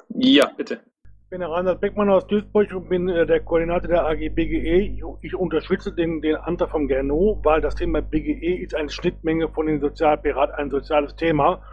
Ja, 0.09 0.51
bitte. 0.55 0.81
Ich 1.03 1.29
bin 1.29 1.39
der 1.39 1.49
Reinhard 1.49 1.79
Beckmann 1.79 2.09
aus 2.09 2.27
Duisburg 2.27 2.71
und 2.73 2.89
bin 2.89 3.07
äh, 3.09 3.25
der 3.25 3.39
Koordinator 3.39 3.87
der 3.87 4.05
AG 4.05 4.29
BGE. 4.35 4.79
Ich, 4.79 5.03
ich 5.21 5.35
unterstütze 5.35 5.93
den, 5.93 6.21
den 6.21 6.35
Antrag 6.35 6.69
vom 6.69 6.87
Gernot, 6.87 7.43
weil 7.43 7.61
das 7.61 7.75
Thema 7.75 8.01
BGE 8.01 8.61
ist 8.61 8.75
eine 8.75 8.89
Schnittmenge 8.89 9.47
von 9.49 9.67
den 9.67 9.79
Sozialpiraten, 9.79 10.55
ein 10.55 10.69
soziales 10.69 11.15
Thema 11.15 11.63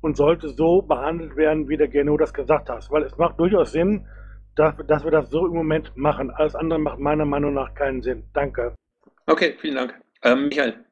und 0.00 0.16
sollte 0.16 0.50
so 0.50 0.82
behandelt 0.82 1.36
werden, 1.36 1.68
wie 1.68 1.76
der 1.76 1.88
Gernot 1.88 2.20
das 2.20 2.32
gesagt 2.32 2.68
hat. 2.68 2.86
Weil 2.90 3.04
es 3.04 3.16
macht 3.16 3.40
durchaus 3.40 3.72
Sinn, 3.72 4.06
dass, 4.54 4.74
dass 4.86 5.04
wir 5.04 5.10
das 5.10 5.30
so 5.30 5.46
im 5.46 5.54
Moment 5.54 5.96
machen. 5.96 6.30
Alles 6.30 6.54
andere 6.54 6.78
macht 6.78 6.98
meiner 6.98 7.24
Meinung 7.24 7.54
nach 7.54 7.74
keinen 7.74 8.02
Sinn. 8.02 8.24
Danke. 8.34 8.74
Okay, 9.26 9.56
vielen 9.60 9.76
Dank. 9.76 9.94
Ähm, 10.22 10.48
Michael. 10.48 10.84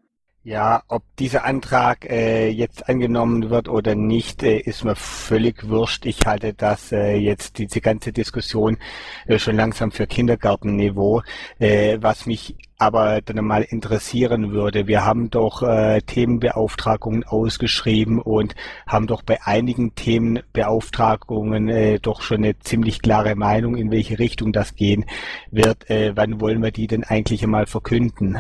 Ja, 0.49 0.85
ob 0.87 1.03
dieser 1.19 1.45
Antrag 1.45 2.09
äh, 2.09 2.49
jetzt 2.51 2.89
angenommen 2.89 3.51
wird 3.51 3.69
oder 3.69 3.97
nicht, 3.97 4.45
äh, 4.45 4.59
ist 4.59 4.85
mir 4.85 4.95
völlig 4.95 5.69
wurscht. 5.69 6.07
Ich 6.07 6.25
halte 6.25 6.55
das 6.55 6.93
äh, 6.93 7.17
jetzt 7.17 7.59
diese 7.59 7.81
ganze 7.81 8.13
Diskussion 8.13 8.79
äh, 9.27 9.41
schon 9.41 9.57
langsam 9.57 9.91
für 9.91 10.07
Kindergartenniveau. 10.07 11.23
Äh, 11.59 11.99
was 12.01 12.27
mich 12.27 12.55
aber 12.79 13.23
dann 13.23 13.45
mal 13.45 13.63
interessieren 13.63 14.53
würde. 14.53 14.87
Wir 14.87 15.05
haben 15.05 15.31
doch 15.31 15.65
äh, 15.65 16.01
Themenbeauftragungen 16.03 17.25
ausgeschrieben 17.25 18.21
und 18.21 18.55
haben 18.87 19.09
doch 19.09 19.23
bei 19.23 19.43
einigen 19.43 19.97
Themenbeauftragungen 19.97 21.69
äh, 21.69 21.99
doch 21.99 22.23
schon 22.23 22.45
eine 22.45 22.57
ziemlich 22.61 23.03
klare 23.03 23.35
Meinung, 23.35 23.75
in 23.75 23.91
welche 23.91 24.21
Richtung 24.21 24.53
das 24.53 24.77
gehen 24.77 25.07
wird. 25.51 25.91
Äh, 25.91 26.13
wann 26.15 26.41
wollen 26.41 26.63
wir 26.63 26.71
die 26.71 26.87
denn 26.87 27.03
eigentlich 27.03 27.43
einmal 27.43 27.67
verkünden? 27.67 28.39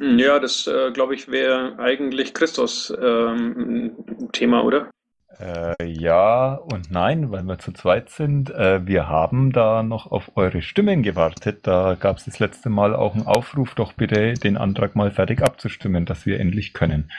Ja, 0.00 0.38
das 0.38 0.66
äh, 0.66 0.90
glaube 0.92 1.14
ich 1.14 1.30
wäre 1.30 1.78
eigentlich 1.78 2.32
Christus 2.32 2.92
ähm, 3.02 3.92
Thema, 4.32 4.64
oder? 4.64 4.90
Äh, 5.38 5.84
ja 5.84 6.54
und 6.54 6.90
nein, 6.90 7.30
weil 7.30 7.42
wir 7.42 7.58
zu 7.58 7.72
zweit 7.72 8.10
sind. 8.10 8.50
Äh, 8.50 8.86
wir 8.86 9.08
haben 9.08 9.52
da 9.52 9.82
noch 9.82 10.10
auf 10.10 10.32
eure 10.36 10.62
Stimmen 10.62 11.02
gewartet. 11.02 11.66
Da 11.66 11.96
gab 11.98 12.18
es 12.18 12.24
das 12.24 12.38
letzte 12.38 12.70
Mal 12.70 12.94
auch 12.94 13.14
einen 13.14 13.26
Aufruf, 13.26 13.74
doch 13.74 13.92
bitte 13.92 14.34
den 14.34 14.56
Antrag 14.56 14.96
mal 14.96 15.10
fertig 15.10 15.42
abzustimmen, 15.42 16.06
dass 16.06 16.26
wir 16.26 16.40
endlich 16.40 16.72
können. 16.72 17.10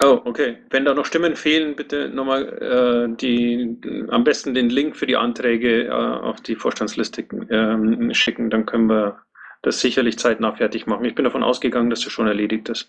Oh, 0.00 0.20
okay. 0.24 0.58
Wenn 0.70 0.84
da 0.84 0.94
noch 0.94 1.06
Stimmen 1.06 1.34
fehlen, 1.34 1.74
bitte 1.74 2.08
nochmal 2.08 2.48
äh, 2.62 3.16
die, 3.16 3.76
am 4.10 4.24
besten 4.24 4.54
den 4.54 4.70
Link 4.70 4.96
für 4.96 5.06
die 5.06 5.16
Anträge 5.16 5.86
äh, 5.86 5.90
auf 5.90 6.40
die 6.40 6.54
Vorstandsliste 6.54 7.22
äh, 7.22 8.14
schicken, 8.14 8.48
dann 8.48 8.64
können 8.64 8.88
wir 8.88 9.20
das 9.62 9.80
sicherlich 9.80 10.18
zeitnah 10.18 10.52
fertig 10.52 10.86
machen. 10.86 11.04
Ich 11.04 11.14
bin 11.14 11.24
davon 11.24 11.42
ausgegangen, 11.42 11.90
dass 11.90 12.00
das 12.00 12.12
schon 12.12 12.26
erledigt 12.26 12.68
ist. 12.68 12.86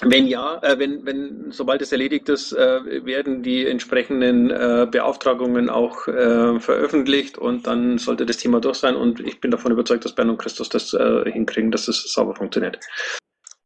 Wenn 0.00 0.28
ja, 0.28 0.60
äh, 0.62 0.78
wenn, 0.78 1.04
wenn, 1.04 1.50
sobald 1.50 1.82
es 1.82 1.90
erledigt 1.90 2.28
ist, 2.28 2.52
äh, 2.52 3.04
werden 3.04 3.42
die 3.42 3.66
entsprechenden 3.66 4.48
äh, 4.50 4.86
Beauftragungen 4.88 5.68
auch 5.68 6.06
äh, 6.06 6.60
veröffentlicht 6.60 7.36
und 7.36 7.66
dann 7.66 7.98
sollte 7.98 8.24
das 8.24 8.36
Thema 8.36 8.60
durch 8.60 8.76
sein 8.76 8.94
und 8.94 9.18
ich 9.18 9.40
bin 9.40 9.50
davon 9.50 9.72
überzeugt, 9.72 10.04
dass 10.04 10.14
Bernd 10.14 10.30
und 10.30 10.38
Christus 10.38 10.68
das 10.68 10.94
äh, 10.94 11.30
hinkriegen, 11.30 11.72
dass 11.72 11.88
es 11.88 12.02
das 12.04 12.12
sauber 12.12 12.36
funktioniert. 12.36 12.78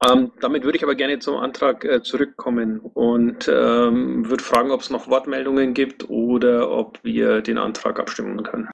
Ähm, 0.05 0.33
damit 0.41 0.65
würde 0.65 0.79
ich 0.79 0.85
aber 0.85 0.95
gerne 0.95 1.19
zum 1.19 1.37
Antrag 1.37 1.85
äh, 1.85 2.03
zurückkommen 2.03 2.81
und 2.81 3.47
ähm, 3.49 4.29
würde 4.29 4.43
fragen, 4.43 4.71
ob 4.71 4.81
es 4.81 4.91
noch 4.91 5.09
Wortmeldungen 5.09 5.75
gibt 5.75 6.09
oder 6.09 6.71
ob 6.71 6.99
wir 7.05 7.43
den 7.43 7.59
Antrag 7.59 8.01
abstimmen 8.01 8.43
können. 8.43 8.69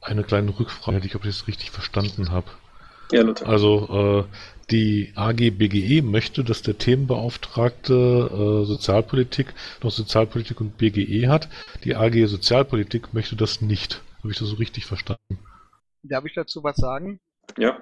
Eine 0.00 0.24
kleine 0.24 0.58
Rückfrage, 0.58 1.04
ich 1.04 1.14
ob 1.16 1.24
ich 1.24 1.30
das 1.30 1.48
richtig 1.48 1.70
verstanden 1.70 2.30
habe. 2.30 2.50
Ja, 3.10 3.22
Lothar. 3.22 3.48
Also 3.48 4.26
äh, 4.28 4.34
die 4.70 5.12
AG 5.14 5.50
BGE 5.50 6.02
möchte, 6.02 6.44
dass 6.44 6.62
der 6.62 6.76
Themenbeauftragte 6.76 7.94
äh, 7.94 8.66
Sozialpolitik 8.66 9.54
noch 9.82 9.90
Sozialpolitik 9.90 10.60
und 10.60 10.76
BGE 10.76 11.28
hat. 11.28 11.48
Die 11.84 11.96
AG 11.96 12.26
Sozialpolitik 12.26 13.14
möchte 13.14 13.34
das 13.34 13.60
nicht. 13.60 14.02
Habe 14.18 14.32
ich 14.32 14.38
das 14.38 14.48
so 14.48 14.56
richtig 14.56 14.84
verstanden? 14.84 15.38
Darf 16.02 16.24
ich 16.26 16.34
dazu 16.34 16.62
was 16.62 16.76
sagen? 16.76 17.18
Ja. 17.56 17.78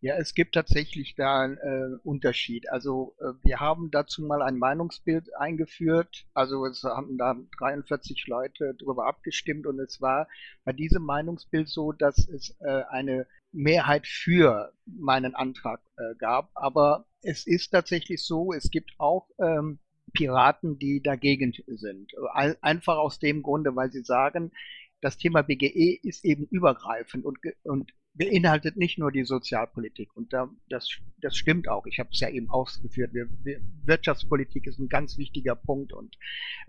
Ja, 0.00 0.16
es 0.16 0.34
gibt 0.34 0.54
tatsächlich 0.54 1.14
da 1.16 1.40
einen 1.40 1.58
äh, 1.58 1.96
Unterschied. 2.04 2.68
Also 2.70 3.14
äh, 3.20 3.32
wir 3.44 3.60
haben 3.60 3.90
dazu 3.90 4.22
mal 4.22 4.42
ein 4.42 4.56
Meinungsbild 4.56 5.34
eingeführt. 5.36 6.26
Also 6.34 6.66
es 6.66 6.82
haben 6.84 7.18
da 7.18 7.36
43 7.58 8.26
Leute 8.26 8.74
darüber 8.78 9.06
abgestimmt 9.06 9.66
und 9.66 9.78
es 9.80 10.00
war 10.00 10.28
bei 10.64 10.72
diesem 10.72 11.02
Meinungsbild 11.02 11.68
so, 11.68 11.92
dass 11.92 12.28
es 12.28 12.56
äh, 12.60 12.82
eine 12.90 13.26
Mehrheit 13.52 14.06
für 14.06 14.72
meinen 14.86 15.34
Antrag 15.34 15.80
äh, 15.96 16.14
gab. 16.16 16.50
Aber 16.54 17.06
es 17.22 17.46
ist 17.46 17.70
tatsächlich 17.70 18.24
so, 18.24 18.52
es 18.52 18.70
gibt 18.70 18.92
auch 18.98 19.28
ähm, 19.38 19.78
Piraten, 20.12 20.78
die 20.78 21.02
dagegen 21.02 21.52
sind. 21.66 22.12
Einfach 22.60 22.96
aus 22.96 23.18
dem 23.18 23.42
Grunde, 23.42 23.76
weil 23.76 23.90
sie 23.92 24.02
sagen, 24.02 24.52
das 25.00 25.16
Thema 25.16 25.42
BGE 25.42 26.00
ist 26.02 26.24
eben 26.24 26.44
übergreifend 26.46 27.24
und, 27.24 27.38
und 27.62 27.92
beinhaltet 28.18 28.76
nicht 28.76 28.98
nur 28.98 29.12
die 29.12 29.24
Sozialpolitik. 29.24 30.14
Und 30.16 30.32
da, 30.32 30.50
das, 30.68 30.90
das 31.20 31.36
stimmt 31.36 31.68
auch. 31.68 31.86
Ich 31.86 32.00
habe 32.00 32.10
es 32.12 32.20
ja 32.20 32.28
eben 32.28 32.50
ausgeführt. 32.50 33.14
Wir, 33.14 33.28
wir, 33.44 33.60
Wirtschaftspolitik 33.84 34.66
ist 34.66 34.78
ein 34.78 34.88
ganz 34.88 35.16
wichtiger 35.16 35.54
Punkt 35.54 35.92
und 35.92 36.18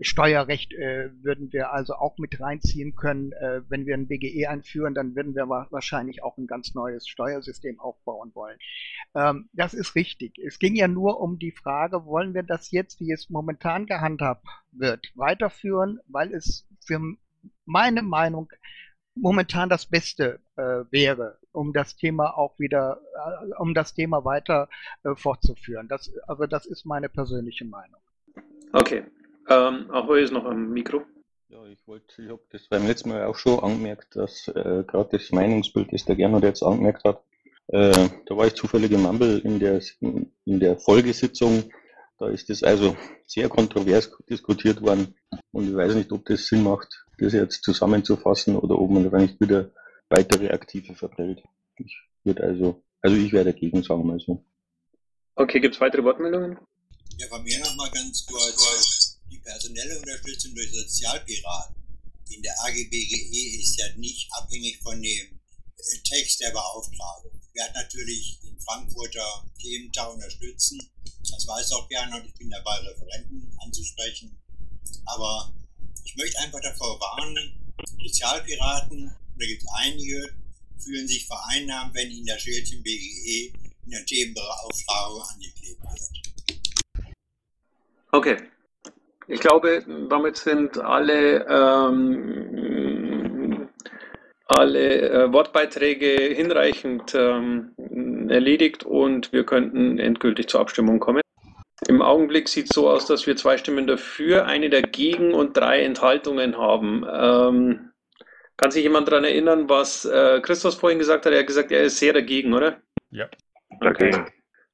Steuerrecht 0.00 0.72
äh, 0.72 1.10
würden 1.22 1.52
wir 1.52 1.72
also 1.72 1.94
auch 1.94 2.16
mit 2.18 2.40
reinziehen 2.40 2.94
können. 2.94 3.32
Äh, 3.32 3.62
wenn 3.68 3.84
wir 3.84 3.94
ein 3.94 4.06
BGE 4.06 4.48
einführen, 4.48 4.94
dann 4.94 5.16
würden 5.16 5.34
wir 5.34 5.48
wahrscheinlich 5.48 6.22
auch 6.22 6.38
ein 6.38 6.46
ganz 6.46 6.74
neues 6.74 7.08
Steuersystem 7.08 7.80
aufbauen 7.80 8.30
wollen. 8.34 8.58
Ähm, 9.14 9.48
das 9.52 9.74
ist 9.74 9.96
richtig. 9.96 10.38
Es 10.38 10.60
ging 10.60 10.76
ja 10.76 10.86
nur 10.86 11.20
um 11.20 11.38
die 11.38 11.52
Frage, 11.52 12.06
wollen 12.06 12.32
wir 12.32 12.44
das 12.44 12.70
jetzt, 12.70 13.00
wie 13.00 13.10
es 13.10 13.28
momentan 13.28 13.86
gehandhabt 13.86 14.46
wird, 14.70 15.04
weiterführen, 15.16 15.98
weil 16.06 16.32
es 16.32 16.68
für 16.86 17.00
meine 17.64 18.02
Meinung 18.02 18.52
momentan 19.20 19.68
das 19.68 19.86
Beste 19.86 20.40
äh, 20.56 20.84
wäre, 20.90 21.38
um 21.52 21.72
das 21.72 21.96
Thema 21.96 22.36
auch 22.36 22.58
wieder, 22.58 23.00
äh, 23.14 23.54
um 23.58 23.74
das 23.74 23.94
Thema 23.94 24.24
weiter 24.24 24.68
äh, 25.04 25.14
fortzuführen. 25.14 25.88
Das, 25.88 26.12
also 26.26 26.46
das 26.46 26.66
ist 26.66 26.84
meine 26.84 27.08
persönliche 27.08 27.64
Meinung. 27.64 28.00
Okay. 28.72 29.04
Ähm, 29.48 29.90
auch 29.90 30.08
ist 30.10 30.32
noch 30.32 30.44
am 30.44 30.70
Mikro. 30.70 31.02
Ja, 31.48 31.64
ich 31.66 31.86
wollte, 31.86 32.22
ich 32.22 32.30
habe 32.30 32.42
das 32.52 32.68
beim 32.68 32.86
letzten 32.86 33.08
Mal 33.08 33.24
auch 33.24 33.36
schon 33.36 33.58
angemerkt, 33.58 34.14
dass 34.14 34.46
äh, 34.48 34.84
gerade 34.86 35.08
das 35.18 35.32
Meinungsbild, 35.32 35.92
das 35.92 36.04
der 36.04 36.14
Gernot 36.14 36.44
jetzt 36.44 36.62
angemerkt 36.62 37.02
hat, 37.04 37.24
äh, 37.68 38.08
da 38.26 38.36
war 38.36 38.46
ich 38.46 38.54
zufällig 38.54 38.92
im 38.92 39.02
Mumble 39.02 39.38
in 39.38 39.58
der, 39.58 39.80
in 40.00 40.60
der 40.60 40.78
Folgesitzung. 40.78 41.72
Da 42.18 42.28
ist 42.28 42.50
das 42.50 42.62
also 42.62 42.96
sehr 43.26 43.48
kontrovers 43.48 44.10
diskutiert 44.28 44.82
worden 44.82 45.14
und 45.52 45.68
ich 45.68 45.74
weiß 45.74 45.94
nicht, 45.94 46.12
ob 46.12 46.24
das 46.26 46.46
Sinn 46.46 46.62
macht, 46.62 47.04
das 47.20 47.32
jetzt 47.32 47.62
zusammenzufassen 47.62 48.56
oder 48.56 48.78
ob 48.78 48.90
man 48.90 49.10
da 49.10 49.18
nicht 49.18 49.40
wieder 49.40 49.70
weitere 50.08 50.50
Aktive 50.50 50.94
verprellt. 50.94 51.42
Ich 51.76 51.96
würde 52.24 52.42
also, 52.42 52.82
also 53.00 53.16
ich 53.16 53.32
werde 53.32 53.52
dagegen, 53.52 53.82
sagen 53.82 54.02
wir 54.02 54.12
mal 54.12 54.20
so. 54.20 54.44
Okay, 55.36 55.60
gibt 55.60 55.74
es 55.74 55.80
weitere 55.80 56.02
Wortmeldungen? 56.04 56.58
Ja, 57.18 57.28
von 57.28 57.42
mir 57.42 57.58
nochmal 57.60 57.90
ganz 57.90 58.26
kurz. 58.26 59.20
Die 59.30 59.38
personelle 59.38 59.98
Unterstützung 59.98 60.54
durch 60.54 60.72
Sozialpiraten 60.72 61.76
in 62.30 62.42
der 62.42 62.54
AGBGE 62.64 63.60
ist 63.60 63.78
ja 63.78 63.86
nicht 63.96 64.28
abhängig 64.32 64.80
von 64.82 65.00
dem 65.00 65.40
Text 66.04 66.40
der 66.40 66.50
Beauftragung. 66.50 67.40
Wir 67.52 67.64
hatten 67.64 67.74
natürlich 67.74 68.40
den 68.42 68.58
Frankfurter 68.60 69.44
Thementag 69.60 70.12
unterstützen. 70.12 70.80
Das 71.30 71.46
weiß 71.46 71.72
auch 71.72 71.88
gerne 71.88 72.16
und 72.16 72.26
ich 72.26 72.34
bin 72.34 72.50
dabei, 72.50 72.76
Referenten 72.78 73.56
anzusprechen. 73.64 74.38
Aber 75.06 75.52
ich 76.10 76.16
möchte 76.16 76.40
einfach 76.40 76.60
davor 76.60 76.98
warnen, 77.00 77.52
Sozialpiraten, 78.02 79.14
da 79.38 79.46
gibt 79.46 79.62
es 79.62 79.68
einige, 79.78 80.28
fühlen 80.78 81.06
sich 81.06 81.26
vereinnahmt, 81.26 81.94
wenn 81.94 82.10
ihnen 82.10 82.26
das 82.26 82.42
Schildchen 82.42 82.82
BGE 82.82 83.52
in 83.84 83.90
der 83.90 84.04
Themenbeauftragung 84.04 85.22
angeklebt 85.32 85.80
wird. 85.82 86.00
Okay. 88.10 88.36
Ich 89.28 89.38
glaube, 89.38 89.84
damit 90.08 90.36
sind 90.36 90.76
alle, 90.78 91.46
ähm, 91.48 92.88
alle 94.46 95.10
äh, 95.10 95.32
Wortbeiträge 95.32 96.34
hinreichend 96.34 97.14
ähm, 97.14 97.70
erledigt 98.28 98.82
und 98.82 99.32
wir 99.32 99.44
könnten 99.44 100.00
endgültig 100.00 100.48
zur 100.48 100.58
Abstimmung 100.58 100.98
kommen. 100.98 101.22
Im 101.88 102.02
Augenblick 102.02 102.48
sieht 102.48 102.66
es 102.66 102.74
so 102.74 102.88
aus, 102.90 103.06
dass 103.06 103.26
wir 103.26 103.36
zwei 103.36 103.56
Stimmen 103.56 103.86
dafür, 103.86 104.46
eine 104.46 104.68
dagegen 104.68 105.34
und 105.34 105.56
drei 105.56 105.82
Enthaltungen 105.82 106.58
haben. 106.58 107.06
Ähm, 107.10 107.90
kann 108.56 108.70
sich 108.70 108.82
jemand 108.82 109.08
daran 109.08 109.24
erinnern, 109.24 109.68
was 109.68 110.04
äh, 110.04 110.40
Christos 110.42 110.74
vorhin 110.74 110.98
gesagt 110.98 111.24
hat? 111.24 111.32
Er 111.32 111.40
hat 111.40 111.46
gesagt, 111.46 111.72
er 111.72 111.84
ist 111.84 111.98
sehr 111.98 112.12
dagegen, 112.12 112.52
oder? 112.52 112.82
Ja. 113.10 113.28
Okay. 113.80 114.10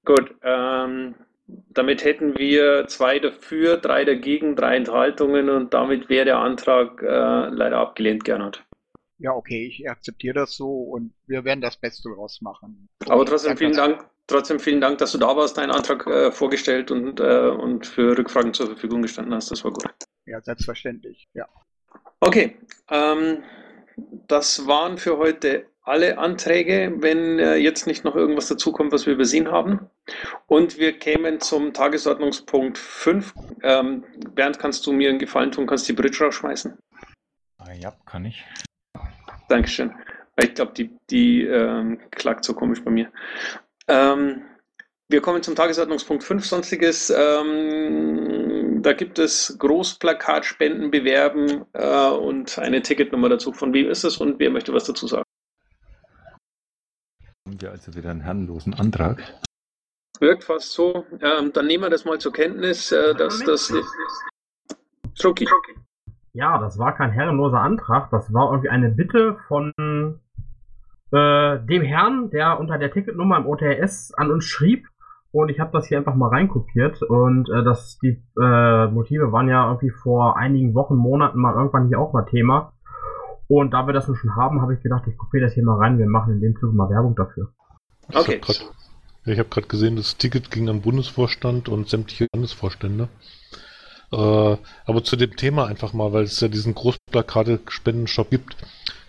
Gut. 0.05 0.35
Ähm, 0.42 1.14
damit 1.47 2.05
hätten 2.05 2.37
wir 2.37 2.87
zwei 2.88 3.21
dafür, 3.21 3.77
drei 3.77 4.05
dagegen, 4.05 4.57
drei 4.57 4.77
Enthaltungen 4.77 5.49
und 5.49 5.75
damit 5.75 6.09
wäre 6.09 6.25
der 6.25 6.38
Antrag 6.38 7.01
äh, 7.03 7.07
leider 7.07 7.79
abgelehnt, 7.79 8.25
Gernot. 8.25 8.64
Ja, 9.19 9.33
okay, 9.33 9.66
ich 9.66 9.88
akzeptiere 9.88 10.35
das 10.35 10.57
so 10.57 10.69
und 10.69 11.14
wir 11.27 11.45
werden 11.45 11.61
das 11.61 11.77
Beste 11.77 12.09
daraus 12.09 12.40
machen. 12.42 12.88
Aber 13.09 13.25
trotzdem 13.25 13.57
vielen 13.57 13.73
Dank, 13.73 14.05
trotzdem 14.27 14.61
vielen 14.61 14.81
Dank, 14.81 14.99
dass 14.99 15.12
du 15.12 15.19
da 15.19 15.37
warst, 15.37 15.57
deinen 15.57 15.71
Antrag 15.71 16.07
äh, 16.07 16.33
vorgestellt 16.33 16.91
und, 16.91 17.21
äh, 17.21 17.49
und 17.49 17.87
für 17.87 18.17
Rückfragen 18.17 18.55
zur 18.55 18.67
Verfügung 18.67 19.03
gestanden 19.03 19.35
hast. 19.35 19.51
Das 19.51 19.65
war 19.65 19.73
gut. 19.73 19.85
Ja, 20.27 20.41
selbstverständlich, 20.41 21.29
ja. 21.35 21.49
Okay, 22.21 22.57
ähm, 22.91 23.43
das 24.27 24.67
waren 24.67 24.99
für 24.99 25.19
heute 25.19 25.67
alle 25.87 26.19
Anträge, 26.19 26.95
wenn 26.99 27.39
äh, 27.39 27.55
jetzt 27.57 27.87
nicht 27.87 28.05
noch 28.05 28.17
irgendwas 28.17 28.49
dazukommt, 28.49 28.93
was 28.93 29.07
wir 29.07 29.15
übersehen 29.15 29.51
haben. 29.53 29.89
Und 30.47 30.79
wir 30.79 30.99
kämen 30.99 31.41
zum 31.41 31.73
Tagesordnungspunkt 31.73 32.77
5. 32.77 33.35
Ähm, 33.62 34.05
Bernd, 34.35 34.59
kannst 34.59 34.85
du 34.87 34.93
mir 34.93 35.11
einen 35.11 35.21
Gefallen 35.21 35.53
tun, 35.53 35.67
kannst 35.67 35.89
die 35.89 35.93
Bridge 35.93 36.25
rausschmeißen? 36.25 36.77
Ah, 37.59 37.73
ja, 37.73 37.93
kann 38.05 38.25
ich. 38.25 38.45
Dankeschön. 39.49 39.95
Ich 40.39 40.55
glaube, 40.55 40.73
die, 40.73 40.91
die 41.09 41.45
ähm, 41.45 42.01
klagt 42.11 42.45
so 42.45 42.53
komisch 42.53 42.83
bei 42.83 42.91
mir. 42.91 43.11
Ähm, 43.88 44.42
wir 45.09 45.20
kommen 45.20 45.42
zum 45.42 45.55
Tagesordnungspunkt 45.55 46.25
5, 46.25 46.44
Sonstiges. 46.44 47.11
Ähm, 47.11 48.83
da 48.83 48.92
gibt 48.92 49.18
es 49.18 49.57
Großplakatspenden 49.59 50.90
bewerben 50.90 51.64
äh, 51.72 52.11
und 52.11 52.59
eine 52.59 52.83
Ticketnummer 52.83 53.29
dazu. 53.29 53.53
Von 53.53 53.72
wem 53.72 53.88
ist 53.88 54.05
es 54.05 54.16
und 54.16 54.38
wer 54.38 54.51
möchte 54.51 54.72
was 54.72 54.85
dazu 54.85 55.07
sagen? 55.07 55.25
Haben 57.46 57.61
wir 57.61 57.70
also 57.70 57.94
wieder 57.94 58.11
einen 58.11 58.22
herrenlosen 58.22 58.75
Antrag? 58.75 59.22
Wirkt 60.18 60.44
fast 60.44 60.72
so. 60.72 61.05
Ähm, 61.20 61.53
dann 61.53 61.66
nehmen 61.66 61.85
wir 61.85 61.90
das 61.90 62.05
mal 62.05 62.18
zur 62.18 62.33
Kenntnis, 62.33 62.90
äh, 62.90 63.14
dass 63.14 63.38
das. 63.44 63.72
Strucki. 65.14 65.49
Ja, 66.33 66.59
das 66.59 66.79
war 66.79 66.94
kein 66.94 67.12
herrenloser 67.12 67.61
Antrag, 67.61 68.11
das 68.11 68.31
war 68.35 68.51
irgendwie 68.51 68.68
eine 68.68 68.90
Bitte 68.90 69.38
von 69.49 69.72
äh, 71.12 71.59
dem 71.66 71.83
Herrn, 71.83 72.31
der 72.31 72.59
unter 72.59 72.79
der 72.79 72.90
Ticketnummer 72.90 73.38
im 73.38 73.47
OTS 73.47 74.12
an 74.14 74.31
uns 74.31 74.45
schrieb. 74.45 74.87
Und 75.33 75.51
ich 75.51 75.61
habe 75.61 75.71
das 75.73 75.87
hier 75.87 75.99
einfach 75.99 76.14
mal 76.14 76.29
reinkopiert. 76.29 77.03
Und 77.03 77.49
äh, 77.51 77.62
das, 77.62 77.99
die 77.99 78.23
äh, 78.40 78.87
Motive 78.87 79.33
waren 79.33 79.49
ja 79.49 79.66
irgendwie 79.66 79.90
vor 79.90 80.37
einigen 80.37 80.75
Wochen, 80.75 80.97
Monaten 80.97 81.38
mal 81.38 81.55
irgendwann 81.55 81.88
hier 81.88 82.01
auch 82.01 82.12
mal 82.12 82.25
Thema. 82.25 82.73
Und 83.49 83.73
da 83.73 83.87
wir 83.87 83.92
das 83.92 84.09
nun 84.09 84.16
schon 84.16 84.35
haben, 84.35 84.61
habe 84.61 84.75
ich 84.75 84.83
gedacht, 84.83 85.05
ich 85.07 85.16
kopiere 85.16 85.45
das 85.45 85.55
hier 85.55 85.64
mal 85.64 85.79
rein. 85.79 85.99
Wir 85.99 86.07
machen 86.07 86.35
in 86.35 86.40
dem 86.40 86.57
Zuge 86.57 86.75
mal 86.75 86.90
Werbung 86.90 87.14
dafür. 87.14 87.49
Okay. 88.12 88.40
Ich 89.25 89.38
habe 89.38 89.49
gerade 89.49 89.66
gesehen, 89.66 89.97
das 89.97 90.16
Ticket 90.16 90.51
ging 90.51 90.69
an 90.69 90.83
Bundesvorstand 90.83 91.69
und 91.69 91.88
sämtliche 91.88 92.29
Landesvorstände. 92.33 93.09
Äh, 94.12 94.57
aber 94.87 95.05
zu 95.05 95.16
dem 95.16 95.37
Thema 95.37 95.66
einfach 95.66 95.92
mal, 95.92 96.12
weil 96.12 96.25
es 96.25 96.40
ja 96.40 96.49
diesen 96.49 96.75
Großplakate-Spendenshop 96.75 98.31
gibt. 98.31 98.57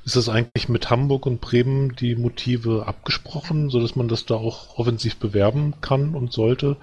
Ist 0.08 0.16
das 0.16 0.30
eigentlich 0.30 0.70
mit 0.70 0.90
Hamburg 0.90 1.26
und 1.26 1.42
Bremen 1.42 1.94
die 1.98 2.16
Motive 2.16 2.86
abgesprochen, 2.88 3.70
sodass 3.70 3.98
man 3.98 4.08
das 4.08 4.26
da 4.26 4.36
auch 4.36 4.80
offensiv 4.80 5.18
bewerben 5.18 5.82
kann 5.82 6.16
und 6.16 6.32
sollte? 6.32 6.78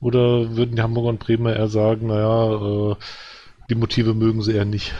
Oder 0.00 0.54
würden 0.54 0.76
die 0.76 0.82
Hamburger 0.82 1.08
und 1.08 1.18
Bremer 1.18 1.56
eher 1.56 1.66
sagen, 1.66 2.06
naja, 2.06 2.92
äh, 2.92 2.96
die 3.70 3.74
Motive 3.74 4.14
mögen 4.14 4.40
sie 4.42 4.52
eher 4.54 4.66
nicht? 4.66 4.94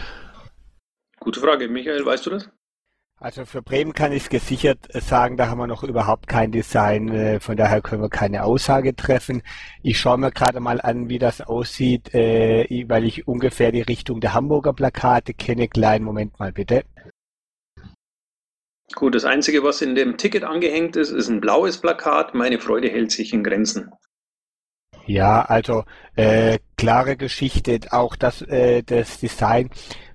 Gute 1.21 1.39
Frage. 1.39 1.69
Michael, 1.69 2.05
weißt 2.05 2.27
du 2.27 2.31
das? 2.31 2.51
Also 3.21 3.45
für 3.45 3.63
Bremen 3.63 3.93
kann 3.93 4.11
ich 4.11 4.31
gesichert 4.31 4.89
sagen, 4.93 5.37
da 5.37 5.47
haben 5.47 5.59
wir 5.59 5.69
noch 5.69 5.85
überhaupt 5.85 6.27
kein 6.27 6.51
Design, 6.51 7.09
äh, 7.11 7.39
von 7.39 7.57
daher 7.57 7.83
können 7.83 8.03
wir 8.03 8.11
keine 8.11 8.43
Aussage 8.43 8.97
treffen. 8.97 9.43
Ich 9.85 10.01
schaue 10.01 10.19
mir 10.19 10.33
gerade 10.33 10.59
mal 10.59 10.81
an, 10.81 11.09
wie 11.09 11.21
das 11.21 11.41
aussieht, 11.41 12.13
äh, 12.17 12.85
weil 12.89 13.05
ich 13.05 13.29
ungefähr 13.29 13.71
die 13.71 13.83
Richtung 13.83 14.21
der 14.21 14.35
Hamburger 14.35 14.73
Plakate 14.73 15.35
kenne. 15.35 15.69
Kleinen 15.69 16.05
Moment 16.05 16.37
mal 16.41 16.51
bitte. 16.51 16.83
Gut, 18.95 19.15
das 19.15 19.25
Einzige, 19.25 19.63
was 19.63 19.83
in 19.83 19.95
dem 19.95 20.17
Ticket 20.17 20.45
angehängt 20.45 20.97
ist, 20.97 21.11
ist 21.11 21.29
ein 21.29 21.41
blaues 21.41 21.79
Plakat. 21.79 22.35
Meine 22.35 22.59
Freude 22.59 22.89
hält 22.89 23.13
sich 23.13 23.33
in 23.33 23.45
Grenzen. 23.45 23.91
Ja, 25.07 25.43
also 25.43 25.85
äh, 26.17 26.59
klare 26.77 27.17
Geschichte, 27.17 27.81
auch 27.91 28.17
das, 28.17 28.43
äh, 28.43 28.83
das 28.83 29.19
Design 29.19 29.71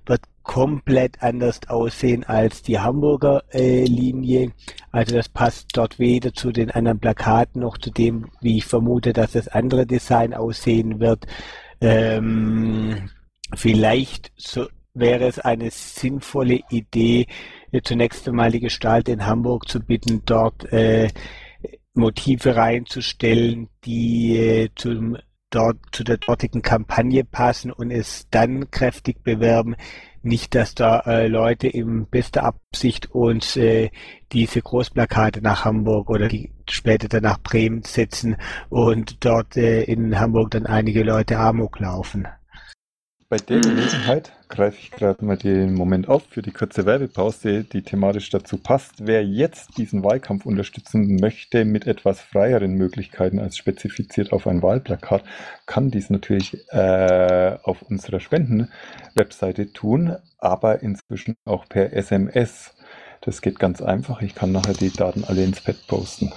wird 0.06 0.22
komplett 0.42 1.22
anders 1.22 1.60
aussehen 1.68 2.24
als 2.24 2.62
die 2.62 2.78
Hamburger 2.78 3.42
äh, 3.50 3.84
Linie. 3.84 4.52
Also 4.92 5.16
das 5.16 5.28
passt 5.28 5.68
dort 5.74 5.98
weder 5.98 6.32
zu 6.32 6.52
den 6.52 6.70
anderen 6.70 7.00
Plakaten 7.00 7.60
noch 7.60 7.78
zu 7.78 7.90
dem, 7.90 8.30
wie 8.40 8.58
ich 8.58 8.64
vermute, 8.64 9.12
dass 9.12 9.32
das 9.32 9.48
andere 9.48 9.86
Design 9.86 10.34
aussehen 10.34 11.00
wird. 11.00 11.26
Ähm, 11.80 13.10
vielleicht 13.54 14.32
so 14.36 14.66
wäre 14.94 15.26
es 15.26 15.38
eine 15.38 15.70
sinnvolle 15.70 16.60
Idee, 16.70 17.26
zunächst 17.82 18.28
einmal 18.28 18.50
die 18.50 18.60
Gestalt 18.60 19.08
in 19.08 19.26
Hamburg 19.26 19.68
zu 19.68 19.80
bitten, 19.80 20.22
dort 20.24 20.72
äh, 20.72 21.08
Motive 21.94 22.56
reinzustellen, 22.56 23.68
die 23.84 24.36
äh, 24.36 24.68
zum 24.74 25.16
dort 25.50 25.78
zu 25.92 26.04
der 26.04 26.18
dortigen 26.18 26.62
Kampagne 26.62 27.24
passen 27.24 27.72
und 27.72 27.90
es 27.90 28.28
dann 28.30 28.70
kräftig 28.70 29.22
bewerben. 29.22 29.76
Nicht, 30.22 30.54
dass 30.56 30.74
da 30.74 31.00
äh, 31.00 31.28
Leute 31.28 31.68
in 31.68 32.06
bester 32.06 32.42
Absicht 32.42 33.12
uns 33.12 33.56
äh, 33.56 33.90
diese 34.32 34.60
Großplakate 34.60 35.40
nach 35.40 35.64
Hamburg 35.64 36.10
oder 36.10 36.26
die 36.26 36.52
später 36.68 37.08
dann 37.08 37.22
nach 37.22 37.40
Bremen 37.40 37.82
setzen 37.84 38.36
und 38.68 39.24
dort 39.24 39.56
äh, 39.56 39.84
in 39.84 40.18
Hamburg 40.18 40.50
dann 40.50 40.66
einige 40.66 41.04
Leute 41.04 41.38
Amok 41.38 41.78
laufen. 41.78 42.26
Bei 43.28 43.38
der 43.38 43.60
Gelegenheit 43.60 44.30
greife 44.48 44.78
ich 44.78 44.92
gerade 44.92 45.24
mal 45.24 45.36
den 45.36 45.74
Moment 45.74 46.08
auf 46.08 46.22
für 46.30 46.42
die 46.42 46.52
kurze 46.52 46.86
Werbepause, 46.86 47.64
die 47.64 47.82
thematisch 47.82 48.30
dazu 48.30 48.56
passt. 48.56 49.04
Wer 49.04 49.24
jetzt 49.24 49.78
diesen 49.78 50.04
Wahlkampf 50.04 50.46
unterstützen 50.46 51.16
möchte 51.16 51.64
mit 51.64 51.88
etwas 51.88 52.20
freieren 52.20 52.74
Möglichkeiten 52.74 53.40
als 53.40 53.56
spezifiziert 53.56 54.32
auf 54.32 54.46
ein 54.46 54.62
Wahlplakat, 54.62 55.24
kann 55.66 55.90
dies 55.90 56.08
natürlich 56.08 56.70
äh, 56.70 57.56
auf 57.64 57.82
unserer 57.82 58.20
Spenden-Webseite 58.20 59.72
tun, 59.72 60.14
aber 60.38 60.84
inzwischen 60.84 61.34
auch 61.44 61.68
per 61.68 61.92
SMS. 61.94 62.76
Das 63.22 63.42
geht 63.42 63.58
ganz 63.58 63.82
einfach. 63.82 64.22
Ich 64.22 64.36
kann 64.36 64.52
nachher 64.52 64.74
die 64.74 64.92
Daten 64.92 65.24
alle 65.24 65.42
ins 65.42 65.60
Pad 65.60 65.84
posten. 65.88 66.32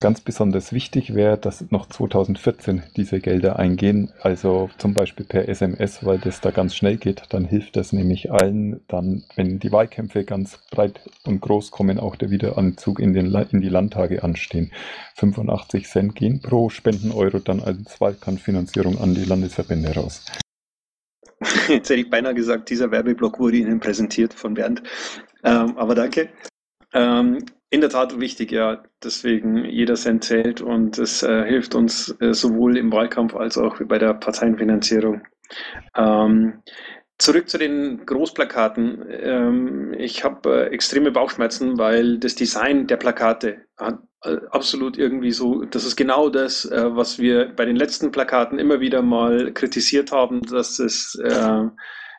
Ganz 0.00 0.20
besonders 0.20 0.72
wichtig 0.72 1.16
wäre, 1.16 1.36
dass 1.36 1.72
noch 1.72 1.86
2014 1.86 2.84
diese 2.96 3.18
Gelder 3.18 3.58
eingehen, 3.58 4.12
also 4.20 4.70
zum 4.78 4.94
Beispiel 4.94 5.26
per 5.26 5.48
SMS, 5.48 6.04
weil 6.04 6.18
das 6.18 6.40
da 6.40 6.52
ganz 6.52 6.76
schnell 6.76 6.98
geht. 6.98 7.24
Dann 7.30 7.44
hilft 7.44 7.74
das 7.74 7.92
nämlich 7.92 8.30
allen, 8.30 8.80
dann, 8.86 9.24
wenn 9.34 9.58
die 9.58 9.72
Wahlkämpfe 9.72 10.22
ganz 10.22 10.60
breit 10.70 11.00
und 11.24 11.40
groß 11.40 11.72
kommen, 11.72 11.98
auch 11.98 12.14
der 12.14 12.30
Wiederanzug 12.30 13.00
in, 13.00 13.12
den, 13.12 13.34
in 13.50 13.60
die 13.60 13.68
Landtage 13.68 14.22
anstehen. 14.22 14.70
85 15.16 15.88
Cent 15.88 16.14
gehen 16.14 16.40
pro 16.42 16.68
Spenden-Euro 16.68 17.40
dann 17.40 17.60
als 17.60 18.00
Wahlkampffinanzierung 18.00 19.00
an 19.00 19.16
die 19.16 19.24
Landesverbände 19.24 19.92
raus. 19.96 20.24
Jetzt 21.68 21.90
hätte 21.90 22.00
ich 22.00 22.08
beinahe 22.08 22.34
gesagt, 22.34 22.70
dieser 22.70 22.92
Werbeblock 22.92 23.40
wurde 23.40 23.56
Ihnen 23.56 23.80
präsentiert 23.80 24.32
von 24.32 24.54
Bernd. 24.54 24.80
Ähm, 25.42 25.76
aber 25.76 25.96
danke. 25.96 26.28
Ähm, 26.94 27.44
in 27.70 27.80
der 27.80 27.90
Tat 27.90 28.18
wichtig, 28.18 28.52
ja. 28.52 28.82
Deswegen 29.02 29.64
jeder 29.64 29.94
Cent 29.94 30.24
zählt 30.24 30.60
und 30.60 30.98
es 30.98 31.22
äh, 31.22 31.44
hilft 31.44 31.74
uns 31.74 32.14
äh, 32.20 32.32
sowohl 32.32 32.76
im 32.76 32.92
Wahlkampf 32.92 33.34
als 33.34 33.58
auch 33.58 33.78
bei 33.84 33.98
der 33.98 34.14
Parteienfinanzierung. 34.14 35.22
Ähm, 35.96 36.62
zurück 37.18 37.48
zu 37.48 37.58
den 37.58 38.06
Großplakaten. 38.06 39.04
Ähm, 39.08 39.94
ich 39.98 40.24
habe 40.24 40.66
äh, 40.66 40.74
extreme 40.74 41.10
Bauchschmerzen, 41.10 41.78
weil 41.78 42.18
das 42.18 42.34
Design 42.34 42.86
der 42.86 42.96
Plakate 42.96 43.58
hat 43.76 43.98
äh, 44.22 44.36
absolut 44.50 44.96
irgendwie 44.96 45.32
so, 45.32 45.64
das 45.64 45.84
ist 45.84 45.96
genau 45.96 46.30
das, 46.30 46.64
äh, 46.64 46.96
was 46.96 47.18
wir 47.18 47.54
bei 47.54 47.64
den 47.64 47.76
letzten 47.76 48.12
Plakaten 48.12 48.58
immer 48.58 48.80
wieder 48.80 49.02
mal 49.02 49.52
kritisiert 49.52 50.10
haben, 50.12 50.42
dass 50.42 50.78
es 50.78 51.20
äh, 51.22 51.66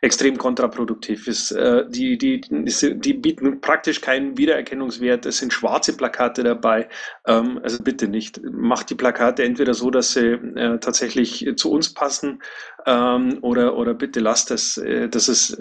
extrem 0.01 0.37
kontraproduktiv 0.37 1.27
ist. 1.27 1.51
Äh, 1.51 1.89
die, 1.89 2.17
die, 2.17 2.41
die 2.41 3.13
bieten 3.13 3.61
praktisch 3.61 4.01
keinen 4.01 4.37
Wiedererkennungswert. 4.37 5.25
Es 5.25 5.37
sind 5.37 5.53
schwarze 5.53 5.95
Plakate 5.95 6.43
dabei. 6.43 6.89
Ähm, 7.27 7.59
also 7.63 7.81
bitte 7.83 8.07
nicht. 8.07 8.41
Macht 8.43 8.89
die 8.89 8.95
Plakate 8.95 9.43
entweder 9.43 9.73
so, 9.73 9.89
dass 9.91 10.13
sie 10.13 10.31
äh, 10.31 10.79
tatsächlich 10.79 11.45
zu 11.55 11.71
uns 11.71 11.93
passen 11.93 12.41
ähm, 12.85 13.39
oder, 13.41 13.77
oder 13.77 13.93
bitte 13.93 14.19
lasst 14.19 14.51
es. 14.51 14.77
Äh, 14.77 15.09
das 15.09 15.27
ist 15.27 15.57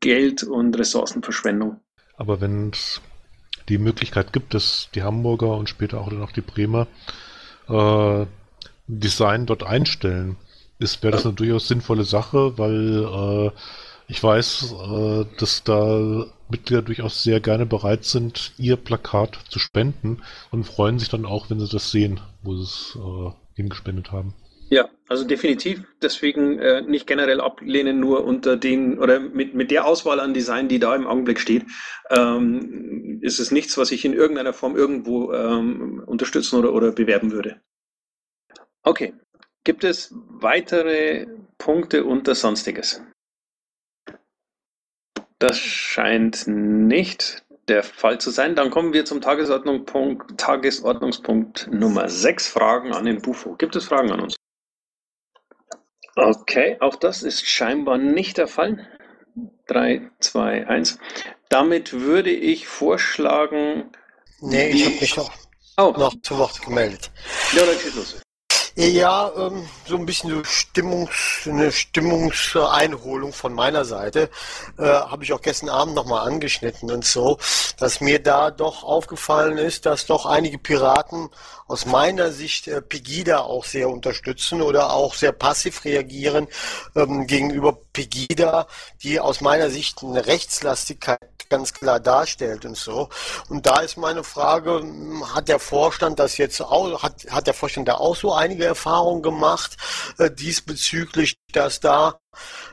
Geld 0.00 0.42
und 0.42 0.78
Ressourcenverschwendung. 0.78 1.80
Aber 2.16 2.40
wenn 2.40 2.70
es 2.70 3.00
die 3.68 3.78
Möglichkeit 3.78 4.32
gibt, 4.32 4.54
dass 4.54 4.88
die 4.94 5.02
Hamburger 5.02 5.56
und 5.56 5.68
später 5.68 6.00
auch 6.00 6.08
dann 6.08 6.22
auch 6.22 6.32
die 6.32 6.42
Bremer 6.42 6.86
Design 8.86 9.46
dort 9.46 9.62
einstellen, 9.62 10.36
ist, 10.78 11.02
wäre 11.02 11.12
das 11.12 11.24
eine 11.24 11.34
durchaus 11.34 11.68
sinnvolle 11.68 12.04
Sache, 12.04 12.58
weil 12.58 13.04
äh, 13.04 13.50
ich 14.08 14.22
weiß, 14.22 14.72
äh, 14.72 15.24
dass 15.38 15.64
da 15.64 16.26
Mitglieder 16.48 16.82
durchaus 16.82 17.22
sehr 17.22 17.40
gerne 17.40 17.66
bereit 17.66 18.04
sind, 18.04 18.52
ihr 18.58 18.76
Plakat 18.76 19.38
zu 19.48 19.58
spenden 19.58 20.22
und 20.50 20.64
freuen 20.64 20.98
sich 20.98 21.08
dann 21.08 21.24
auch, 21.24 21.50
wenn 21.50 21.60
sie 21.60 21.68
das 21.68 21.90
sehen, 21.90 22.20
wo 22.42 22.54
sie 22.54 22.62
es 22.62 22.96
äh, 22.96 23.30
hingespendet 23.54 24.12
haben. 24.12 24.34
Ja, 24.70 24.88
also 25.08 25.24
definitiv. 25.24 25.84
Deswegen 26.02 26.58
äh, 26.58 26.82
nicht 26.82 27.06
generell 27.06 27.40
ablehnen, 27.40 28.00
nur 28.00 28.24
unter 28.24 28.56
den 28.56 28.98
oder 28.98 29.20
mit, 29.20 29.54
mit 29.54 29.70
der 29.70 29.86
Auswahl 29.86 30.20
an 30.20 30.34
Design, 30.34 30.68
die 30.68 30.78
da 30.78 30.96
im 30.96 31.06
Augenblick 31.06 31.38
steht, 31.38 31.64
ähm, 32.10 33.20
ist 33.22 33.38
es 33.40 33.50
nichts, 33.50 33.76
was 33.78 33.92
ich 33.92 34.04
in 34.04 34.14
irgendeiner 34.14 34.52
Form 34.52 34.76
irgendwo 34.76 35.32
ähm, 35.32 36.02
unterstützen 36.06 36.58
oder, 36.58 36.72
oder 36.72 36.92
bewerben 36.92 37.30
würde. 37.30 37.60
Okay, 38.82 39.14
Gibt 39.64 39.82
es 39.82 40.14
weitere 40.14 41.26
Punkte 41.56 42.04
unter 42.04 42.34
Sonstiges? 42.34 43.02
Das 45.38 45.58
scheint 45.58 46.46
nicht 46.46 47.44
der 47.68 47.82
Fall 47.82 48.20
zu 48.20 48.30
sein. 48.30 48.54
Dann 48.54 48.70
kommen 48.70 48.92
wir 48.92 49.06
zum 49.06 49.22
Tagesordnungspunkt, 49.22 50.38
Tagesordnungspunkt 50.38 51.68
Nummer 51.72 52.08
6, 52.08 52.48
Fragen 52.48 52.92
an 52.92 53.06
den 53.06 53.22
Bufo. 53.22 53.54
Gibt 53.54 53.74
es 53.74 53.86
Fragen 53.86 54.12
an 54.12 54.20
uns? 54.20 54.36
Okay, 56.14 56.76
auch 56.80 56.96
das 56.96 57.22
ist 57.22 57.46
scheinbar 57.46 57.98
nicht 57.98 58.36
der 58.36 58.46
Fall. 58.46 58.86
3, 59.66 60.10
2, 60.20 60.68
1. 60.68 60.98
Damit 61.48 61.92
würde 61.92 62.30
ich 62.30 62.68
vorschlagen. 62.68 63.90
Nee, 64.40 64.70
ich 64.70 64.84
habe 64.84 64.96
mich 64.96 65.16
noch, 65.16 65.32
oh. 65.78 65.94
noch 65.96 66.14
zu 66.22 66.38
Wort 66.38 66.60
gemeldet. 66.62 67.10
Ja, 67.54 67.64
dann 67.64 67.78
schieß 67.78 67.94
los. 67.96 68.23
Ja, 68.76 69.30
ähm, 69.36 69.68
so 69.86 69.96
ein 69.96 70.04
bisschen 70.04 70.30
so 70.30 70.42
Stimmungs, 70.42 71.46
eine 71.48 71.70
Stimmungseinholung 71.70 73.32
von 73.32 73.54
meiner 73.54 73.84
Seite. 73.84 74.30
Äh, 74.78 74.82
Habe 74.82 75.22
ich 75.22 75.32
auch 75.32 75.40
gestern 75.40 75.68
Abend 75.68 75.94
nochmal 75.94 76.26
angeschnitten 76.26 76.90
und 76.90 77.04
so, 77.04 77.38
dass 77.78 78.00
mir 78.00 78.20
da 78.20 78.50
doch 78.50 78.82
aufgefallen 78.82 79.58
ist, 79.58 79.86
dass 79.86 80.06
doch 80.06 80.26
einige 80.26 80.58
Piraten 80.58 81.30
aus 81.68 81.86
meiner 81.86 82.32
Sicht 82.32 82.66
äh, 82.66 82.82
Pegida 82.82 83.42
auch 83.42 83.64
sehr 83.64 83.88
unterstützen 83.88 84.60
oder 84.60 84.92
auch 84.92 85.14
sehr 85.14 85.30
passiv 85.30 85.84
reagieren 85.84 86.48
ähm, 86.96 87.28
gegenüber 87.28 87.78
Pegida, 87.92 88.66
die 89.04 89.20
aus 89.20 89.40
meiner 89.40 89.70
Sicht 89.70 90.02
eine 90.02 90.26
Rechtslastigkeit 90.26 91.33
ganz 91.48 91.72
klar 91.72 92.00
darstellt 92.00 92.64
und 92.64 92.76
so. 92.76 93.08
Und 93.48 93.66
da 93.66 93.80
ist 93.80 93.96
meine 93.96 94.24
Frage, 94.24 94.82
hat 95.34 95.48
der 95.48 95.58
Vorstand 95.58 96.18
das 96.18 96.36
jetzt 96.36 96.60
auch, 96.60 97.02
hat, 97.02 97.26
hat 97.30 97.46
der 97.46 97.54
Vorstand 97.54 97.88
da 97.88 97.94
auch 97.94 98.16
so 98.16 98.32
einige 98.32 98.64
Erfahrungen 98.64 99.22
gemacht 99.22 99.76
äh, 100.18 100.30
diesbezüglich, 100.30 101.36
dass 101.52 101.80
da 101.80 102.18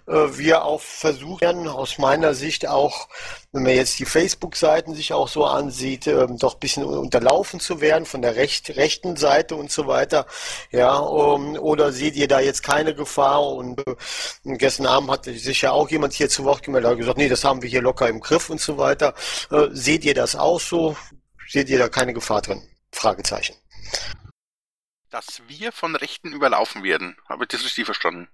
wir 0.05 0.65
auch 0.65 0.81
versuchen, 0.81 1.67
aus 1.67 1.97
meiner 1.97 2.33
Sicht 2.33 2.67
auch, 2.67 3.07
wenn 3.51 3.63
man 3.63 3.73
jetzt 3.73 3.99
die 3.99 4.05
Facebook-Seiten 4.05 4.93
sich 4.95 5.13
auch 5.13 5.27
so 5.27 5.45
ansieht, 5.45 6.07
äh, 6.07 6.27
doch 6.29 6.55
ein 6.55 6.59
bisschen 6.59 6.83
unterlaufen 6.83 7.59
zu 7.59 7.81
werden 7.81 8.05
von 8.05 8.21
der 8.21 8.35
recht, 8.35 8.75
rechten 8.75 9.15
Seite 9.15 9.55
und 9.55 9.71
so 9.71 9.87
weiter. 9.87 10.25
Ja, 10.71 10.95
um, 10.97 11.57
oder 11.57 11.91
seht 11.91 12.15
ihr 12.15 12.27
da 12.27 12.39
jetzt 12.39 12.63
keine 12.63 12.95
Gefahr? 12.95 13.45
Und 13.45 13.79
äh, 13.85 13.95
gestern 14.43 14.85
Abend 14.85 15.11
hat 15.11 15.25
sich 15.25 15.61
ja 15.61 15.71
auch 15.71 15.89
jemand 15.89 16.13
hier 16.13 16.29
zu 16.29 16.43
Wort 16.45 16.63
gemeldet, 16.63 16.91
hat 16.91 16.97
gesagt, 16.97 17.17
nee, 17.17 17.29
das 17.29 17.43
haben 17.43 17.61
wir 17.61 17.69
hier 17.69 17.81
locker 17.81 18.07
im 18.07 18.19
Griff 18.19 18.49
und 18.49 18.61
so 18.61 18.77
weiter. 18.77 19.13
Äh, 19.51 19.67
seht 19.71 20.05
ihr 20.05 20.13
das 20.13 20.35
auch 20.35 20.59
so? 20.59 20.95
Seht 21.47 21.69
ihr 21.69 21.79
da 21.79 21.89
keine 21.89 22.13
Gefahr 22.13 22.41
drin? 22.41 22.61
Fragezeichen. 22.93 23.55
Dass 25.09 25.41
wir 25.47 25.73
von 25.73 25.95
Rechten 25.97 26.31
überlaufen 26.31 26.83
werden. 26.83 27.17
Habe 27.27 27.43
ich 27.43 27.49
das 27.49 27.65
richtig 27.65 27.85
verstanden? 27.85 28.29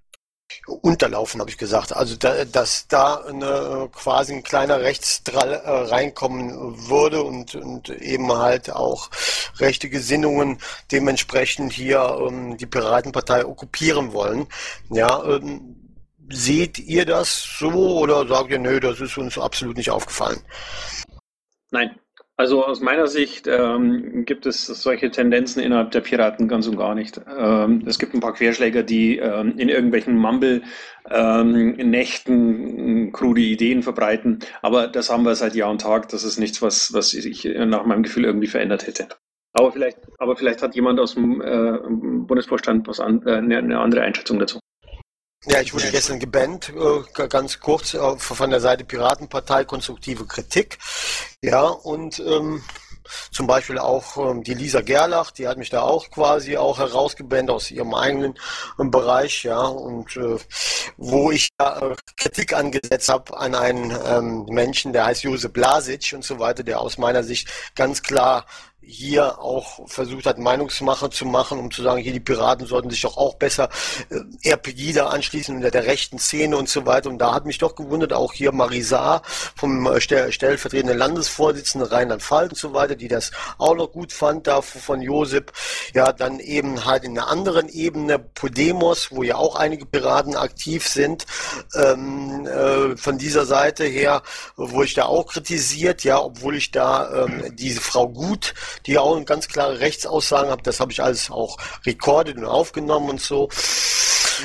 Unterlaufen, 0.66 1.40
habe 1.40 1.50
ich 1.50 1.58
gesagt. 1.58 1.96
Also, 1.96 2.16
da, 2.16 2.46
dass 2.46 2.88
da 2.88 3.22
eine, 3.22 3.90
quasi 3.92 4.34
ein 4.34 4.44
kleiner 4.44 4.82
Rechtsdrall 4.82 5.54
äh, 5.54 5.70
reinkommen 5.70 6.88
würde 6.90 7.24
und, 7.24 7.56
und 7.56 7.90
eben 7.90 8.32
halt 8.32 8.72
auch 8.72 9.10
rechte 9.60 9.90
Gesinnungen 9.90 10.58
dementsprechend 10.92 11.74
hier 11.74 12.18
ähm, 12.22 12.58
die 12.58 12.66
Piratenpartei 12.66 13.46
okkupieren 13.46 14.14
wollen. 14.14 14.48
Ja, 14.90 15.24
ähm, 15.24 15.76
seht 16.30 16.80
ihr 16.80 17.06
das 17.06 17.44
so 17.60 18.00
oder 18.00 18.28
sagt 18.28 18.50
ihr, 18.50 18.60
nö, 18.60 18.80
das 18.80 19.00
ist 19.00 19.18
uns 19.18 19.38
absolut 19.38 19.78
nicht 19.78 19.92
aufgefallen? 19.92 20.42
Nein, 21.72 21.98
also 22.38 22.64
aus 22.64 22.80
meiner 22.82 23.08
Sicht 23.08 23.48
ähm, 23.48 24.24
gibt 24.26 24.46
es 24.46 24.68
solche 24.68 25.10
Tendenzen 25.10 25.60
innerhalb 25.62 25.90
der 25.92 26.02
Piraten 26.02 26.48
ganz 26.48 26.68
und 26.68 26.78
gar 26.78 26.94
nicht. 26.96 27.20
Ähm, 27.38 27.84
es 27.86 27.98
gibt 27.98 28.14
ein 28.14 28.20
paar 28.20 28.34
Querschläger, 28.34 28.84
die 28.84 29.18
ähm, 29.18 29.58
in 29.58 29.70
irgendwelchen 29.70 30.16
Mumble-Nächten 30.16 32.34
ähm, 32.34 33.12
krude 33.12 33.42
Ideen 33.42 33.82
verbreiten, 33.82 34.40
aber 34.62 34.88
das 34.88 35.10
haben 35.10 35.24
wir 35.24 35.34
seit 35.36 35.56
Jahr 35.56 35.72
und 35.72 35.82
Tag. 35.82 36.10
Das 36.10 36.24
ist 36.24 36.38
nichts, 36.38 36.62
was, 36.62 36.94
was 36.94 37.10
sich 37.10 37.44
nach 37.44 37.86
meinem 37.86 38.04
Gefühl 38.04 38.26
irgendwie 38.26 38.48
verändert 38.48 38.86
hätte. 38.86 39.08
Aber 39.54 39.72
vielleicht, 39.72 39.98
aber 40.20 40.36
vielleicht 40.36 40.62
hat 40.62 40.76
jemand 40.76 41.00
aus 41.00 41.16
dem 41.16 41.42
äh, 41.42 41.80
Bundesvorstand 41.90 42.88
was 42.88 43.00
an, 43.00 43.26
äh, 43.26 43.38
eine 43.38 43.80
andere 43.80 44.02
Einschätzung 44.02 44.38
dazu. 44.38 44.60
Ja, 45.46 45.62
ich 45.62 45.74
wurde 45.74 45.92
gestern 45.92 46.20
gebannt, 46.20 46.74
äh, 46.76 47.28
ganz 47.28 47.60
kurz 47.60 47.94
äh, 47.94 48.18
von 48.18 48.50
der 48.50 48.60
Seite 48.60 48.84
Piratenpartei, 48.84 49.66
konstruktive 49.66 50.26
Kritik. 50.26 50.78
Ja, 51.42 51.68
und 51.68 52.20
ähm, 52.20 52.64
zum 53.32 53.48
Beispiel 53.48 53.78
auch 53.78 54.18
ähm, 54.18 54.44
die 54.44 54.56
Lisa 54.56 54.82
Gerlach, 54.82 55.32
die 55.32 55.48
hat 55.48 55.58
mich 55.58 55.70
da 55.70 55.82
auch 55.82 56.10
quasi 56.10 56.58
auch 56.58 56.80
herausgebannt 56.80 57.50
aus 57.50 57.72
ihrem 57.72 57.94
eigenen 57.94 58.38
ähm, 58.80 58.92
Bereich, 58.92 59.44
ja, 59.44 59.62
und 59.62 60.18
äh, 60.18 60.38
wo 60.98 61.32
ich 61.32 61.50
äh, 61.60 61.96
Kritik 62.18 62.54
angesetzt 62.54 63.08
habe 63.08 63.38
an 63.38 63.56
einen 63.56 63.96
ähm, 64.06 64.46
Menschen, 64.50 64.92
der 64.92 65.06
heißt 65.06 65.24
Josef 65.24 65.54
Blasic 65.54 66.14
und 66.14 66.24
so 66.24 66.40
weiter, 66.40 66.64
der 66.64 66.82
aus 66.82 66.98
meiner 66.98 67.24
Sicht 67.24 67.48
ganz 67.76 68.02
klar 68.04 68.46
hier 68.88 69.40
auch 69.40 69.88
versucht 69.88 70.26
hat, 70.26 70.40
Meinungsmache 70.40 71.10
zu 71.10 71.26
machen, 71.26 71.60
um 71.60 71.72
zu 71.72 71.84
sagen, 71.84 72.02
hier 72.02 72.14
die 72.14 72.22
Piraten 72.22 72.66
sollten 72.66 72.90
sich 72.90 73.02
doch 73.02 73.18
auch 73.18 73.36
besser 73.36 73.70
äh, 74.10 74.50
RPG 74.50 74.94
da 74.94 75.08
anschließen 75.08 75.56
unter 75.56 75.72
der 75.72 75.86
rechten 75.86 76.20
Szene 76.20 76.58
und 76.58 76.70
so 76.70 76.86
weiter. 76.86 77.10
Und 77.10 77.20
da 77.20 77.34
hat 77.34 77.46
mich 77.46 77.58
doch 77.58 77.76
gewundert, 77.76 78.14
auch 78.14 78.34
hier 78.34 78.54
Marisa 78.54 79.22
vom 79.56 79.86
äh, 79.88 80.00
stell 80.00 80.32
stellvertretenden 80.32 80.98
Landesvorsitzenden 80.98 81.90
Rheinland-Pfalz 81.90 82.52
und 82.52 82.58
so 82.58 82.74
weiter, 82.74 82.96
die 82.96 83.10
das 83.10 83.32
auch 83.58 83.76
noch 83.76 83.92
gut 83.92 84.14
fand, 84.14 84.48
da 84.48 84.62
von 84.62 85.02
Josep. 85.02 85.52
Ja, 85.94 86.14
dann 86.14 86.40
eben 86.40 86.86
halt 86.86 87.04
in 87.04 87.18
einer 87.18 87.28
anderen 87.28 87.68
Ebene 87.68 88.20
Podemos, 88.20 89.12
wo 89.12 89.24
ja 89.24 89.36
auch 89.36 89.56
einige 89.56 89.86
Piraten 89.86 90.36
aktiv 90.36 90.88
sind, 90.88 91.26
ähm, 91.76 92.48
äh, 92.48 92.96
von 92.96 93.18
dieser 93.18 93.46
Seite 93.46 93.84
her, 93.84 94.24
wo 94.56 94.84
ich 94.84 94.94
da 94.94 95.06
auch 95.06 95.28
kritisiert, 95.28 96.04
ja, 96.04 96.22
obwohl 96.22 96.56
ich 96.56 96.72
da 96.72 97.26
ähm, 97.26 97.56
diese 97.56 97.82
Frau 97.82 98.08
Gut 98.08 98.54
die 98.86 98.98
auch 98.98 99.18
ganz 99.26 99.48
klare 99.48 99.80
Rechtsaussagen 99.80 100.52
haben. 100.52 100.64
Das 100.64 100.80
habe 100.80 100.92
ich 100.92 101.02
alles 101.02 101.30
auch 101.30 101.58
rekordet 101.86 102.38
und 102.38 102.46
aufgenommen 102.46 103.10
und 103.10 103.22
so. 103.22 103.50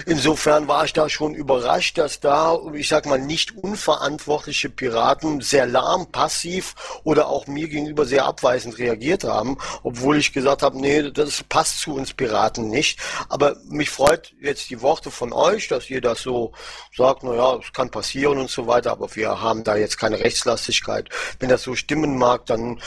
Insofern 0.06 0.68
war 0.68 0.84
ich 0.84 0.92
da 0.92 1.08
schon 1.08 1.34
überrascht, 1.34 1.98
dass 1.98 2.20
da, 2.20 2.58
ich 2.72 2.88
sag 2.88 3.06
mal, 3.06 3.18
nicht 3.18 3.56
unverantwortliche 3.56 4.70
Piraten 4.70 5.40
sehr 5.40 5.66
lahm, 5.66 6.10
passiv 6.10 6.74
oder 7.04 7.28
auch 7.28 7.46
mir 7.46 7.68
gegenüber 7.68 8.06
sehr 8.06 8.24
abweisend 8.24 8.78
reagiert 8.78 9.24
haben, 9.24 9.58
obwohl 9.82 10.16
ich 10.16 10.32
gesagt 10.32 10.62
habe, 10.62 10.80
nee, 10.80 11.10
das 11.10 11.42
passt 11.44 11.80
zu 11.80 11.94
uns 11.94 12.14
Piraten 12.14 12.68
nicht. 12.68 12.98
Aber 13.28 13.56
mich 13.68 13.90
freut 13.90 14.32
jetzt 14.40 14.70
die 14.70 14.80
Worte 14.80 15.10
von 15.10 15.32
euch, 15.32 15.68
dass 15.68 15.90
ihr 15.90 16.00
das 16.00 16.22
so 16.22 16.52
sagt, 16.96 17.22
naja, 17.22 17.58
es 17.62 17.72
kann 17.72 17.90
passieren 17.90 18.38
und 18.38 18.50
so 18.50 18.66
weiter, 18.66 18.92
aber 18.92 19.14
wir 19.14 19.40
haben 19.40 19.64
da 19.64 19.76
jetzt 19.76 19.98
keine 19.98 20.20
Rechtslastigkeit. 20.20 21.08
Wenn 21.38 21.50
das 21.50 21.62
so 21.62 21.74
stimmen 21.74 22.16
mag, 22.16 22.46
dann 22.46 22.80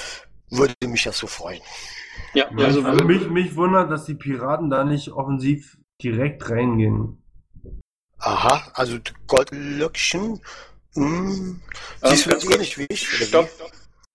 würde 0.49 0.73
mich 0.87 1.03
das 1.03 1.17
so 1.17 1.27
freuen. 1.27 1.61
Ja, 2.33 2.49
also, 2.57 2.83
also 2.83 3.03
mich, 3.03 3.29
mich 3.29 3.55
wundert, 3.55 3.91
dass 3.91 4.05
die 4.05 4.15
Piraten 4.15 4.69
da 4.69 4.83
nicht 4.83 5.09
offensiv 5.09 5.77
direkt 6.01 6.49
reingehen. 6.49 7.21
Aha, 8.19 8.71
also 8.73 8.97
Goldlöckchen. 9.27 10.41
Hm, 10.95 11.61
siehst 12.03 12.27
ähm, 12.27 12.33
du 12.33 12.39
das 12.39 12.49
ähnlich 12.51 12.77
wie 12.77 12.85
ich? 12.89 13.07
Stopp, 13.07 13.49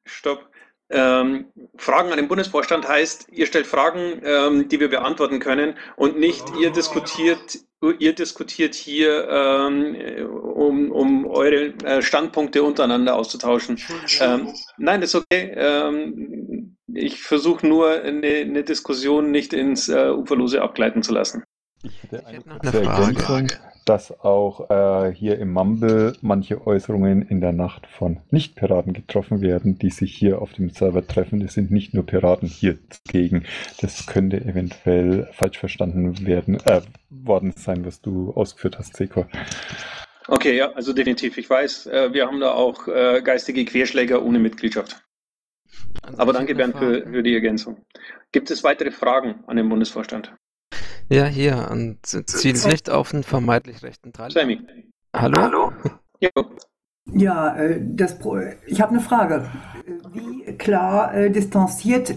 stopp. 0.04 0.49
Ähm, 0.90 1.46
Fragen 1.76 2.10
an 2.10 2.16
den 2.16 2.26
Bundesvorstand 2.26 2.88
heißt, 2.88 3.28
ihr 3.30 3.46
stellt 3.46 3.66
Fragen, 3.66 4.20
ähm, 4.24 4.68
die 4.68 4.80
wir 4.80 4.88
beantworten 4.88 5.38
können 5.38 5.74
und 5.96 6.18
nicht 6.18 6.44
ihr 6.60 6.70
diskutiert, 6.70 7.58
ihr 7.98 8.12
diskutiert 8.12 8.74
hier, 8.74 9.28
ähm, 9.28 10.28
um, 10.28 10.90
um 10.90 11.26
eure 11.26 11.74
äh, 11.84 12.02
Standpunkte 12.02 12.64
untereinander 12.64 13.14
auszutauschen. 13.14 13.78
Ähm, 14.20 14.52
nein, 14.78 15.00
das 15.00 15.14
ist 15.14 15.22
okay. 15.22 15.52
Ähm, 15.54 16.76
ich 16.92 17.22
versuche 17.22 17.66
nur 17.66 18.02
eine, 18.02 18.26
eine, 18.26 18.64
Diskussion 18.64 19.30
nicht 19.30 19.52
ins 19.52 19.88
äh, 19.88 20.10
Uferlose 20.10 20.60
abgleiten 20.60 21.04
zu 21.04 21.12
lassen. 21.12 21.44
Ich 21.84 22.02
hätte 22.02 22.26
eine 22.26 22.40
kurze 22.40 22.82
Ergänzung 22.82 23.48
dass 23.90 24.20
auch 24.20 24.70
äh, 24.70 25.12
hier 25.12 25.40
im 25.40 25.52
Mumble 25.52 26.12
manche 26.20 26.64
Äußerungen 26.64 27.22
in 27.22 27.40
der 27.40 27.50
Nacht 27.50 27.88
von 27.88 28.20
Nicht-Piraten 28.30 28.92
getroffen 28.92 29.40
werden, 29.40 29.80
die 29.80 29.90
sich 29.90 30.14
hier 30.14 30.40
auf 30.40 30.52
dem 30.52 30.70
Server 30.70 31.04
treffen. 31.04 31.42
Es 31.42 31.54
sind 31.54 31.72
nicht 31.72 31.92
nur 31.92 32.06
Piraten 32.06 32.46
hier 32.46 32.78
zugegen. 32.88 33.46
Das 33.80 34.06
könnte 34.06 34.40
eventuell 34.40 35.28
falsch 35.32 35.58
verstanden 35.58 36.24
werden, 36.24 36.60
äh, 36.66 36.82
worden 37.10 37.52
sein, 37.56 37.84
was 37.84 38.00
du 38.00 38.30
ausgeführt 38.30 38.78
hast, 38.78 38.96
Sekor. 38.96 39.26
Okay, 40.28 40.56
ja, 40.56 40.70
also 40.70 40.92
definitiv. 40.92 41.36
Ich 41.36 41.50
weiß, 41.50 41.86
äh, 41.86 42.12
wir 42.12 42.28
haben 42.28 42.38
da 42.38 42.52
auch 42.52 42.86
äh, 42.86 43.20
geistige 43.24 43.64
Querschläger 43.64 44.24
ohne 44.24 44.38
Mitgliedschaft. 44.38 45.02
Also 46.02 46.16
Aber 46.16 46.32
danke, 46.32 46.54
Bernd, 46.54 46.78
für, 46.78 47.04
für 47.08 47.24
die 47.24 47.34
Ergänzung. 47.34 47.84
Gibt 48.30 48.52
es 48.52 48.62
weitere 48.62 48.92
Fragen 48.92 49.42
an 49.48 49.56
den 49.56 49.68
Bundesvorstand? 49.68 50.32
Ja, 51.12 51.24
hier, 51.24 51.68
und 51.72 51.98
zielt 52.06 52.64
Licht 52.66 52.88
auf 52.88 53.12
einen 53.12 53.24
vermeintlich 53.24 53.82
rechten 53.82 54.12
Teil. 54.12 54.30
Sammy. 54.30 54.60
Hallo? 55.12 55.40
Hallo? 55.40 55.72
Ja, 57.12 57.56
äh, 57.56 57.80
das 57.82 58.16
Pro 58.16 58.38
ich 58.66 58.80
habe 58.80 58.92
eine 58.92 59.00
Frage. 59.00 59.50
Wie 60.12 60.56
klar 60.56 61.12
äh, 61.12 61.30
distanziert 61.30 62.14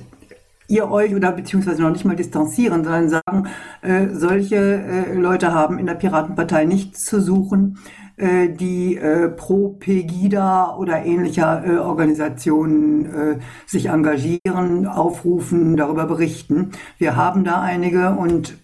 ihr 0.68 0.92
euch 0.92 1.16
oder 1.16 1.32
beziehungsweise 1.32 1.82
noch 1.82 1.90
nicht 1.90 2.06
mal 2.06 2.16
distanzieren, 2.16 2.84
sondern 2.84 3.10
sagen, 3.10 3.48
äh, 3.82 4.10
solche 4.12 4.58
äh, 4.58 5.14
Leute 5.16 5.52
haben 5.52 5.80
in 5.80 5.88
der 5.88 5.96
Piratenpartei 5.96 6.66
nichts 6.66 7.06
zu 7.06 7.20
suchen, 7.20 7.80
äh, 8.18 8.50
die 8.50 8.98
äh, 8.98 9.30
pro 9.30 9.70
Pegida 9.70 10.76
oder 10.78 11.04
ähnlicher 11.04 11.66
äh, 11.66 11.78
Organisationen 11.78 13.06
äh, 13.06 13.40
sich 13.66 13.88
engagieren, 13.88 14.86
aufrufen, 14.86 15.78
darüber 15.78 16.06
berichten. 16.06 16.74
Wir 17.00 17.16
haben 17.16 17.44
da 17.44 17.60
einige 17.60 18.12
und 18.12 18.63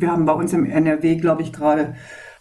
wir 0.00 0.10
haben 0.10 0.24
bei 0.24 0.32
uns 0.32 0.52
im 0.52 0.66
NRW, 0.66 1.16
glaube 1.16 1.42
ich, 1.42 1.52
gerade 1.52 1.94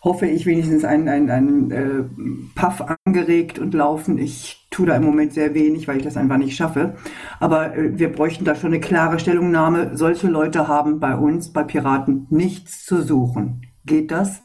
hoffe 0.03 0.25
ich, 0.25 0.45
wenigstens 0.45 0.83
einen, 0.83 1.07
einen, 1.07 1.29
einen 1.29 1.71
äh, 1.71 2.59
Puff 2.59 2.83
angeregt 3.05 3.57
und 3.57 3.73
laufen. 3.73 4.17
Ich 4.17 4.67
tue 4.69 4.85
da 4.85 4.97
im 4.97 5.03
Moment 5.03 5.33
sehr 5.33 5.53
wenig, 5.53 5.87
weil 5.87 5.97
ich 5.97 6.03
das 6.03 6.17
einfach 6.17 6.37
nicht 6.37 6.57
schaffe. 6.57 6.95
Aber 7.39 7.75
äh, 7.75 7.97
wir 7.97 8.11
bräuchten 8.11 8.43
da 8.43 8.55
schon 8.55 8.73
eine 8.73 8.81
klare 8.81 9.19
Stellungnahme. 9.19 9.95
Solche 9.95 10.27
Leute 10.27 10.67
haben 10.67 10.99
bei 10.99 11.15
uns, 11.15 11.53
bei 11.53 11.63
Piraten, 11.63 12.27
nichts 12.29 12.85
zu 12.85 13.01
suchen. 13.01 13.61
Geht 13.85 14.11
das? 14.11 14.43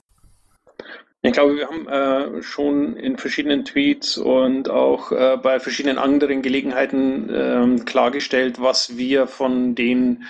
Ich 1.23 1.33
glaube, 1.33 1.57
wir 1.57 1.67
haben 1.67 1.89
äh, 1.89 2.43
schon 2.43 2.95
in 2.95 3.19
verschiedenen 3.19 3.65
Tweets 3.65 4.17
und 4.17 4.71
auch 4.71 5.11
äh, 5.11 5.37
bei 5.43 5.59
verschiedenen 5.59 5.99
anderen 5.99 6.43
Gelegenheiten 6.43 7.29
ähm, 7.33 7.85
klargestellt, 7.85 8.61
was 8.61 8.97
wir 8.97 9.27
von 9.27 9.75
den 9.75 10.23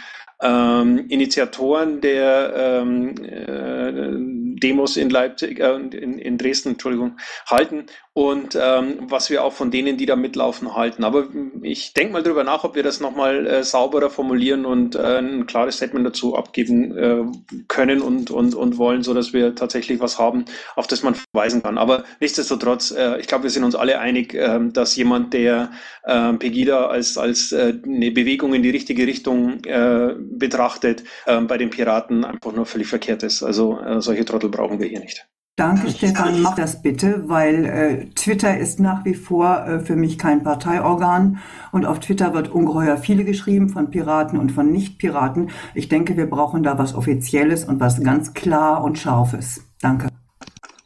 ähm, 0.42 1.06
Initiatoren 1.08 2.00
der 2.00 2.52
ähm, 2.56 3.14
äh, 3.24 4.58
Demos 4.60 4.96
in 4.96 5.10
Leipzig, 5.10 5.60
äh, 5.60 5.74
in, 5.74 6.18
in 6.18 6.38
Dresden, 6.38 6.70
Entschuldigung, 6.70 7.18
halten 7.46 7.86
und 8.18 8.58
ähm, 8.60 8.96
was 9.02 9.30
wir 9.30 9.44
auch 9.44 9.52
von 9.52 9.70
denen, 9.70 9.96
die 9.96 10.04
da 10.04 10.16
mitlaufen, 10.16 10.74
halten. 10.74 11.04
Aber 11.04 11.28
ich 11.62 11.94
denke 11.94 12.14
mal 12.14 12.22
drüber 12.24 12.42
nach, 12.42 12.64
ob 12.64 12.74
wir 12.74 12.82
das 12.82 12.98
nochmal 12.98 13.46
äh, 13.46 13.62
sauberer 13.62 14.10
formulieren 14.10 14.66
und 14.66 14.96
äh, 14.96 15.18
ein 15.18 15.46
klares 15.46 15.76
Statement 15.76 16.04
dazu 16.04 16.34
abgeben 16.34 16.98
äh, 16.98 17.24
können 17.68 18.02
und, 18.02 18.32
und, 18.32 18.56
und 18.56 18.76
wollen, 18.76 19.04
so 19.04 19.14
dass 19.14 19.32
wir 19.32 19.54
tatsächlich 19.54 20.00
was 20.00 20.18
haben, 20.18 20.46
auf 20.74 20.88
das 20.88 21.04
man 21.04 21.14
verweisen 21.14 21.62
kann. 21.62 21.78
Aber 21.78 22.02
nichtsdestotrotz, 22.18 22.90
äh, 22.90 23.20
ich 23.20 23.28
glaube, 23.28 23.44
wir 23.44 23.50
sind 23.50 23.62
uns 23.62 23.76
alle 23.76 24.00
einig, 24.00 24.34
äh, 24.34 24.58
dass 24.72 24.96
jemand, 24.96 25.32
der 25.32 25.70
äh, 26.02 26.32
Pegida 26.32 26.88
als, 26.88 27.16
als 27.16 27.52
äh, 27.52 27.74
eine 27.84 28.10
Bewegung 28.10 28.52
in 28.52 28.64
die 28.64 28.70
richtige 28.70 29.06
Richtung 29.06 29.62
äh, 29.62 30.16
betrachtet, 30.18 31.04
äh, 31.26 31.40
bei 31.42 31.56
den 31.56 31.70
Piraten 31.70 32.24
einfach 32.24 32.52
nur 32.52 32.66
völlig 32.66 32.88
verkehrt 32.88 33.22
ist. 33.22 33.44
Also 33.44 33.78
äh, 33.78 34.00
solche 34.00 34.24
Trottel 34.24 34.50
brauchen 34.50 34.80
wir 34.80 34.88
hier 34.88 34.98
nicht. 34.98 35.28
Danke, 35.58 35.90
Stefan. 35.90 36.40
Mach 36.40 36.54
das 36.54 36.82
bitte, 36.82 37.28
weil 37.28 37.64
äh, 37.64 38.04
Twitter 38.14 38.56
ist 38.56 38.78
nach 38.78 39.04
wie 39.04 39.14
vor 39.14 39.66
äh, 39.66 39.80
für 39.80 39.96
mich 39.96 40.16
kein 40.16 40.44
Parteiorgan 40.44 41.38
und 41.72 41.84
auf 41.84 41.98
Twitter 41.98 42.32
wird 42.32 42.48
ungeheuer 42.48 42.96
viele 42.96 43.24
geschrieben 43.24 43.68
von 43.68 43.90
Piraten 43.90 44.38
und 44.38 44.52
von 44.52 44.70
Nicht-Piraten. 44.70 45.50
Ich 45.74 45.88
denke, 45.88 46.16
wir 46.16 46.30
brauchen 46.30 46.62
da 46.62 46.78
was 46.78 46.94
Offizielles 46.94 47.64
und 47.64 47.80
was 47.80 48.00
ganz 48.04 48.34
klar 48.34 48.84
und 48.84 49.00
scharfes. 49.00 49.60
Danke. 49.80 50.07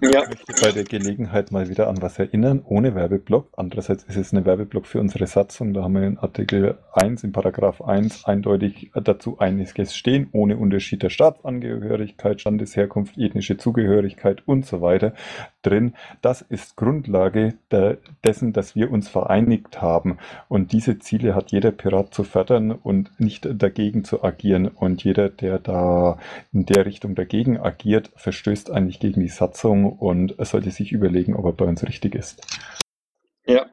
Ja. 0.03 0.23
Ich 0.23 0.31
möchte 0.31 0.61
bei 0.61 0.73
der 0.73 0.83
Gelegenheit 0.83 1.53
mal 1.53 1.69
wieder 1.69 1.87
an 1.87 2.03
was 2.03 2.19
erinnern, 2.19 2.61
ohne 2.65 2.97
Werbeblock. 2.97 3.51
Andererseits 3.57 4.03
ist 4.03 4.17
es 4.17 4.33
eine 4.33 4.45
Werbeblock 4.45 4.85
für 4.85 4.99
unsere 4.99 5.29
Satzung. 5.29 5.75
Da 5.75 5.85
haben 5.85 5.95
wir 5.95 6.03
in 6.03 6.19
Artikel 6.19 6.77
1, 6.95 7.23
in 7.23 7.31
Paragraph 7.31 7.81
1 7.81 8.25
eindeutig 8.25 8.91
dazu 8.95 9.39
einiges 9.39 9.95
stehen, 9.95 10.29
ohne 10.33 10.57
Unterschied 10.57 11.05
der 11.05 11.11
Staatsangehörigkeit, 11.11 12.41
Standesherkunft, 12.41 13.17
ethnische 13.17 13.59
Zugehörigkeit 13.59 14.43
und 14.45 14.67
so 14.67 14.81
weiter 14.81 15.15
drin. 15.63 15.95
Das 16.21 16.43
ist 16.43 16.75
Grundlage 16.75 17.55
der, 17.71 17.99
dessen, 18.25 18.53
dass 18.53 18.75
wir 18.75 18.91
uns 18.91 19.09
vereinigt 19.09 19.81
haben. 19.81 20.19
Und 20.49 20.73
diese 20.73 20.99
Ziele 20.99 21.37
hat 21.37 21.53
jeder 21.53 21.71
Pirat 21.71 22.13
zu 22.13 22.25
fördern 22.25 22.73
und 22.73 23.21
nicht 23.21 23.49
dagegen 23.53 24.03
zu 24.03 24.25
agieren. 24.25 24.67
Und 24.67 25.05
jeder, 25.05 25.29
der 25.29 25.61
da 25.61 26.19
in 26.53 26.67
der 26.67 26.87
Richtung 26.87 27.15
dagegen 27.15 27.61
agiert, 27.61 28.11
verstößt 28.17 28.73
eigentlich 28.73 28.99
gegen 28.99 29.21
die 29.21 29.29
Satzung 29.29 29.92
und 29.93 30.39
er 30.39 30.45
sollte 30.45 30.71
sich 30.71 30.93
überlegen, 30.93 31.35
ob 31.35 31.45
er 31.45 31.53
bei 31.53 31.65
uns 31.65 31.83
richtig 31.83 32.15
ist. 32.15 32.41
Ja. 33.47 33.67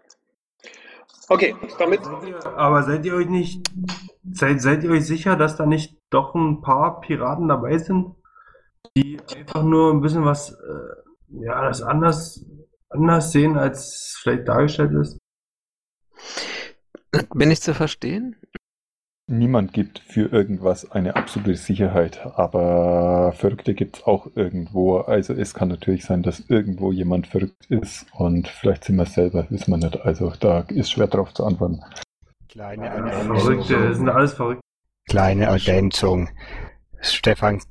Okay, 1.27 1.55
damit. 1.77 2.01
Aber 2.43 2.83
seid 2.83 3.05
ihr 3.05 3.13
euch 3.13 3.29
nicht, 3.29 3.69
seid, 4.31 4.61
seid 4.61 4.83
ihr 4.83 4.91
euch 4.91 5.05
sicher, 5.05 5.35
dass 5.35 5.55
da 5.55 5.65
nicht 5.65 5.97
doch 6.09 6.33
ein 6.33 6.61
paar 6.61 7.01
Piraten 7.01 7.47
dabei 7.47 7.77
sind, 7.77 8.15
die 8.97 9.19
einfach 9.35 9.63
nur 9.63 9.93
ein 9.93 10.01
bisschen 10.01 10.25
was, 10.25 10.51
äh, 10.51 11.43
ja, 11.45 11.63
das 11.63 11.81
anders, 11.83 12.45
anders 12.89 13.31
sehen, 13.31 13.57
als 13.57 14.17
vielleicht 14.21 14.47
dargestellt 14.47 14.91
ist? 14.93 15.19
Bin 17.33 17.51
ich 17.51 17.61
zu 17.61 17.73
verstehen? 17.73 18.35
Niemand 19.31 19.73
gibt 19.73 19.99
für 19.99 20.31
irgendwas 20.31 20.91
eine 20.91 21.15
absolute 21.15 21.55
Sicherheit, 21.55 22.19
aber 22.33 23.31
Verrückte 23.37 23.75
gibt 23.75 23.97
es 23.97 24.03
auch 24.07 24.25
irgendwo. 24.33 25.01
Also 25.01 25.35
es 25.35 25.53
kann 25.53 25.67
natürlich 25.67 26.03
sein, 26.03 26.23
dass 26.23 26.39
irgendwo 26.49 26.91
jemand 26.91 27.27
verrückt 27.27 27.67
ist 27.69 28.07
und 28.13 28.47
vielleicht 28.47 28.85
sind 28.85 28.95
wir 28.95 29.03
es 29.03 29.13
selber, 29.13 29.45
wissen 29.51 29.69
wir 29.69 29.77
nicht. 29.77 30.01
Also 30.01 30.33
da 30.39 30.61
ist 30.69 30.89
schwer 30.89 31.05
drauf 31.05 31.31
zu 31.35 31.45
antworten. 31.45 31.79
Kleine 32.47 32.87
Ergänzung. 32.87 33.37
Verrückte, 33.37 33.87
das 33.89 33.97
sind 33.97 34.09
alles 34.09 34.33
verrückt. 34.33 34.61
Kleine 35.07 35.45
Ergänzung. 35.45 36.29
Stefan 36.99 37.61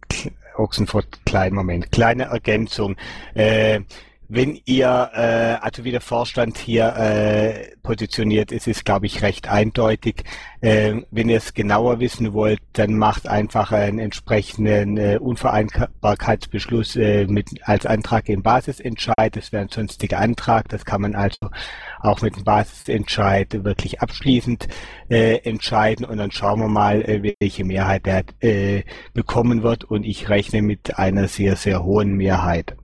Ochsenfurt, 0.56 1.26
kleinen 1.26 1.56
Moment. 1.56 1.90
Kleine 1.90 2.26
Ergänzung. 2.26 2.94
Äh, 3.34 3.80
wenn 4.28 4.60
ihr, 4.66 5.10
äh, 5.14 5.64
also 5.64 5.84
wie 5.84 5.90
der 5.90 6.02
Vorstand 6.02 6.58
hier 6.58 6.94
äh, 6.96 7.76
positioniert 7.82 8.52
ist, 8.52 8.68
ist, 8.68 8.84
glaube 8.84 9.06
ich, 9.06 9.22
recht 9.22 9.48
eindeutig. 9.48 10.22
Äh, 10.60 11.02
wenn 11.10 11.30
ihr 11.30 11.38
es 11.38 11.54
genauer 11.54 11.98
wissen 11.98 12.34
wollt, 12.34 12.60
dann 12.74 12.94
macht 12.98 13.26
einfach 13.26 13.72
einen 13.72 13.98
entsprechenden 13.98 14.98
äh, 14.98 15.18
Unvereinbarkeitsbeschluss 15.18 16.96
äh, 16.96 17.26
mit, 17.26 17.48
als 17.62 17.86
Antrag 17.86 18.28
im 18.28 18.42
Basisentscheid. 18.42 19.34
Das 19.34 19.50
wäre 19.52 19.62
ein 19.62 19.70
sonstiger 19.70 20.18
Antrag. 20.18 20.68
Das 20.68 20.84
kann 20.84 21.00
man 21.00 21.14
also 21.14 21.48
auch 22.00 22.20
mit 22.20 22.36
dem 22.36 22.44
Basisentscheid 22.44 23.64
wirklich 23.64 24.02
abschließend 24.02 24.68
äh, 25.08 25.38
entscheiden 25.38 26.04
und 26.04 26.18
dann 26.18 26.32
schauen 26.32 26.60
wir 26.60 26.68
mal, 26.68 27.00
äh, 27.00 27.34
welche 27.40 27.64
Mehrheit 27.64 28.04
der 28.04 28.24
äh, 28.40 28.82
bekommen 29.14 29.62
wird. 29.62 29.84
Und 29.84 30.04
ich 30.04 30.28
rechne 30.28 30.60
mit 30.60 30.98
einer 30.98 31.28
sehr, 31.28 31.56
sehr 31.56 31.82
hohen 31.82 32.14
Mehrheit. 32.14 32.76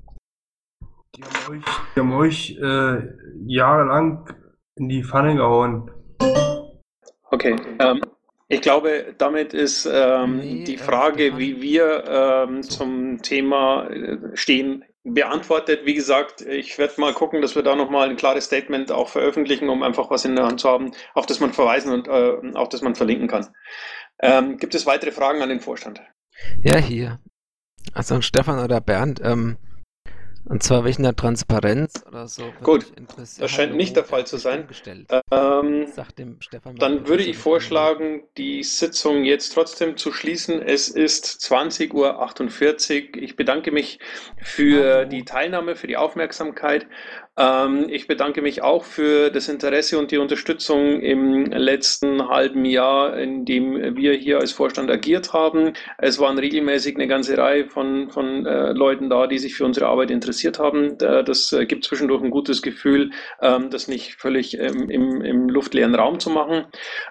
Die 1.16 1.22
haben 1.22 1.52
euch, 1.52 1.64
die 1.94 2.00
haben 2.00 2.12
euch 2.12 2.58
äh, 2.60 3.02
jahrelang 3.46 4.28
in 4.76 4.88
die 4.88 5.04
Pfanne 5.04 5.36
gehauen. 5.36 5.90
Okay, 7.30 7.56
ähm, 7.78 8.00
ich 8.48 8.60
glaube, 8.60 9.14
damit 9.18 9.54
ist 9.54 9.88
ähm, 9.90 10.38
nee, 10.38 10.64
die 10.64 10.76
Frage, 10.76 11.38
wie 11.38 11.62
wir 11.62 12.04
ähm, 12.06 12.62
zum 12.62 13.22
Thema 13.22 13.88
äh, 13.90 14.18
stehen, 14.34 14.84
beantwortet. 15.04 15.82
Wie 15.84 15.94
gesagt, 15.94 16.40
ich 16.40 16.78
werde 16.78 17.00
mal 17.00 17.12
gucken, 17.12 17.42
dass 17.42 17.54
wir 17.54 17.62
da 17.62 17.76
nochmal 17.76 18.08
ein 18.08 18.16
klares 18.16 18.46
Statement 18.46 18.90
auch 18.90 19.08
veröffentlichen, 19.08 19.68
um 19.68 19.82
einfach 19.82 20.10
was 20.10 20.24
in 20.24 20.34
der 20.34 20.46
Hand 20.46 20.60
zu 20.60 20.68
haben, 20.68 20.92
auf 21.14 21.26
das 21.26 21.40
man 21.40 21.52
verweisen 21.52 21.92
und 21.92 22.08
äh, 22.08 22.54
auf 22.54 22.70
das 22.70 22.82
man 22.82 22.94
verlinken 22.94 23.28
kann. 23.28 23.48
Ähm, 24.20 24.56
gibt 24.56 24.74
es 24.74 24.86
weitere 24.86 25.12
Fragen 25.12 25.42
an 25.42 25.48
den 25.48 25.60
Vorstand? 25.60 26.00
Ja, 26.62 26.76
hier. 26.76 27.20
Also 27.92 28.20
Stefan 28.20 28.58
oder 28.58 28.80
Bernd, 28.80 29.20
ähm, 29.22 29.58
und 30.46 30.62
zwar 30.62 30.84
wegen 30.84 31.02
der 31.02 31.16
Transparenz 31.16 32.04
oder 32.06 32.28
so. 32.28 32.42
Gut, 32.62 32.86
das 33.16 33.50
scheint 33.50 33.74
nicht 33.74 33.96
der 33.96 34.04
Fall 34.04 34.26
zu 34.26 34.36
sein. 34.36 34.66
Ähm, 35.30 35.86
dann 36.76 37.08
würde 37.08 37.22
ich 37.22 37.36
vorschlagen, 37.38 38.22
die 38.36 38.62
Sitzung 38.62 39.24
jetzt 39.24 39.54
trotzdem 39.54 39.96
zu 39.96 40.12
schließen. 40.12 40.60
Es 40.60 40.88
ist 40.88 41.24
20.48 41.24 43.16
Uhr. 43.16 43.22
Ich 43.22 43.36
bedanke 43.36 43.72
mich 43.72 43.98
für 44.40 45.06
die 45.06 45.24
Teilnahme, 45.24 45.76
für 45.76 45.86
die 45.86 45.96
Aufmerksamkeit. 45.96 46.86
Ähm, 47.36 47.86
ich 47.88 48.06
bedanke 48.06 48.42
mich 48.42 48.62
auch 48.62 48.84
für 48.84 49.30
das 49.30 49.48
Interesse 49.48 49.98
und 49.98 50.12
die 50.12 50.18
Unterstützung 50.18 51.00
im 51.00 51.46
letzten 51.46 52.28
halben 52.28 52.64
Jahr, 52.64 53.18
in 53.18 53.44
dem 53.44 53.96
wir 53.96 54.12
hier 54.12 54.38
als 54.38 54.52
Vorstand 54.52 54.88
agiert 54.88 55.32
haben. 55.32 55.72
Es 55.98 56.20
waren 56.20 56.38
regelmäßig 56.38 56.94
eine 56.94 57.08
ganze 57.08 57.36
Reihe 57.36 57.66
von, 57.66 58.08
von 58.10 58.46
äh, 58.46 58.72
Leuten 58.72 59.10
da, 59.10 59.26
die 59.26 59.38
sich 59.38 59.56
für 59.56 59.64
unsere 59.64 59.86
Arbeit 59.86 60.12
interessiert 60.12 60.60
haben. 60.60 60.96
Das 60.98 61.52
äh, 61.52 61.66
gibt 61.66 61.84
zwischendurch 61.84 62.22
ein 62.22 62.30
gutes 62.30 62.62
Gefühl, 62.62 63.10
ähm, 63.42 63.68
das 63.70 63.88
nicht 63.88 64.14
völlig 64.14 64.56
ähm, 64.58 64.88
im, 64.88 65.20
im 65.22 65.48
luftleeren 65.48 65.96
Raum 65.96 66.20
zu 66.20 66.30
machen. 66.30 66.66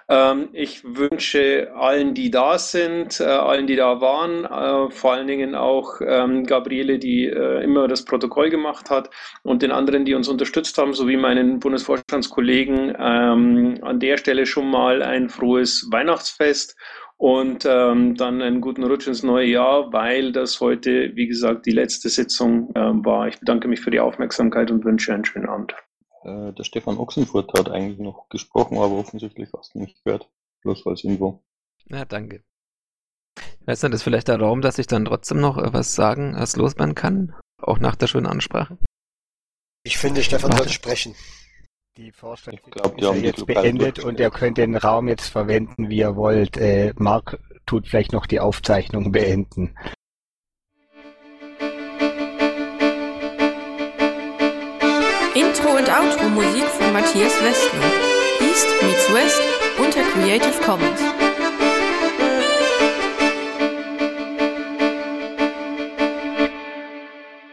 Ähm, 0.08 0.48
ich 0.52 0.82
wünsche 0.84 1.70
allen, 1.74 2.14
die 2.14 2.30
da 2.30 2.56
sind, 2.56 3.20
äh, 3.20 3.24
allen, 3.24 3.66
die 3.66 3.76
da 3.76 4.00
waren, 4.00 4.44
äh, 4.44 4.90
vor 4.90 5.12
allen 5.12 5.26
Dingen 5.26 5.54
auch 5.54 6.00
ähm, 6.00 6.46
Gabriele, 6.46 6.98
die 6.98 7.26
äh, 7.26 7.62
immer 7.62 7.88
das 7.88 8.06
Protokoll 8.06 8.48
gemacht 8.48 8.88
hat 8.88 9.10
und 9.42 9.60
den 9.60 9.70
anderen, 9.70 10.06
die 10.06 10.13
uns 10.14 10.28
unterstützt 10.28 10.78
haben, 10.78 10.94
sowie 10.94 11.16
meinen 11.16 11.60
Bundesvorstandskollegen 11.60 12.96
ähm, 12.98 13.78
an 13.82 14.00
der 14.00 14.16
Stelle 14.16 14.46
schon 14.46 14.70
mal 14.70 15.02
ein 15.02 15.28
frohes 15.28 15.88
Weihnachtsfest 15.90 16.76
und 17.16 17.64
ähm, 17.64 18.16
dann 18.16 18.42
einen 18.42 18.60
guten 18.60 18.84
Rutsch 18.84 19.06
ins 19.06 19.22
neue 19.22 19.46
Jahr, 19.46 19.92
weil 19.92 20.32
das 20.32 20.60
heute, 20.60 21.14
wie 21.14 21.26
gesagt, 21.26 21.66
die 21.66 21.70
letzte 21.70 22.08
Sitzung 22.08 22.72
ähm, 22.74 23.04
war. 23.04 23.28
Ich 23.28 23.38
bedanke 23.38 23.68
mich 23.68 23.80
für 23.80 23.90
die 23.90 24.00
Aufmerksamkeit 24.00 24.70
und 24.70 24.84
wünsche 24.84 25.14
einen 25.14 25.24
schönen 25.24 25.48
Abend. 25.48 25.74
Äh, 26.24 26.52
der 26.52 26.64
Stefan 26.64 26.98
Ochsenfurt 26.98 27.52
hat 27.56 27.70
eigentlich 27.70 27.98
noch 27.98 28.28
gesprochen, 28.28 28.78
aber 28.78 28.92
offensichtlich 28.92 29.48
fast 29.50 29.76
nicht 29.76 30.02
gehört. 30.04 30.28
Bloß 30.62 30.86
als 30.86 31.04
Info. 31.04 31.42
Ja, 31.88 32.04
danke. 32.04 32.42
Ich 33.60 33.66
weiß 33.66 33.82
nicht, 33.82 33.94
ist 33.94 34.02
vielleicht 34.02 34.28
der 34.28 34.40
Raum, 34.40 34.60
dass 34.60 34.78
ich 34.78 34.86
dann 34.86 35.04
trotzdem 35.04 35.40
noch 35.40 35.58
äh, 35.58 35.72
was 35.72 35.94
sagen, 35.94 36.34
was 36.36 36.56
loswerden 36.56 36.94
kann? 36.94 37.34
Auch 37.58 37.78
nach 37.78 37.96
der 37.96 38.06
schönen 38.06 38.26
Ansprache? 38.26 38.78
Ich 39.86 39.98
finde, 39.98 40.22
Stefan 40.22 40.52
sollte 40.52 40.72
sprechen. 40.72 41.14
Die 41.98 42.10
Vorstellung 42.10 42.58
ist 42.96 43.22
jetzt 43.22 43.46
beendet 43.46 43.98
und 43.98 44.18
ihr 44.18 44.30
könnt 44.30 44.56
den 44.56 44.76
Raum 44.76 45.08
jetzt 45.08 45.28
verwenden, 45.28 45.90
wie 45.90 45.98
ihr 45.98 46.16
wollt. 46.16 46.56
Äh, 46.56 46.94
Marc 46.96 47.38
tut 47.66 47.86
vielleicht 47.86 48.12
noch 48.12 48.26
die 48.26 48.40
Aufzeichnung 48.40 49.12
beenden. 49.12 49.76
Intro 55.34 55.68
und 55.76 55.88
Outro 55.90 56.30
Musik 56.30 56.64
von 56.64 56.92
Matthias 56.94 57.34
Westner. 57.42 57.92
East 58.40 58.66
meets 58.82 59.12
West 59.12 59.42
unter 59.78 60.02
Creative 60.12 60.62
Commons. 60.64 61.23